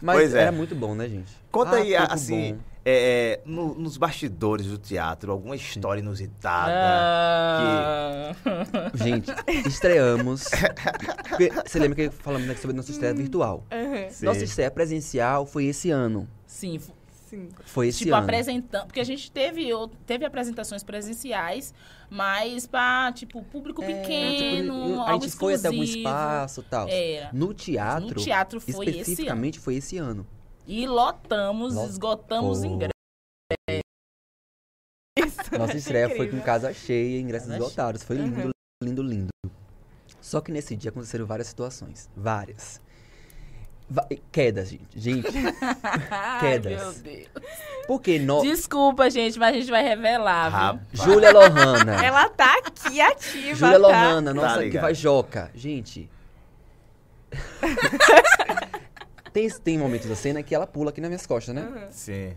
[0.00, 0.42] Mas Pois é.
[0.42, 1.32] era muito bom, né, gente?
[1.50, 6.72] Conta Ah, aí, assim, é, é, no- nos bastidores do teatro, alguma história inusitada.
[6.74, 8.32] Ah.
[8.94, 9.30] Gente,
[9.66, 10.44] estreamos.
[11.66, 13.62] Você lembra que falamos né, sobre nossa estreia virtual?
[13.72, 14.10] Uhum.
[14.10, 14.26] Sim.
[14.26, 16.28] Nossa estreia presencial foi esse ano.
[16.46, 16.80] Sim,
[17.34, 17.48] f- Sim.
[17.64, 18.22] Foi esse tipo, ano.
[18.24, 18.86] apresentando.
[18.86, 19.68] Porque a gente teve,
[20.06, 21.74] teve apresentações presenciais,
[22.10, 26.08] mas pra, tipo, público É, pequeno, tipo, a algo gente foi até algum exclusivo.
[26.08, 26.88] espaço e tal.
[26.88, 27.30] Era.
[27.32, 30.26] No teatro, No teatro foi esse especificamente foi esse ano.
[30.66, 31.90] E lotamos, Lotou.
[31.90, 32.94] esgotamos ingressos.
[35.58, 38.02] Nossa estreia foi com casa cheia, ingressos Casa esgotados.
[38.02, 38.50] Foi lindo, Uhum.
[38.82, 39.28] lindo, lindo.
[40.20, 42.08] Só que nesse dia aconteceram várias situações.
[42.16, 42.80] Várias.
[44.32, 44.86] Quedas, gente.
[44.96, 45.28] Gente,
[46.10, 46.72] Ai, Quedas.
[46.72, 47.28] meu Deus.
[47.86, 48.42] porque nós...
[48.42, 50.80] Desculpa, gente, mas a gente vai revelar.
[50.92, 52.04] Júlia Lohana.
[52.04, 53.78] Ela tá aqui ativa, Júlia tá?
[53.78, 54.82] Lohana, nossa, que ligado.
[54.82, 55.50] vai joca.
[55.54, 56.10] Gente.
[59.32, 61.88] tem, tem momentos da cena que ela pula aqui nas minhas costas, né?
[61.90, 62.34] Sim.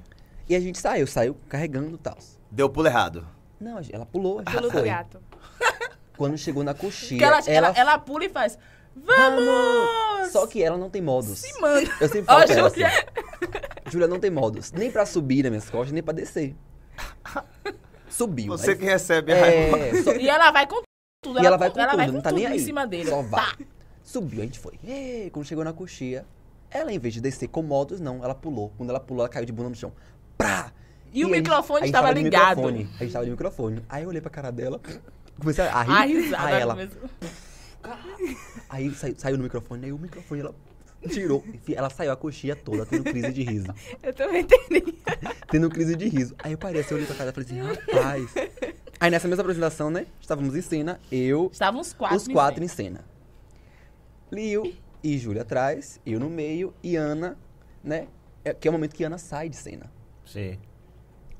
[0.50, 2.18] E a gente saiu, saiu carregando e tal.
[2.52, 3.26] Deu pulo errado.
[3.60, 4.84] Não, gente- ela pulou, a gente foi.
[4.84, 5.22] gato.
[6.18, 8.58] Quando chegou na coxinha, Porque ela, ela, ela, ela pula e faz.
[9.06, 10.32] Vamos!
[10.32, 11.40] Só que ela não tem modos.
[11.40, 11.90] Se manda.
[12.02, 12.88] Eu sempre falo pra ela Júlia.
[12.88, 14.72] assim, Júlia não tem modos.
[14.72, 16.56] Nem pra subir nas minhas costas, nem pra descer.
[18.10, 18.48] Subiu.
[18.48, 19.78] Você aí- que recebe a raiva.
[19.78, 20.82] É, só- E ela vai com
[21.24, 21.42] tudo.
[21.42, 22.58] E ela vai com ela tudo, vai não tá tudo nem aí.
[22.58, 23.10] em cima dele.
[23.10, 23.46] Só vai.
[23.46, 23.58] Tá.
[24.04, 24.80] Subiu, a gente foi.
[25.32, 26.26] Quando chegou na coxinha,
[26.72, 28.72] ela em vez de descer com modos, não, ela pulou.
[28.78, 29.92] Quando ela pulou, ela caiu de bunda no chão.
[30.38, 30.72] Prá!
[31.14, 32.58] E o a gente- microfone gente estava ligado.
[32.58, 32.90] microfone.
[33.00, 33.84] A gente tava de microfone.
[33.90, 34.80] Aí eu olhei pra cara dela,
[35.40, 35.92] comecei a rir.
[35.92, 37.00] A risada aí ela, mesmo.
[38.70, 40.56] Aí saiu, saiu no microfone, aí o microfone ela
[41.10, 41.44] tirou.
[41.54, 43.68] Enfim, ela saiu a coxinha toda, tendo crise de riso.
[44.04, 44.98] Eu também entendi.
[45.50, 46.36] Tendo crise de riso.
[46.40, 48.34] Aí eu parei assim, eu olhei pra dela e falei assim, rapaz.
[49.00, 50.06] Aí nessa mesma apresentação, né?
[50.20, 52.18] Estávamos em cena, eu, Estavam os quatro.
[52.18, 53.06] os quatro em cena.
[54.32, 54.74] Liu
[55.04, 57.38] e Júlia atrás, eu no meio e Ana,
[57.84, 58.08] né?
[58.44, 59.90] É- Que é o momento que Ana sai de cena.
[60.26, 60.58] Sim.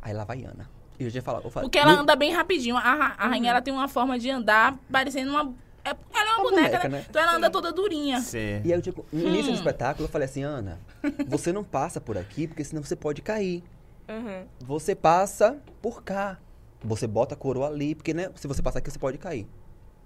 [0.02, 0.70] Aí lá vai Ana.
[1.00, 2.78] E eu já ia falar, eu Porque ela "Lu- anda bem rapidinho.
[2.78, 2.82] A,
[3.18, 5.54] a rainha ela tem uma forma de andar parecendo uma.
[5.90, 6.98] É- ela é uma, Uma boneca, boneca, né?
[7.00, 7.06] né?
[7.10, 8.20] Então ela anda toda durinha.
[8.22, 8.62] Sim.
[8.64, 9.54] E aí, eu, tipo, no início Hum.
[9.54, 10.80] do espetáculo, eu falei assim, Ana,
[11.28, 13.64] você não passa por aqui, porque senão você pode cair.
[14.10, 14.46] Uhum.
[14.66, 16.38] Você passa por cá.
[16.84, 19.48] Você bota a coroa ali, porque, né, se você passar aqui, você pode cair.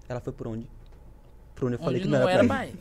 [0.09, 0.67] Ela foi por onde?
[1.53, 2.75] Por onde eu falei Onde que não, não era, era pra ir.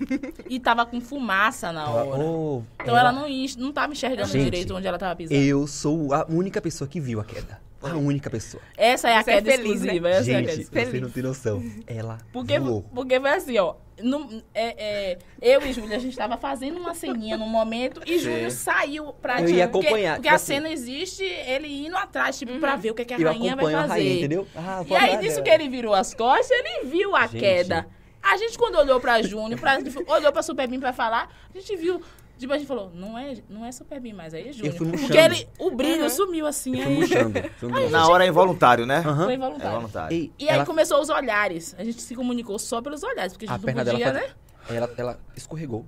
[0.48, 2.22] E tava com fumaça na Ela- hora.
[2.22, 5.38] oh, Então ela não, ia- não tava enxergando Gente, direito onde ela tava pisando.
[5.38, 7.60] Eu sou a única pessoa que viu a queda.
[7.82, 8.62] A única pessoa.
[8.76, 9.72] Essa é a Você é queda feliz, né?
[9.94, 10.08] exclusiva.
[10.10, 10.90] Essa é a Gente, queda exclusiva.
[10.90, 11.64] você não tem noção.
[11.86, 12.82] Ela Porque, voou.
[12.94, 13.74] porque foi assim, ó.
[14.02, 18.18] no- é, é, eu e Júlia, a gente tava fazendo uma ceninha num momento e
[18.18, 20.46] Júlio saiu pra Eu tipo, ia porque- acompanhar, Porque, tipo a assim.
[20.54, 23.64] cena existe, ele indo atrás, tipo, pra ver o que, que a Eu rainha vai
[23.66, 23.92] acompanho a fazer.
[24.00, 24.46] rainha, entendeu?
[24.56, 25.42] Ah, E aí, dela.
[25.42, 27.40] que ele virou as costas, ele viu a Gente.
[27.40, 27.86] queda.
[28.22, 29.78] A gente, quando olhou pra Júnior, pra,
[30.08, 32.02] olhou pra Superbim pra falar, a gente viu.
[32.40, 34.74] Tipo, a gente falou, não é, não é Superbim mais, aí é Júnior.
[34.76, 35.34] fui Porque murchando.
[35.34, 36.88] ele, o brilho sumiu assim, aí.
[36.96, 37.38] murchando.
[37.58, 37.90] fui murchando.
[37.90, 39.02] Na hora é involuntário, né?
[39.04, 39.24] Aham.
[39.24, 39.76] Foi É involuntário.
[39.76, 40.16] voluntário.
[40.16, 41.74] Ei, E aí ela, começou os olhares.
[41.78, 44.20] A gente se comunicou só pelos olhares, porque a a gente perna não dela podia,
[44.66, 44.76] foi, né?
[44.78, 45.84] ela, ela escorregou.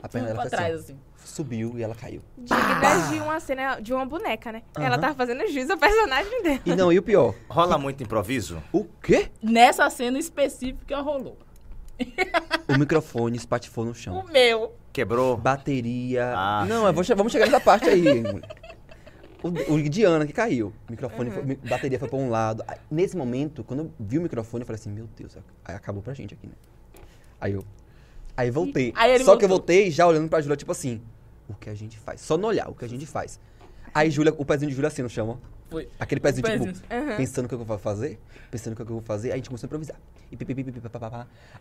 [0.00, 1.00] A perna dela foi trás, assim, assim.
[1.24, 2.22] Subiu e ela caiu.
[2.38, 4.62] Dignas de uma cena de uma boneca, né?
[4.76, 5.00] Ela Aham.
[5.00, 6.60] tava fazendo jus ao personagem dela.
[6.64, 7.34] E não, e o pior?
[7.48, 8.62] Rola muito improviso?
[8.72, 9.30] O quê?
[9.42, 11.36] Nessa cena específica rolou.
[12.68, 14.18] O microfone espatifou no chão.
[14.20, 14.74] O meu.
[14.92, 15.36] Quebrou?
[15.36, 16.32] Bateria.
[16.36, 18.22] Ah, não, eu vou che- vamos chegar nessa parte aí.
[19.44, 20.72] O, o Diana que caiu.
[20.88, 21.34] O microfone, Uhum.
[21.34, 22.62] foi, bateria foi pra um lado.
[22.64, 26.00] Aí, Nesse momento, quando eu vi o microfone, eu falei assim, meu Deus, aí acabou
[26.00, 26.52] pra gente aqui, né?
[27.40, 27.64] Aí eu.
[28.36, 28.92] Aí voltei.
[28.94, 29.66] Aí Só que eu voltou.
[29.74, 31.02] voltei já olhando pra Júlia, tipo assim,
[31.48, 32.20] o que a gente faz?
[32.20, 33.40] Só no olhar, o que a gente faz.
[33.92, 35.36] Aí Júlia, o pezinho de Júlia assim no chão, ó.
[35.68, 35.88] Foi.
[35.98, 37.16] Aquele pezinho, tipo, pezinho.
[37.16, 39.48] pensando o que eu vou fazer, pensando o que eu vou fazer, aí a gente
[39.48, 39.96] começou a improvisar.
[40.30, 40.36] E.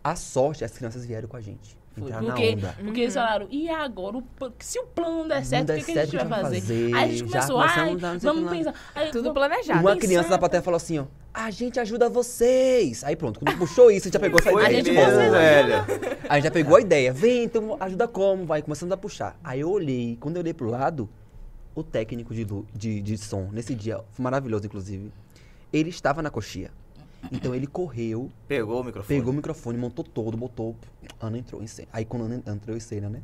[0.03, 1.75] A sorte, as crianças vieram com a gente.
[1.97, 2.09] Foi.
[2.11, 4.17] Porque, porque eles falaram, e agora?
[4.17, 4.23] O
[4.59, 6.61] se o plano não der certo, der o que, que a gente certo, vai fazer?
[6.61, 6.93] fazer?
[6.93, 8.73] Aí a gente começou, ai, a vamos pensar.
[8.95, 9.79] Aí, Tudo vamos- planejado.
[9.81, 11.05] Uma criança na plateia falou assim, ó.
[11.33, 13.03] A gente ajuda vocês.
[13.03, 14.69] Aí pronto, quando puxou isso, a gente já pegou essa ideia.
[14.69, 15.75] gente tipo, mesmo, velho.
[15.75, 17.13] Aí a gente já pegou a ideia.
[17.13, 18.45] Vem, então ajuda como?
[18.45, 19.37] Vai começando a puxar.
[19.43, 21.09] Aí eu olhei, quando eu olhei pro lado,
[21.75, 25.11] o técnico de, de, de som, nesse dia, foi maravilhoso, inclusive,
[25.71, 26.71] ele estava na coxia.
[27.31, 29.19] Então ele correu, Pegou o microfone.
[29.19, 30.75] pegou o microfone, montou todo, botou.
[31.19, 31.87] Ana entrou em cena.
[31.91, 33.19] Aí quando Ana entrou em cena, né?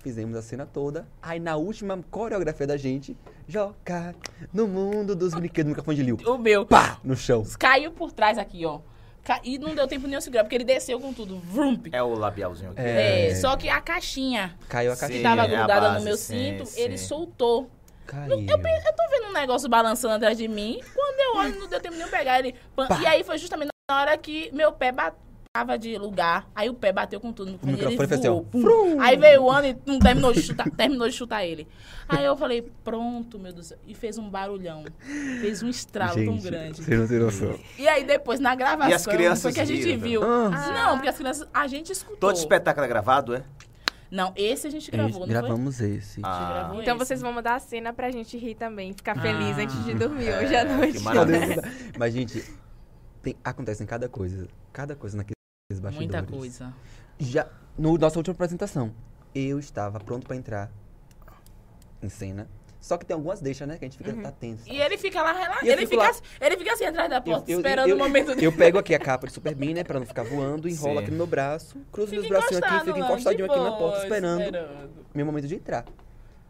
[0.00, 1.06] Fizemos a cena toda.
[1.20, 3.16] Aí na última coreografia da gente,
[3.48, 4.14] joga
[4.52, 6.16] no mundo dos brinquedos, microfone de Lil.
[6.26, 6.64] O meu.
[6.64, 6.98] Pá!
[7.02, 7.44] No chão.
[7.58, 8.80] Caiu por trás aqui, ó.
[9.24, 11.38] Ca- E não deu tempo nem de eu segurar, porque ele desceu com tudo.
[11.40, 11.88] Vrump.
[11.92, 12.80] É o labialzinho aqui.
[12.80, 13.34] É, É.
[13.34, 15.22] só que a caixinha Caiu a Sim, que caixinha.
[15.36, 16.80] tava grudada base, no meu sim, cinto, sim.
[16.80, 17.68] ele soltou.
[18.08, 18.40] Caiu.
[18.40, 20.80] Eu, eu tô vendo um negócio balançando atrás de mim.
[20.94, 22.54] Quando eu olho, não deu tempo de eu pegar ele.
[23.02, 26.48] E aí foi justamente na hora que meu pé batava de lugar.
[26.54, 28.98] Aí o pé bateu com tudo microfone ele fez assim, voou, pum.
[28.98, 31.68] Aí veio o ano e não terminou de chutar, terminou de chutar ele.
[32.08, 33.66] Aí eu falei, pronto, meu Deus.
[33.66, 33.78] do céu.
[33.86, 34.84] E fez um barulhão.
[35.42, 36.82] Fez um estralo tão grande.
[36.82, 37.58] Você não tem noção.
[37.78, 40.22] E aí depois, na gravação, E as crianças foi que a gente riram, viu.
[40.22, 40.72] Ah.
[40.72, 42.16] Não, porque as crianças, a gente escutou.
[42.30, 43.44] Todo espetáculo é gravado, é?
[44.10, 45.28] Não, esse a gente gravou, não foi?
[45.28, 46.20] Gravamos esse.
[46.22, 47.04] Ah, gravou Então esse.
[47.06, 49.62] vocês vão mandar a cena pra gente rir também, ficar feliz Ah.
[49.62, 51.00] antes de dormir hoje É, à noite.
[51.00, 51.62] maravilha.
[51.98, 52.42] Mas, gente,
[53.22, 54.48] tem, acontece em cada coisa.
[54.72, 55.34] Cada coisa naqueles
[55.80, 55.96] bastidores.
[55.96, 56.74] Muita coisa.
[57.18, 57.46] Já,
[57.76, 58.94] no nossa última apresentação,
[59.34, 60.70] eu estava pronto pra entrar
[62.02, 62.48] em cena.
[62.80, 63.76] Só que tem algumas deixas, né?
[63.76, 64.62] Que a gente fica tá tenso.
[64.68, 65.66] E ele fica lá relaxado.
[65.66, 67.96] Eu Ele fica, lá- assim, ele fica assim atrás da Eu- porta, eu- esperando eu-
[67.96, 68.46] o momento dele.
[68.46, 69.82] Eu pego aqui a capa de Super Bean, né?
[69.84, 71.02] Pra não ficar voando, enrolo Sim.
[71.02, 74.02] aqui no meu braço, cruzo Fica meus bracinhos aqui, encostado fico encostadinho aqui na porta,
[74.02, 74.90] esperando esperando.
[75.12, 75.84] meu momento de entrar.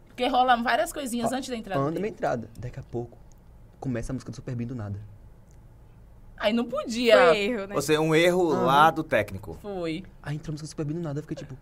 [0.07, 1.83] Porque rola várias coisinhas antes da entrada.
[1.85, 1.99] Dele.
[1.99, 2.47] minha entrada.
[2.59, 3.17] Daqui a pouco,
[3.79, 4.99] começa a música do Super Bean do nada.
[6.37, 7.17] Aí não podia.
[7.29, 7.75] Foi erro, né?
[7.75, 8.65] Ou seja, um erro Aham.
[8.65, 9.57] lá do técnico.
[9.61, 10.03] Foi.
[10.21, 11.57] Aí entrou a música do Super Bean do nada, eu fiquei tipo...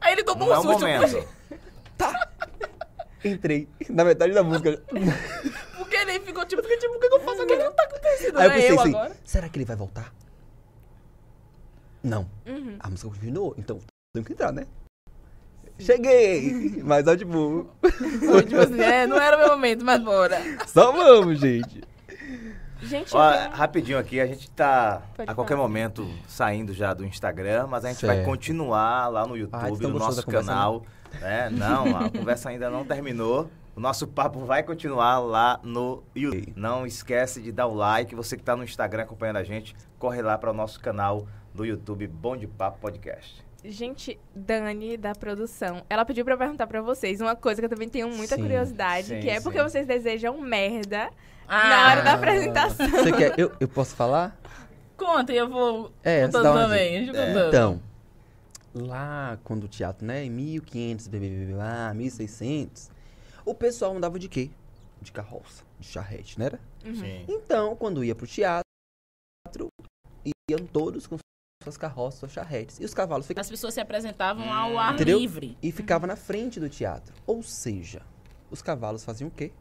[0.00, 0.80] Aí ele tomou Não é um o susto.
[0.80, 1.28] momento.
[3.24, 4.82] Entrei na metade da música.
[5.78, 7.54] Porque ele ficou tipo, porque, tipo, o que eu faço aqui?
[7.56, 8.54] Não tá acontecendo, Aí eu né?
[8.56, 9.16] pensei eu assim, agora.
[9.24, 10.12] será que ele vai voltar?
[12.02, 12.26] Não.
[12.46, 12.76] Uhum.
[12.80, 13.78] A música continuou, então
[14.14, 14.66] tenho que entrar, né?
[15.78, 16.80] Cheguei!
[16.84, 20.40] Mas, ó, tipo, Foi tipo assim, é, não era o meu momento, mas bora.
[20.66, 21.82] só vamos, gente.
[22.82, 25.68] Gente, Ó, tenho- rapidinho aqui, a gente tá Pode a qualquer falar.
[25.68, 28.26] momento saindo já do Instagram, mas a gente vai Certo.
[28.28, 30.84] continuar lá no Ah, YouTube, tão no nosso a conversa, canal.
[31.20, 31.48] Né?
[31.50, 33.48] Não, a conversa ainda não terminou.
[33.74, 36.52] O nosso papo vai continuar lá no YouTube.
[36.56, 38.14] Não esquece de dar o like.
[38.14, 41.64] Você que está no Instagram acompanhando a gente, corre lá para o nosso canal do
[41.64, 43.42] YouTube Bom de Papo Podcast.
[43.64, 47.70] Gente, Dani, da produção, ela pediu pra eu perguntar pra vocês uma coisa que eu
[47.70, 49.64] também tenho muita Sim, curiosidade, sim, que é porque sim.
[49.64, 51.08] vocês desejam merda
[51.46, 52.88] Ah, na hora da apresentação.
[52.90, 53.38] Você quer?
[53.38, 54.36] Eu, eu posso falar?
[54.96, 57.08] Conta e eu vou É, contando também.
[57.16, 57.48] É.
[57.48, 57.80] Então,
[58.74, 62.90] lá quando o teatro, né, em 1500, blá, blá, blá, blá, 1600,
[63.44, 64.50] o pessoal andava de quê?
[65.00, 66.46] De carroça, de charrete, né?
[66.46, 66.60] era?
[66.94, 67.24] Sim.
[67.28, 68.62] Então, quando ia pro teatro,
[70.50, 71.16] iam todos com
[71.62, 72.78] suas carroças, suas charretes.
[72.80, 74.52] E os cavalos ficavam As pessoas se apresentavam Hum.
[74.52, 75.18] ao ar Entendeu?
[75.18, 75.56] livre.
[75.62, 77.14] e ficavam na frente do teatro.
[77.26, 78.02] Ou seja,
[78.50, 79.52] os cavalos faziam o quê?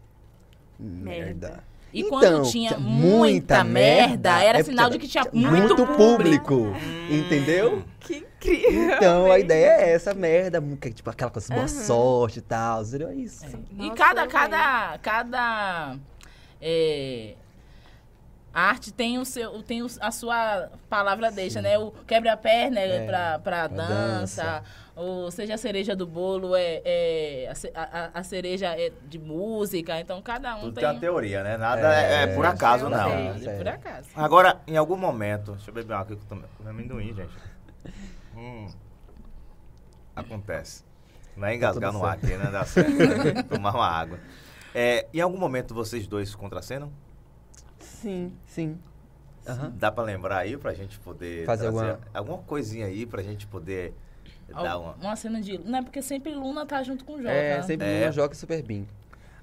[0.80, 1.64] Merda.
[1.94, 6.68] E Então, quando tinha muita merda, era é sinal de que tinha muito, muito, público.
[7.10, 7.84] Entendeu?
[8.00, 8.96] Que incrível.
[8.98, 12.82] Então a ideia é essa merda, que é tipo aquela coisa boa sorte e tal.
[12.84, 13.10] Entendeu?
[13.10, 13.46] É isso.
[13.72, 15.96] E Nossa, cada, cada, cada
[16.62, 17.36] é,
[18.54, 21.78] a arte tem, o seu, tem o- a sua palavra deixa, né?
[21.80, 24.64] O quebra-perna é, É, pra, pra pra dança, dança.
[24.96, 30.22] ou seja, a cereja do bolo é, é a, a- cereja é de música, então
[30.22, 30.84] cada um Tudo tem...
[30.84, 31.56] tem uma teoria, né?
[31.58, 33.10] Nada é, é por acaso, Eu não.
[33.10, 33.58] É.
[33.58, 34.10] por acaso.
[34.16, 35.54] Agora, em algum momento.
[35.54, 37.32] Deixa eu beber uma eu tô comendo amendoim, gente.
[38.36, 38.68] Hum.
[40.16, 40.84] Acontece.
[41.36, 42.50] Não é engasgar tudo no ar aqui, né?
[42.52, 42.92] Dá certo.
[42.92, 43.44] né?
[43.50, 44.20] Tomar uma água.
[44.76, 46.92] É, em algum momento vocês dois contracenam?
[47.80, 48.78] Sim, sim.
[49.48, 49.74] Aham.
[49.76, 51.46] Dá pra lembrar aí pra gente poder.
[51.46, 53.94] Fazer alguma- alguma coisinha aí pra gente poder
[54.50, 54.94] dar uma.
[54.96, 55.58] Uma cena de...
[55.58, 57.32] Não é porque sempre Luna tá junto com o Joca.
[57.32, 58.12] É, sempre É.
[58.12, 58.86] Joca e Super Bim.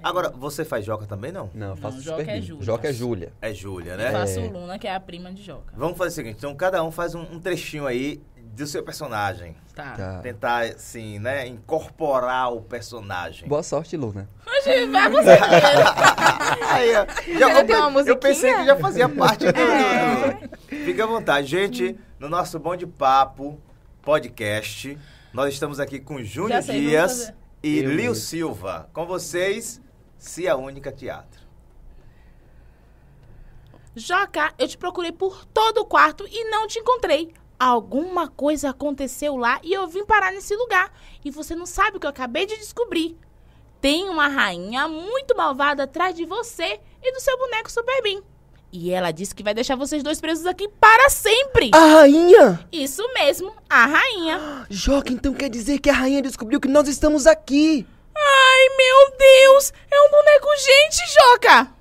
[0.00, 1.50] Agora, você faz joca também não?
[1.52, 2.40] Não, eu faço Não, Super Joca é.
[2.40, 2.62] Júlia.
[2.64, 3.32] Joca é Júlia.
[3.42, 4.12] É Júlia, Eu né?
[4.12, 4.46] faço É.
[4.46, 5.72] Luna, que é a prima de Joca.
[5.76, 8.22] Vamos fazer o seguinte: então cada um faz um, um trechinho aí
[8.54, 9.56] do seu personagem.
[9.74, 9.92] Tá.
[9.94, 10.18] Tá.
[10.20, 11.46] Tentar, assim, né?
[11.46, 13.48] Incorporar o personagem.
[13.48, 14.28] Boa sorte, Luna.
[14.46, 16.68] Hoje vai você primeiro.
[16.68, 20.48] Aí, já- não tem uma eu pensei que já fazia parte do, É.
[20.84, 21.46] Fique à vontade.
[21.46, 23.60] Gente, no nosso Bom de Papo
[24.02, 24.98] podcast,
[25.32, 27.32] nós estamos aqui com Júnior Dias
[27.62, 28.14] e Eu Lio mesmo.
[28.16, 28.88] Silva.
[28.92, 29.80] Com vocês,
[30.16, 31.38] Cia Única Teatro.
[33.94, 37.32] Joca, eu te procurei por todo o quarto e não te encontrei.
[37.58, 40.92] Alguma coisa aconteceu lá e eu vim parar nesse lugar.
[41.24, 43.16] E você não sabe o que eu acabei de descobrir.
[43.80, 48.22] Tem uma rainha muito malvada atrás de você e do seu boneco Super Bean.
[48.70, 51.70] E ela disse que vai deixar vocês dois presos aqui para sempre.
[51.72, 52.66] A rainha!
[52.70, 54.66] Isso mesmo, a rainha.
[54.68, 57.86] Joca, então quer dizer que a rainha descobriu que nós estamos aqui.
[58.14, 59.72] Ai, meu Deus!
[59.90, 61.72] É um boneco gente, Joca!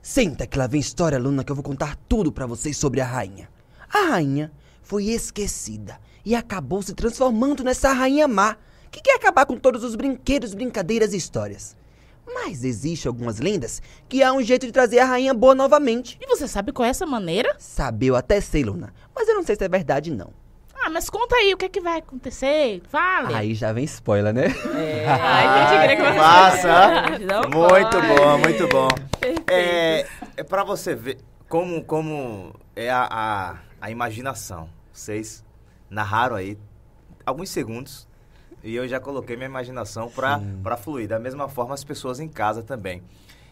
[0.00, 3.04] Senta que lá vem história, Luna, que eu vou contar tudo pra vocês sobre a
[3.04, 3.48] rainha.
[3.92, 4.50] A rainha
[4.92, 8.58] foi esquecida e acabou se transformando nessa rainha má,
[8.90, 11.74] que quer acabar com todos os brinquedos, brincadeiras e histórias.
[12.26, 16.18] Mas existe algumas lendas que há um jeito de trazer a rainha boa novamente.
[16.20, 17.56] E você sabe qual é essa maneira?
[17.58, 20.28] Sabe, eu até sei, Luna, mas eu não sei se é verdade não.
[20.84, 22.82] Ah, mas conta aí o que é que vai acontecer.
[22.90, 23.32] Fale.
[23.32, 24.48] Aí já vem spoiler, né?
[25.06, 26.18] Ai, gente, queria que você...
[26.20, 27.02] Massa!
[27.48, 28.08] Muito pode.
[28.08, 28.88] bom, muito bom.
[29.18, 29.50] Perfeito.
[29.50, 31.16] É, é para você ver
[31.48, 34.68] como, como é a, a, a imaginação.
[34.92, 35.44] Vocês
[35.90, 36.58] narraram aí
[37.24, 38.06] alguns segundos
[38.62, 41.08] e eu já coloquei minha imaginação para fluir.
[41.08, 43.02] Da mesma forma, as pessoas em casa também.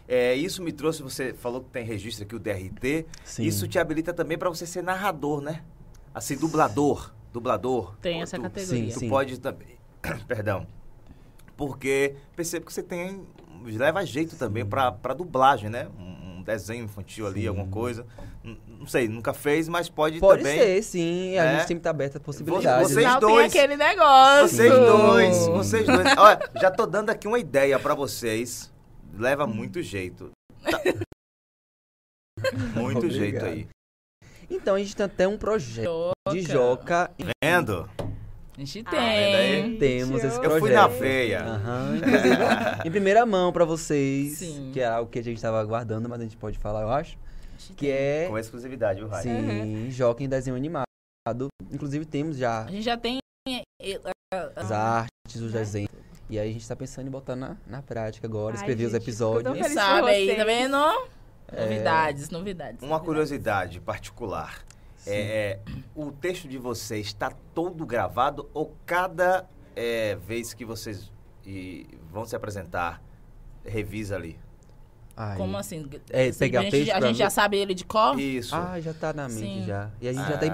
[0.07, 3.05] É, isso me trouxe, você falou que tem registro aqui, o DRT.
[3.23, 3.43] Sim.
[3.43, 5.63] Isso te habilita também para você ser narrador, né?
[6.13, 7.13] Assim, dublador.
[7.31, 7.95] Dublador.
[8.01, 8.93] Tem essa Tu- categoria.
[8.93, 9.09] Tu Sim.
[9.09, 9.77] pode também.
[10.27, 10.67] Perdão.
[11.55, 13.25] Porque percebo que você tem.
[13.63, 15.87] Leva jeito também pra, pra dublagem, né?
[15.97, 16.10] Um,
[16.41, 17.47] um desenho infantil ali, Sim.
[17.47, 18.05] alguma coisa.
[18.43, 20.57] N- Não sei, nunca fez, mas pode, Pode também.
[20.59, 21.37] ser, sim.
[21.37, 21.57] A É.
[21.59, 22.89] gente sempre tá aberta a possibilidades.
[22.91, 23.51] Vocês Não dois.
[23.53, 24.47] tem aquele negócio.
[24.57, 26.07] Vocês dois, vocês dois.
[26.17, 28.71] Olha, já tô dando aqui uma ideia pra vocês.
[29.13, 30.31] Leva muito jeito.
[30.63, 30.81] Tá.
[32.75, 33.11] Muito Obrigado.
[33.19, 33.67] jeito aí.
[34.49, 37.11] Então a gente tem até um projeto de Joca.
[37.11, 37.11] Joca.
[37.43, 37.87] Vendo?
[38.57, 39.77] A gente vendo tem.
[39.77, 40.55] Temos esse Eu projeto.
[40.55, 41.41] Eu fui na.
[41.41, 42.35] Aham, inclusive,
[42.85, 44.71] em primeira mão pra vocês, Sim.
[44.73, 47.17] que é algo que a gente tava aguardando, mas a gente pode falar, eu acho.
[47.77, 49.21] Que é, Com exclusividade, viu, Rai?
[49.23, 50.85] sim, Joca em desenho animado.
[51.71, 53.19] Inclusive temos já A gente já tem.
[53.47, 53.99] eh,
[54.55, 55.89] as artes, os desenhos.
[56.29, 58.91] E aí a gente tá pensando em botar na, na prática agora, Ai, escrever os
[58.93, 59.43] gente, episódios.
[59.43, 60.77] tô Quem sabe aí, tá vendo?
[61.53, 61.61] É.
[61.63, 62.81] Novidades, novidades.
[62.81, 63.05] Uma novidades.
[63.05, 64.59] curiosidade particular.
[65.07, 65.59] É, é,
[65.95, 69.45] o texto de vocês está todo gravado ou cada
[69.75, 71.11] é, vez que vocês
[71.45, 73.01] e, vão se apresentar,
[73.65, 74.37] revisa ali?
[75.17, 75.37] Ai.
[75.37, 75.87] Como assim?
[76.09, 78.17] É, Assim, pegar a gente, texto a gente já sabe ele de cor?
[78.19, 78.55] Isso.
[78.55, 79.65] Ah, já tá na mente Sim.
[79.67, 79.89] já.
[79.99, 80.37] E a gente já Ah.
[80.37, 80.51] tem...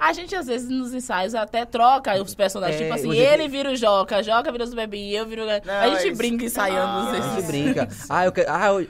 [0.00, 2.80] A gente, às vezes, nos ensaios até troca os personagens.
[2.80, 5.46] É, tipo assim, ele vira o Joca, Joca vira o Bebê e eu viro o...
[5.46, 7.10] Não, a gente isso- brinca ensaiando Ah.
[7.12, 7.88] A gente brinca.
[8.10, 8.50] Ah, eu quero...
[8.52, 8.88] Ah, eu...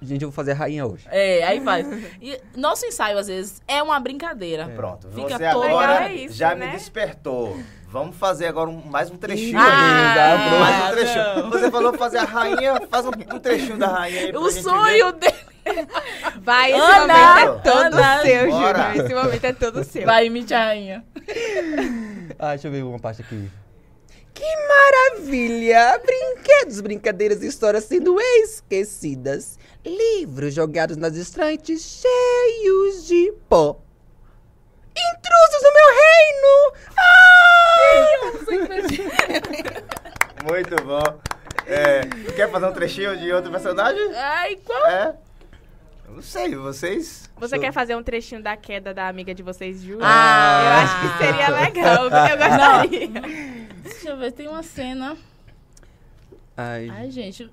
[0.00, 1.04] Gente, eu vou fazer a rainha hoje.
[1.10, 1.86] É, aí faz.
[2.22, 4.68] E nosso ensaio, às vezes, é uma brincadeira.
[4.76, 5.08] Pronto.
[5.10, 6.66] Fica Você todo- agora é isso, já né?
[6.66, 7.58] me despertou.
[7.90, 10.44] Vamos fazer agora um- mais um trechinho Ah, ali.
[10.48, 10.60] pronto.
[10.60, 11.24] Mais um trechinho.
[11.42, 11.50] não.
[11.50, 14.62] Você falou fazer a rainha, faz um, um trechinho da rainha aí pra O gente
[14.62, 15.34] sonho dele.
[16.42, 18.50] Vai, esse Ana, momento é todo Ana, seu.
[18.50, 18.76] Júnior.
[18.96, 20.06] Esse momento é todo seu.
[20.06, 21.04] Vai, imite a rainha.
[22.38, 23.50] Ah, deixa eu ver uma parte aqui.
[24.38, 26.00] Que maravilha!
[26.06, 29.58] Brinquedos, brincadeiras e histórias sendo esquecidas.
[29.84, 33.80] Livros jogados nas estantes cheios de pó.
[34.94, 36.72] Intrusos no meu reino!
[37.88, 38.18] Ai!
[40.48, 41.20] Muito bom.
[41.66, 42.00] É,
[42.36, 44.14] quer fazer um trechinho de outro personagem?
[44.14, 44.86] Ai, qual?
[44.86, 45.16] É.
[46.08, 47.28] Eu Não sei, vocês.
[47.38, 49.98] Você Sou- quer fazer um trechinho da queda da amiga de vocês, Ju?
[50.00, 50.60] Ah.
[50.62, 52.04] Eu acho que seria legal.
[52.04, 53.67] Eu gostaria.
[53.82, 55.16] Deixa eu ver, tem uma cena.
[56.56, 57.50] Ai, Ai, gente.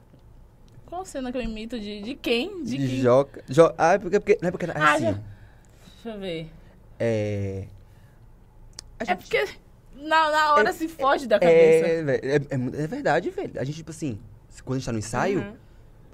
[0.86, 1.80] Qual cena que eu imito?
[1.80, 2.64] De, de quem?
[2.64, 3.02] De De quem?
[3.02, 3.44] Joca.
[3.50, 3.74] Jo...
[3.78, 4.38] Ah, é porque, porque.
[4.42, 4.66] Não é porque.
[4.66, 5.04] É Ah, assim.
[5.06, 6.50] já- Deixa eu ver.
[7.00, 7.66] É.
[9.00, 9.46] A É gente- porque
[9.96, 11.88] na, na hora É- se foge da cabeça.
[11.88, 13.60] É, é, é é verdade, velho.
[13.60, 14.20] A gente, tipo assim,
[14.64, 15.54] quando a gente tá no ensaio, Uhum.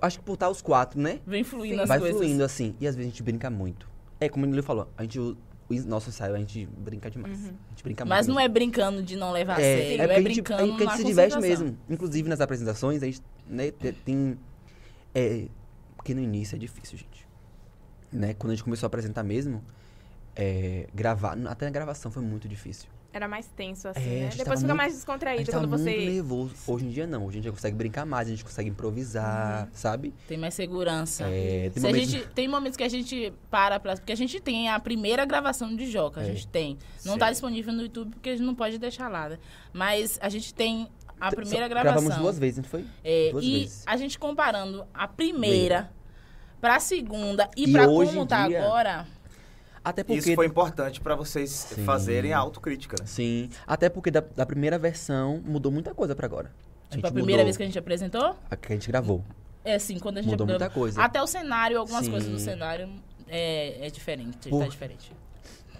[0.01, 1.19] acho que por estar os quatro, né?
[1.27, 1.81] Vem fluindo Sim.
[1.83, 2.17] as vai coisas.
[2.17, 2.75] fluindo assim.
[2.79, 3.87] E às vezes a gente brinca muito.
[4.19, 5.37] É como ele falou, a gente, o, o
[5.79, 7.39] nosso ensaio, a gente brinca demais.
[7.39, 7.53] Uhum.
[7.67, 8.35] A gente brinca Mas muito.
[8.37, 10.61] não é brincando de não levar a É, sério, é é, porque a gente, brincando
[10.61, 11.77] é a gente se diverte mesmo.
[11.89, 14.37] Inclusive nas apresentações, a gente né, te- tem.
[15.13, 15.47] É,
[15.95, 17.27] porque no início é difícil, gente.
[18.11, 18.33] Né?
[18.33, 19.63] Quando a gente começou a apresentar mesmo,
[20.35, 22.89] é, gravar, até na gravação foi muito difícil.
[23.13, 24.21] Era mais tenso, assim, É, a né?
[24.31, 26.05] gente Depois fica muito- mais A descontraído gente quando muito você.
[26.09, 26.55] nervoso.
[26.65, 27.25] Hoje em dia não.
[27.25, 30.13] Hoje em dia consegue brincar mais, a gente consegue improvisar, sabe?
[30.29, 31.25] Tem mais segurança.
[31.27, 33.95] É, tem Se a momentos- gente, tem momentos que a gente para pra.
[33.97, 36.27] Porque a gente tem a primeira gravação de Joca, a É.
[36.27, 36.77] gente tem.
[37.03, 37.19] Não Sim.
[37.19, 39.39] tá disponível no YouTube porque a gente não pode deixar lá, né?
[39.73, 40.87] Mas a gente tem
[41.19, 42.01] a Só- primeira gravação.
[42.01, 42.85] Gravamos duas vezes, não foi?
[43.03, 43.83] É, duas e vezes.
[43.85, 45.91] a gente comparando a primeira
[46.61, 49.05] pra segunda e, E pra hoje como tá dia- agora.
[49.83, 50.19] Até porque.
[50.19, 51.83] Isso foi importante para vocês Sim.
[51.83, 53.05] fazerem a autocrítica, né?
[53.07, 53.49] Sim.
[53.65, 56.51] Até porque da, da primeira versão mudou muita coisa pra agora.
[56.89, 59.23] Tipo, a primeira vez que a gente apresentou, a que a gente gravou.
[59.63, 61.01] é assim, quando a gente Mudou muita coisa.
[61.01, 62.11] Até o cenário, algumas Sim.
[62.11, 62.89] coisas do cenário
[63.27, 64.49] é, é diferente.
[64.49, 65.11] Por- Tá diferente.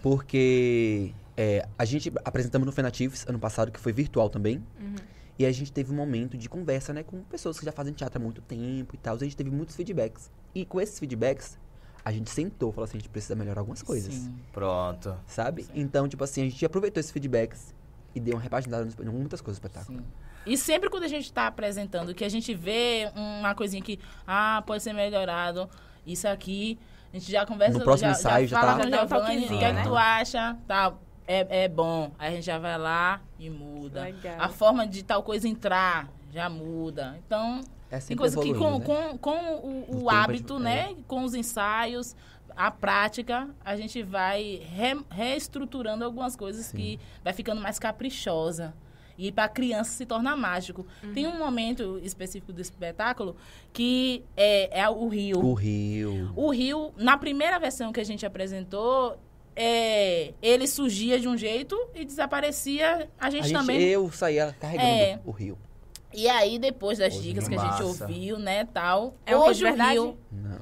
[0.01, 4.63] Porque é, a gente apresentamos no Fenatives ano passado, que foi virtual também.
[5.39, 8.19] E a gente teve um momento de conversa, né, com pessoas que já fazem teatro
[8.19, 9.15] há muito tempo e tal.
[9.15, 10.29] A gente teve muitos feedbacks.
[10.53, 11.57] E com esses feedbacks,
[12.03, 14.13] a gente sentou e falou assim, a gente precisa melhorar algumas coisas.
[14.13, 14.35] Sim.
[14.51, 15.15] Pronto.
[15.27, 15.67] Sabe?
[15.73, 17.73] Então, tipo assim, a gente aproveitou esses feedbacks
[18.13, 19.99] e deu uma repaginada em muitas coisas do espetáculo.
[19.99, 20.05] Sim.
[20.45, 24.63] E sempre quando a gente está apresentando, que a gente vê uma coisinha que, ah,
[24.65, 25.69] pode ser melhorado,
[26.05, 26.79] isso aqui,
[27.13, 27.77] a gente já conversa...
[27.77, 29.71] No próximo já, ensaio já fala tá- com o Dá um Giovanni, o que é
[29.73, 29.81] né?
[29.83, 30.57] que tu acha?
[30.67, 30.93] Tá,
[31.27, 32.11] é, é bom.
[32.17, 34.01] Aí a gente já vai lá e muda.
[34.01, 34.35] Legal.
[34.39, 37.19] A forma de tal coisa entrar já muda.
[37.25, 38.85] Então, É tem coisa que com, né?
[38.85, 39.55] com, com
[39.89, 40.59] o, o hábito, é.
[40.59, 40.95] né?
[41.07, 42.15] Com os ensaios,
[42.55, 48.73] a prática, a gente vai re- reestruturando algumas coisas que vai ficando mais caprichosa.
[49.17, 50.87] E para a criança se torna mágico.
[51.13, 53.35] Tem um momento específico do espetáculo
[53.71, 55.37] que é, é o rio.
[55.45, 56.31] O Rio.
[56.35, 59.19] O rio, na primeira versão que a gente apresentou,
[59.55, 63.09] é, ele surgia de um jeito e desaparecia.
[63.19, 63.79] A gente, A gente, também.
[63.81, 65.19] eu saía carregando É.
[65.23, 65.57] o Rio.
[66.13, 67.83] E aí, depois das Hoje dicas que a gente massa.
[68.05, 69.15] ouviu, né, tal.
[69.25, 69.91] É hoje o verdade?
[69.93, 70.17] rio.
[70.31, 70.61] Não.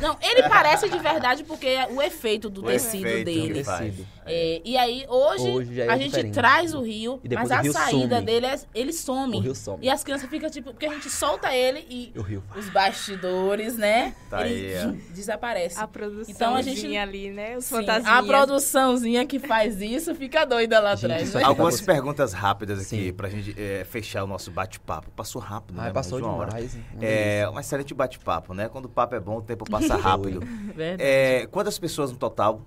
[0.00, 3.54] Não, ele parece de verdade porque é o efeito do O tecido efeito dele.
[3.54, 3.90] que faz.
[3.94, 4.08] Tecido.
[4.26, 6.34] É, e aí, hoje, Hoje é a gente diferente.
[6.34, 8.26] traz o rio, mas o a rio saída some.
[8.26, 9.36] dele, é, ele some.
[9.36, 9.78] O rio some.
[9.84, 12.42] E as crianças ficam tipo, porque a gente solta ele e O Rio.
[12.56, 14.14] os bastidores, né?
[14.30, 15.12] Tá ele aí, ó.
[15.14, 15.78] desaparece.
[15.80, 17.56] A produção Então, a gente- ali, né?
[17.56, 21.34] Os Sim, a produçãozinha que faz isso fica doida lá Gente, atrás.
[21.34, 21.42] né?
[21.42, 21.84] Algumas Sim.
[21.84, 23.12] perguntas rápidas aqui Sim.
[23.12, 25.10] pra gente é, fechar o nosso bate-papo.
[25.10, 25.92] Passou rápido, Ai, né?
[25.92, 26.48] passou hora.
[26.48, 26.74] demais.
[26.94, 28.68] uma É um excelente bate-papo, né?
[28.68, 30.40] Quando o papo é bom, o tempo passa rápido.
[30.74, 31.02] Verdade.
[31.02, 32.60] É, quantas pessoas no total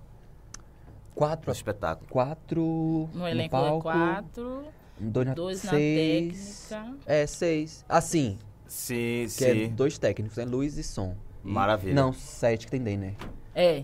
[1.17, 1.47] Quatro.
[1.47, 2.07] no espetáculo?
[2.09, 3.09] Quatro.
[3.13, 4.63] No elenco palco, é quatro,
[4.99, 6.67] Dois na, dois na seis.
[6.69, 6.97] técnica.
[7.05, 7.85] É, seis.
[7.89, 8.37] Assim,
[8.67, 9.69] Sim, que é sim.
[9.69, 10.45] dois técnicos, né?
[10.45, 11.15] Luz e som.
[11.43, 11.93] E- Maravilha.
[11.95, 13.15] Não, sete que tem né?
[13.55, 13.83] É.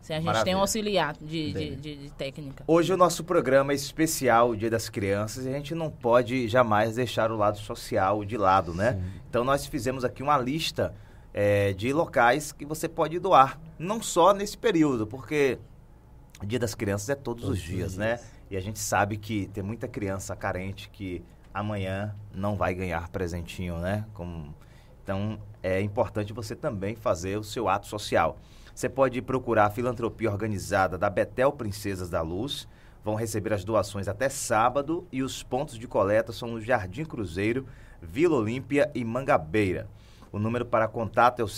[0.00, 0.44] Sim, a gente Maravilha.
[0.44, 2.64] tem um auxiliar de, de, de- de técnica.
[2.66, 6.48] Hoje o nosso programa é especial, o Dia das Crianças, e a gente não pode
[6.48, 8.98] jamais deixar o lado social de lado, né?
[9.28, 10.94] Então nós fizemos aqui uma lista
[11.34, 13.60] é, de locais que você pode doar.
[13.78, 15.58] Não só nesse período, porque
[16.42, 18.18] o Dia das Crianças é todos, Todos os os dias, né?
[18.50, 21.22] E a gente sabe que tem muita criança carente que
[21.52, 24.04] amanhã não vai ganhar presentinho, né?
[24.14, 24.54] Como...
[25.02, 28.38] Então é importante você também fazer o seu ato social.
[28.74, 32.66] Você pode procurar a filantropia organizada da Betel Princesas da Luz.
[33.04, 37.66] Vão receber as doações até sábado e os pontos de coleta são no Jardim Cruzeiro,
[38.00, 39.88] Vila Olímpia e Mangabeira.
[40.32, 41.48] O número para contato é o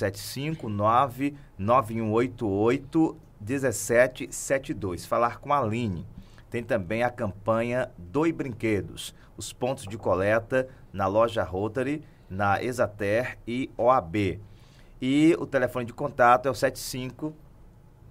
[3.44, 5.06] 759-9188-1772.
[5.06, 6.06] Falar com a Aline.
[6.50, 9.14] Tem também a campanha Doe Brinquedos.
[9.36, 14.40] Os pontos de coleta na loja Rotary, na Exater e OAB.
[15.00, 17.34] E o telefone de contato é o 75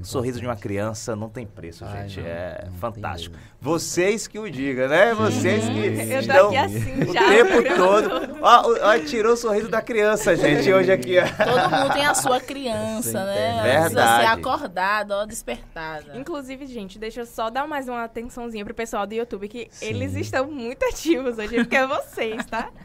[0.00, 2.20] O sorriso de uma criança não tem preço, Ai, gente.
[2.20, 3.36] não, é não fantástico.
[3.60, 5.14] Vocês que o digam, né?
[5.14, 7.28] Vocês que Eu tô estão aqui assim o já.
[7.28, 8.34] tempo todo.
[8.44, 11.16] Ó, ó, tirou o sorriso da criança, gente, hoje aqui.
[11.18, 11.22] ó.
[11.44, 13.34] Todo mundo tem a sua criança, Sim, né?
[13.34, 13.44] tem.
[13.44, 14.20] Ela precisa Verdade.
[14.20, 16.16] ser acordada, ó, despertada.
[16.18, 19.86] Inclusive, gente, deixa eu só dar mais uma atençãozinha pro pessoal do YouTube, que Sim.
[19.86, 22.68] eles estão muito ativos hoje, porque é vocês, tá?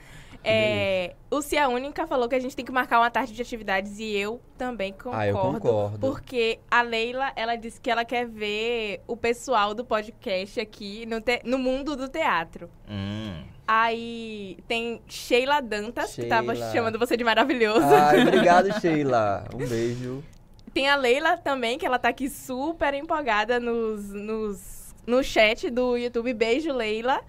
[0.44, 4.00] É, o Cia Única falou que a gente tem que marcar uma tarde de atividades
[4.00, 5.18] e eu também concordo.
[5.18, 6.00] Ah, eu concordo.
[6.00, 11.20] Porque a Leila, ela disse que ela quer ver o pessoal do podcast aqui no,
[11.20, 12.70] te- no mundo do teatro.
[12.90, 13.44] Hum.
[13.68, 16.72] Aí tem Sheila Dantas, que tava Sheila.
[16.72, 17.86] chamando você de maravilhoso.
[17.86, 19.46] Ai, obrigado, Sheila.
[19.54, 20.24] Um beijo.
[20.74, 25.98] Tem a Leila também, que ela tá aqui super empolgada nos, nos, no chat do
[25.98, 26.34] YouTube.
[26.34, 27.22] Beijo, Leila.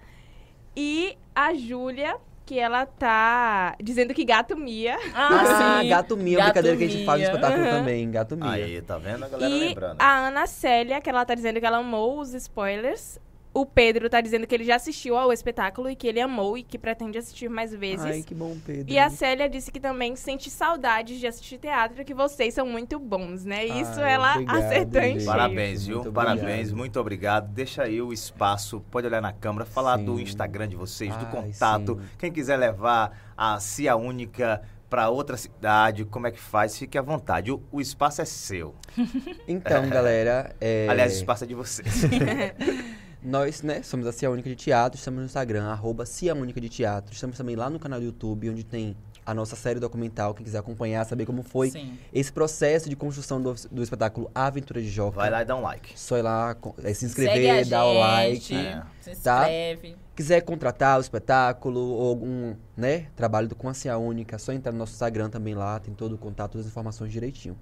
[0.75, 2.17] E a Júlia,
[2.51, 4.97] que ela tá dizendo que gato mia.
[5.15, 5.87] Ah, sim.
[5.87, 7.33] Gato Mia, Gato brincadeira que a gente faz no Mia.
[7.33, 8.11] espetáculo também.
[8.11, 8.51] Gato Mia.
[8.51, 9.95] Aí, tá vendo a galera E lembrando?
[9.97, 13.17] a Ana Célia, que ela tá dizendo que ela amou os spoilers.
[13.53, 16.63] O Pedro tá dizendo que ele já assistiu ao espetáculo e que ele amou e
[16.63, 18.05] que pretende assistir mais vezes.
[18.05, 18.91] Ai, que bom, Pedro.
[18.91, 22.97] E a Célia disse que também sente saudades de assistir teatro, que vocês são muito
[22.97, 23.65] bons, né?
[23.65, 25.25] Isso Ai, ela obrigado, acertou em.
[25.25, 25.97] Parabéns, viu?
[25.97, 26.77] Muito Parabéns, obrigado.
[26.77, 27.47] muito obrigado.
[27.51, 30.05] Deixa aí o espaço, pode olhar na câmera, falar Sim.
[30.05, 31.99] do Instagram de vocês, do Ai, contato.
[31.99, 32.07] sim.
[32.17, 36.77] Quem quiser levar a Cia Única para outra cidade, como é que faz?
[36.77, 37.51] Fique à vontade.
[37.51, 38.75] O, o espaço é seu.
[39.47, 40.55] Então, galera.
[40.61, 41.87] é, Aliás, o espaço é de vocês.
[43.23, 46.69] Nós, né, somos a Cia Única de Teatro, estamos no Instagram, arroba Cia Única de
[46.69, 47.13] Teatro.
[47.13, 50.33] Estamos também lá no canal do YouTube, onde tem a nossa série documental.
[50.33, 51.99] Quem quiser acompanhar, saber como foi Sim.
[52.11, 55.17] esse processo de construção do, do espetáculo Aventura de Joca.
[55.17, 55.99] Vai lá e dá um like.
[55.99, 58.55] Só ir lá, é, se inscrever, dar o like.
[58.55, 58.81] É.
[58.99, 59.41] Se tá?
[59.41, 59.95] inscreve.
[60.15, 64.51] Quiser contratar o espetáculo ou algum, né, trabalho do com a Cia Única, é só
[64.51, 67.57] entrar no nosso Instagram também lá, tem todo o contato, todas as informações direitinho.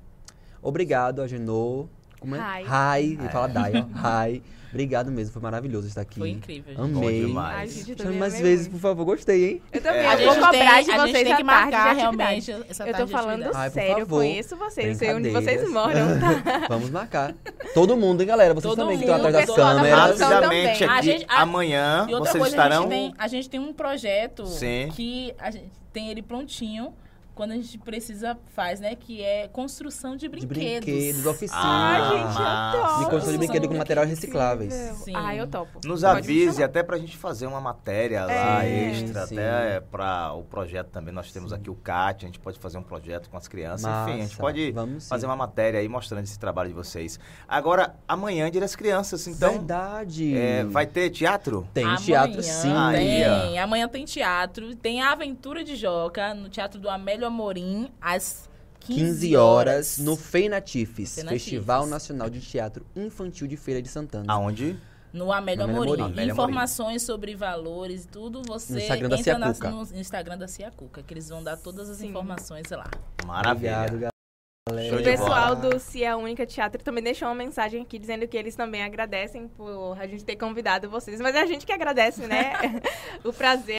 [0.62, 1.88] Obrigado, Agenô.
[2.20, 2.40] Como é?
[2.40, 2.64] Hi.
[3.02, 3.14] Hi.
[3.20, 3.86] Ele fala Dai, ó.
[4.28, 4.42] Hi.
[4.72, 6.20] Obrigado mesmo, foi maravilhoso estar aqui.
[6.20, 6.80] Foi incrível, gente.
[6.80, 7.22] Amei.
[7.24, 7.58] Bom demais.
[7.58, 8.74] Ai, gente, Chame mais amei vezes, muito.
[8.80, 9.04] por favor.
[9.06, 9.62] Gostei, hein?
[9.74, 10.06] Eu também, É.
[10.06, 12.88] A vou gente cobrar tem, de a gente vocês tem a que marcar realmente essa
[12.88, 13.50] Eu tô falando.
[13.52, 14.18] Ai, por sério, eu favor.
[14.20, 16.68] conheço vocês, sei onde vocês moram, tá?
[16.70, 17.34] Vamos marcar.
[17.74, 18.54] Todo mundo, hein, galera?
[18.54, 20.20] Vocês Todo também que estão mundo, atrás das da câmeras.
[20.20, 22.78] Rapidamente aqui, A gente- a- amanhã E outra vocês coisa, estarão...
[22.78, 24.90] a, gente tem, a gente tem um projeto Sim.
[24.94, 26.94] que a gente tem ele prontinho.
[27.40, 28.96] Quando a gente precisa, faz, né?
[28.96, 30.84] Que é construção de De brinquedos.
[30.86, 31.64] brinquedos, oficinas.
[31.64, 32.42] Ai, Ah, gente, massa.
[32.78, 32.98] adoro.
[33.00, 34.74] de construção de brinquedo com materiais recicláveis.
[34.74, 35.14] Sim.
[35.16, 35.80] Ah, eu topo.
[35.86, 38.90] Nos Pode avise até pra gente fazer uma matéria lá É.
[38.92, 39.36] extra, Sim.
[39.40, 41.14] até para o projeto também.
[41.14, 43.86] Nós temos aqui o CAT, a gente pode fazer um projeto com as crianças.
[43.90, 44.38] Enfim, a gente Massa.
[44.42, 45.10] pode Vamos sim.
[45.10, 47.18] fazer uma matéria aí mostrando esse trabalho de vocês.
[47.48, 50.36] Agora, amanhã é dia das crianças, então Verdade.
[50.38, 51.66] é, vai ter teatro?
[51.74, 52.74] Tem Amanhã teatro sim.
[52.76, 53.60] Aí, Tem.
[53.60, 54.76] Amanhã tem teatro.
[54.76, 58.50] Tem a Aventura de Joca no Teatro do Amélio Amorim, às
[58.82, 61.24] 15, 15 horas no FEINATIFES.
[61.28, 64.26] Festival Nacional de Teatro Infantil de Feira de Santana.
[64.34, 64.78] Aonde?
[65.14, 66.02] No Amélio Amorim.
[66.02, 66.30] Amorim.
[66.30, 69.70] Informações sobre valores e tudo, você No Instagram da entra Cia na- Cuca.
[69.72, 72.10] no Instagram da Cia Cuca, que eles vão dar todas as Sim.
[72.10, 72.90] informações lá.
[73.26, 73.78] Maravilha.
[73.88, 75.00] Obrigado, galera.
[75.00, 75.70] O pessoal bola.
[75.72, 80.00] do Cia Única Teatro também deixou uma mensagem aqui dizendo que eles também agradecem por
[80.00, 81.20] a gente ter convidado vocês.
[81.20, 82.54] Mas é a gente que agradece, né?
[83.26, 83.78] o prazer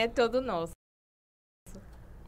[0.00, 0.72] é todo nosso.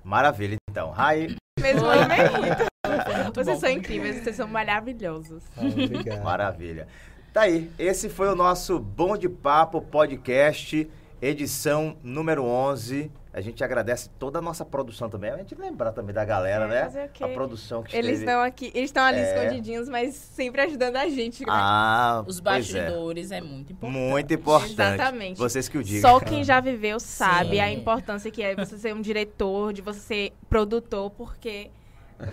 [0.07, 0.91] Maravilha, então.
[0.91, 2.07] Rai, Mesmo muito.
[3.25, 5.43] muito Vocês bom, são incríveis, vocês são maravilhosos.
[5.57, 6.87] Ah, maravilha.
[7.33, 10.89] Tá aí, esse foi o nosso Bom de Papo Podcast,
[11.21, 13.11] edição número 11.
[13.37, 15.31] A gente agradece toda a nossa produção também.
[15.31, 16.83] A gente lembrar também da galera, É, né?
[16.85, 17.23] fazer o quê?
[17.25, 18.31] A produção que Eles esteve...
[18.31, 19.35] estão aqui, eles estão ali É.
[19.35, 21.41] escondidinhos, mas sempre ajudando a gente.
[21.43, 21.53] né?
[21.53, 22.43] Ah, Os é.
[22.43, 23.43] bastidores é.
[23.43, 23.99] muito importante.
[24.01, 24.73] Muito importante.
[24.73, 25.37] Exatamente.
[25.39, 26.11] Vocês que o digam.
[26.11, 27.61] Só quem já viveu sabe Sim.
[27.61, 31.71] a importância que é você ser um diretor, de você ser produtor, porque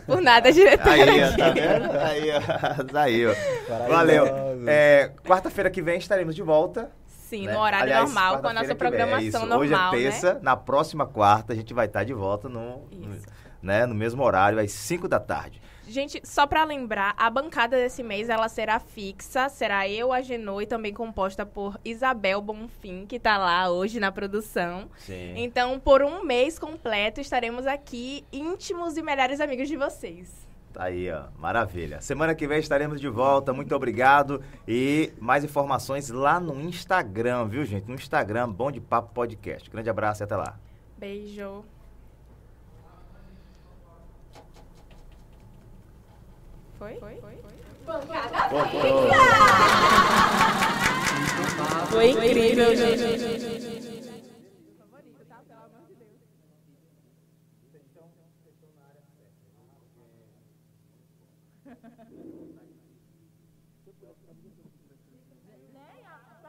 [0.05, 0.87] por nada é diretor.
[0.87, 1.91] Aí, ó, tá vendo?
[1.99, 2.83] Aí, ó.
[2.93, 3.33] Tá aí, ó.
[3.89, 4.25] Valeu.
[4.67, 6.89] É, Quarta-feira que vem estaremos de volta.
[7.37, 7.53] Sim, né?
[7.53, 9.39] no horário Aliás, normal, com a nossa é programação isso.
[9.45, 10.39] normal, Hoje é terça, né?
[10.43, 14.59] na próxima quarta a gente vai estar de volta no, no- né, no mesmo horário,
[14.59, 15.61] às 5 da tarde.
[15.87, 20.61] Gente, só pra lembrar, a bancada desse mês ela será fixa, será eu, a Genô
[20.61, 24.89] e também composta por Isabel Bonfim, que tá lá hoje na produção.
[24.97, 25.33] Sim.
[25.37, 30.42] Então, por um mês completo, estaremos aqui íntimos e melhores amigos de vocês.
[30.73, 31.25] Tá aí, ó.
[31.37, 32.01] Maravilha.
[32.01, 33.53] Semana que vem estaremos de volta.
[33.53, 34.41] Muito obrigado.
[34.67, 37.87] E mais informações lá no Instagram, viu, gente?
[37.87, 39.69] No Instagram, Bom de Papo Podcast.
[39.69, 40.57] Grande abraço e até lá.
[40.97, 41.63] Beijo.
[46.79, 46.95] Foi?
[46.95, 47.19] Foi?
[51.91, 53.82] Foi incrível, gente.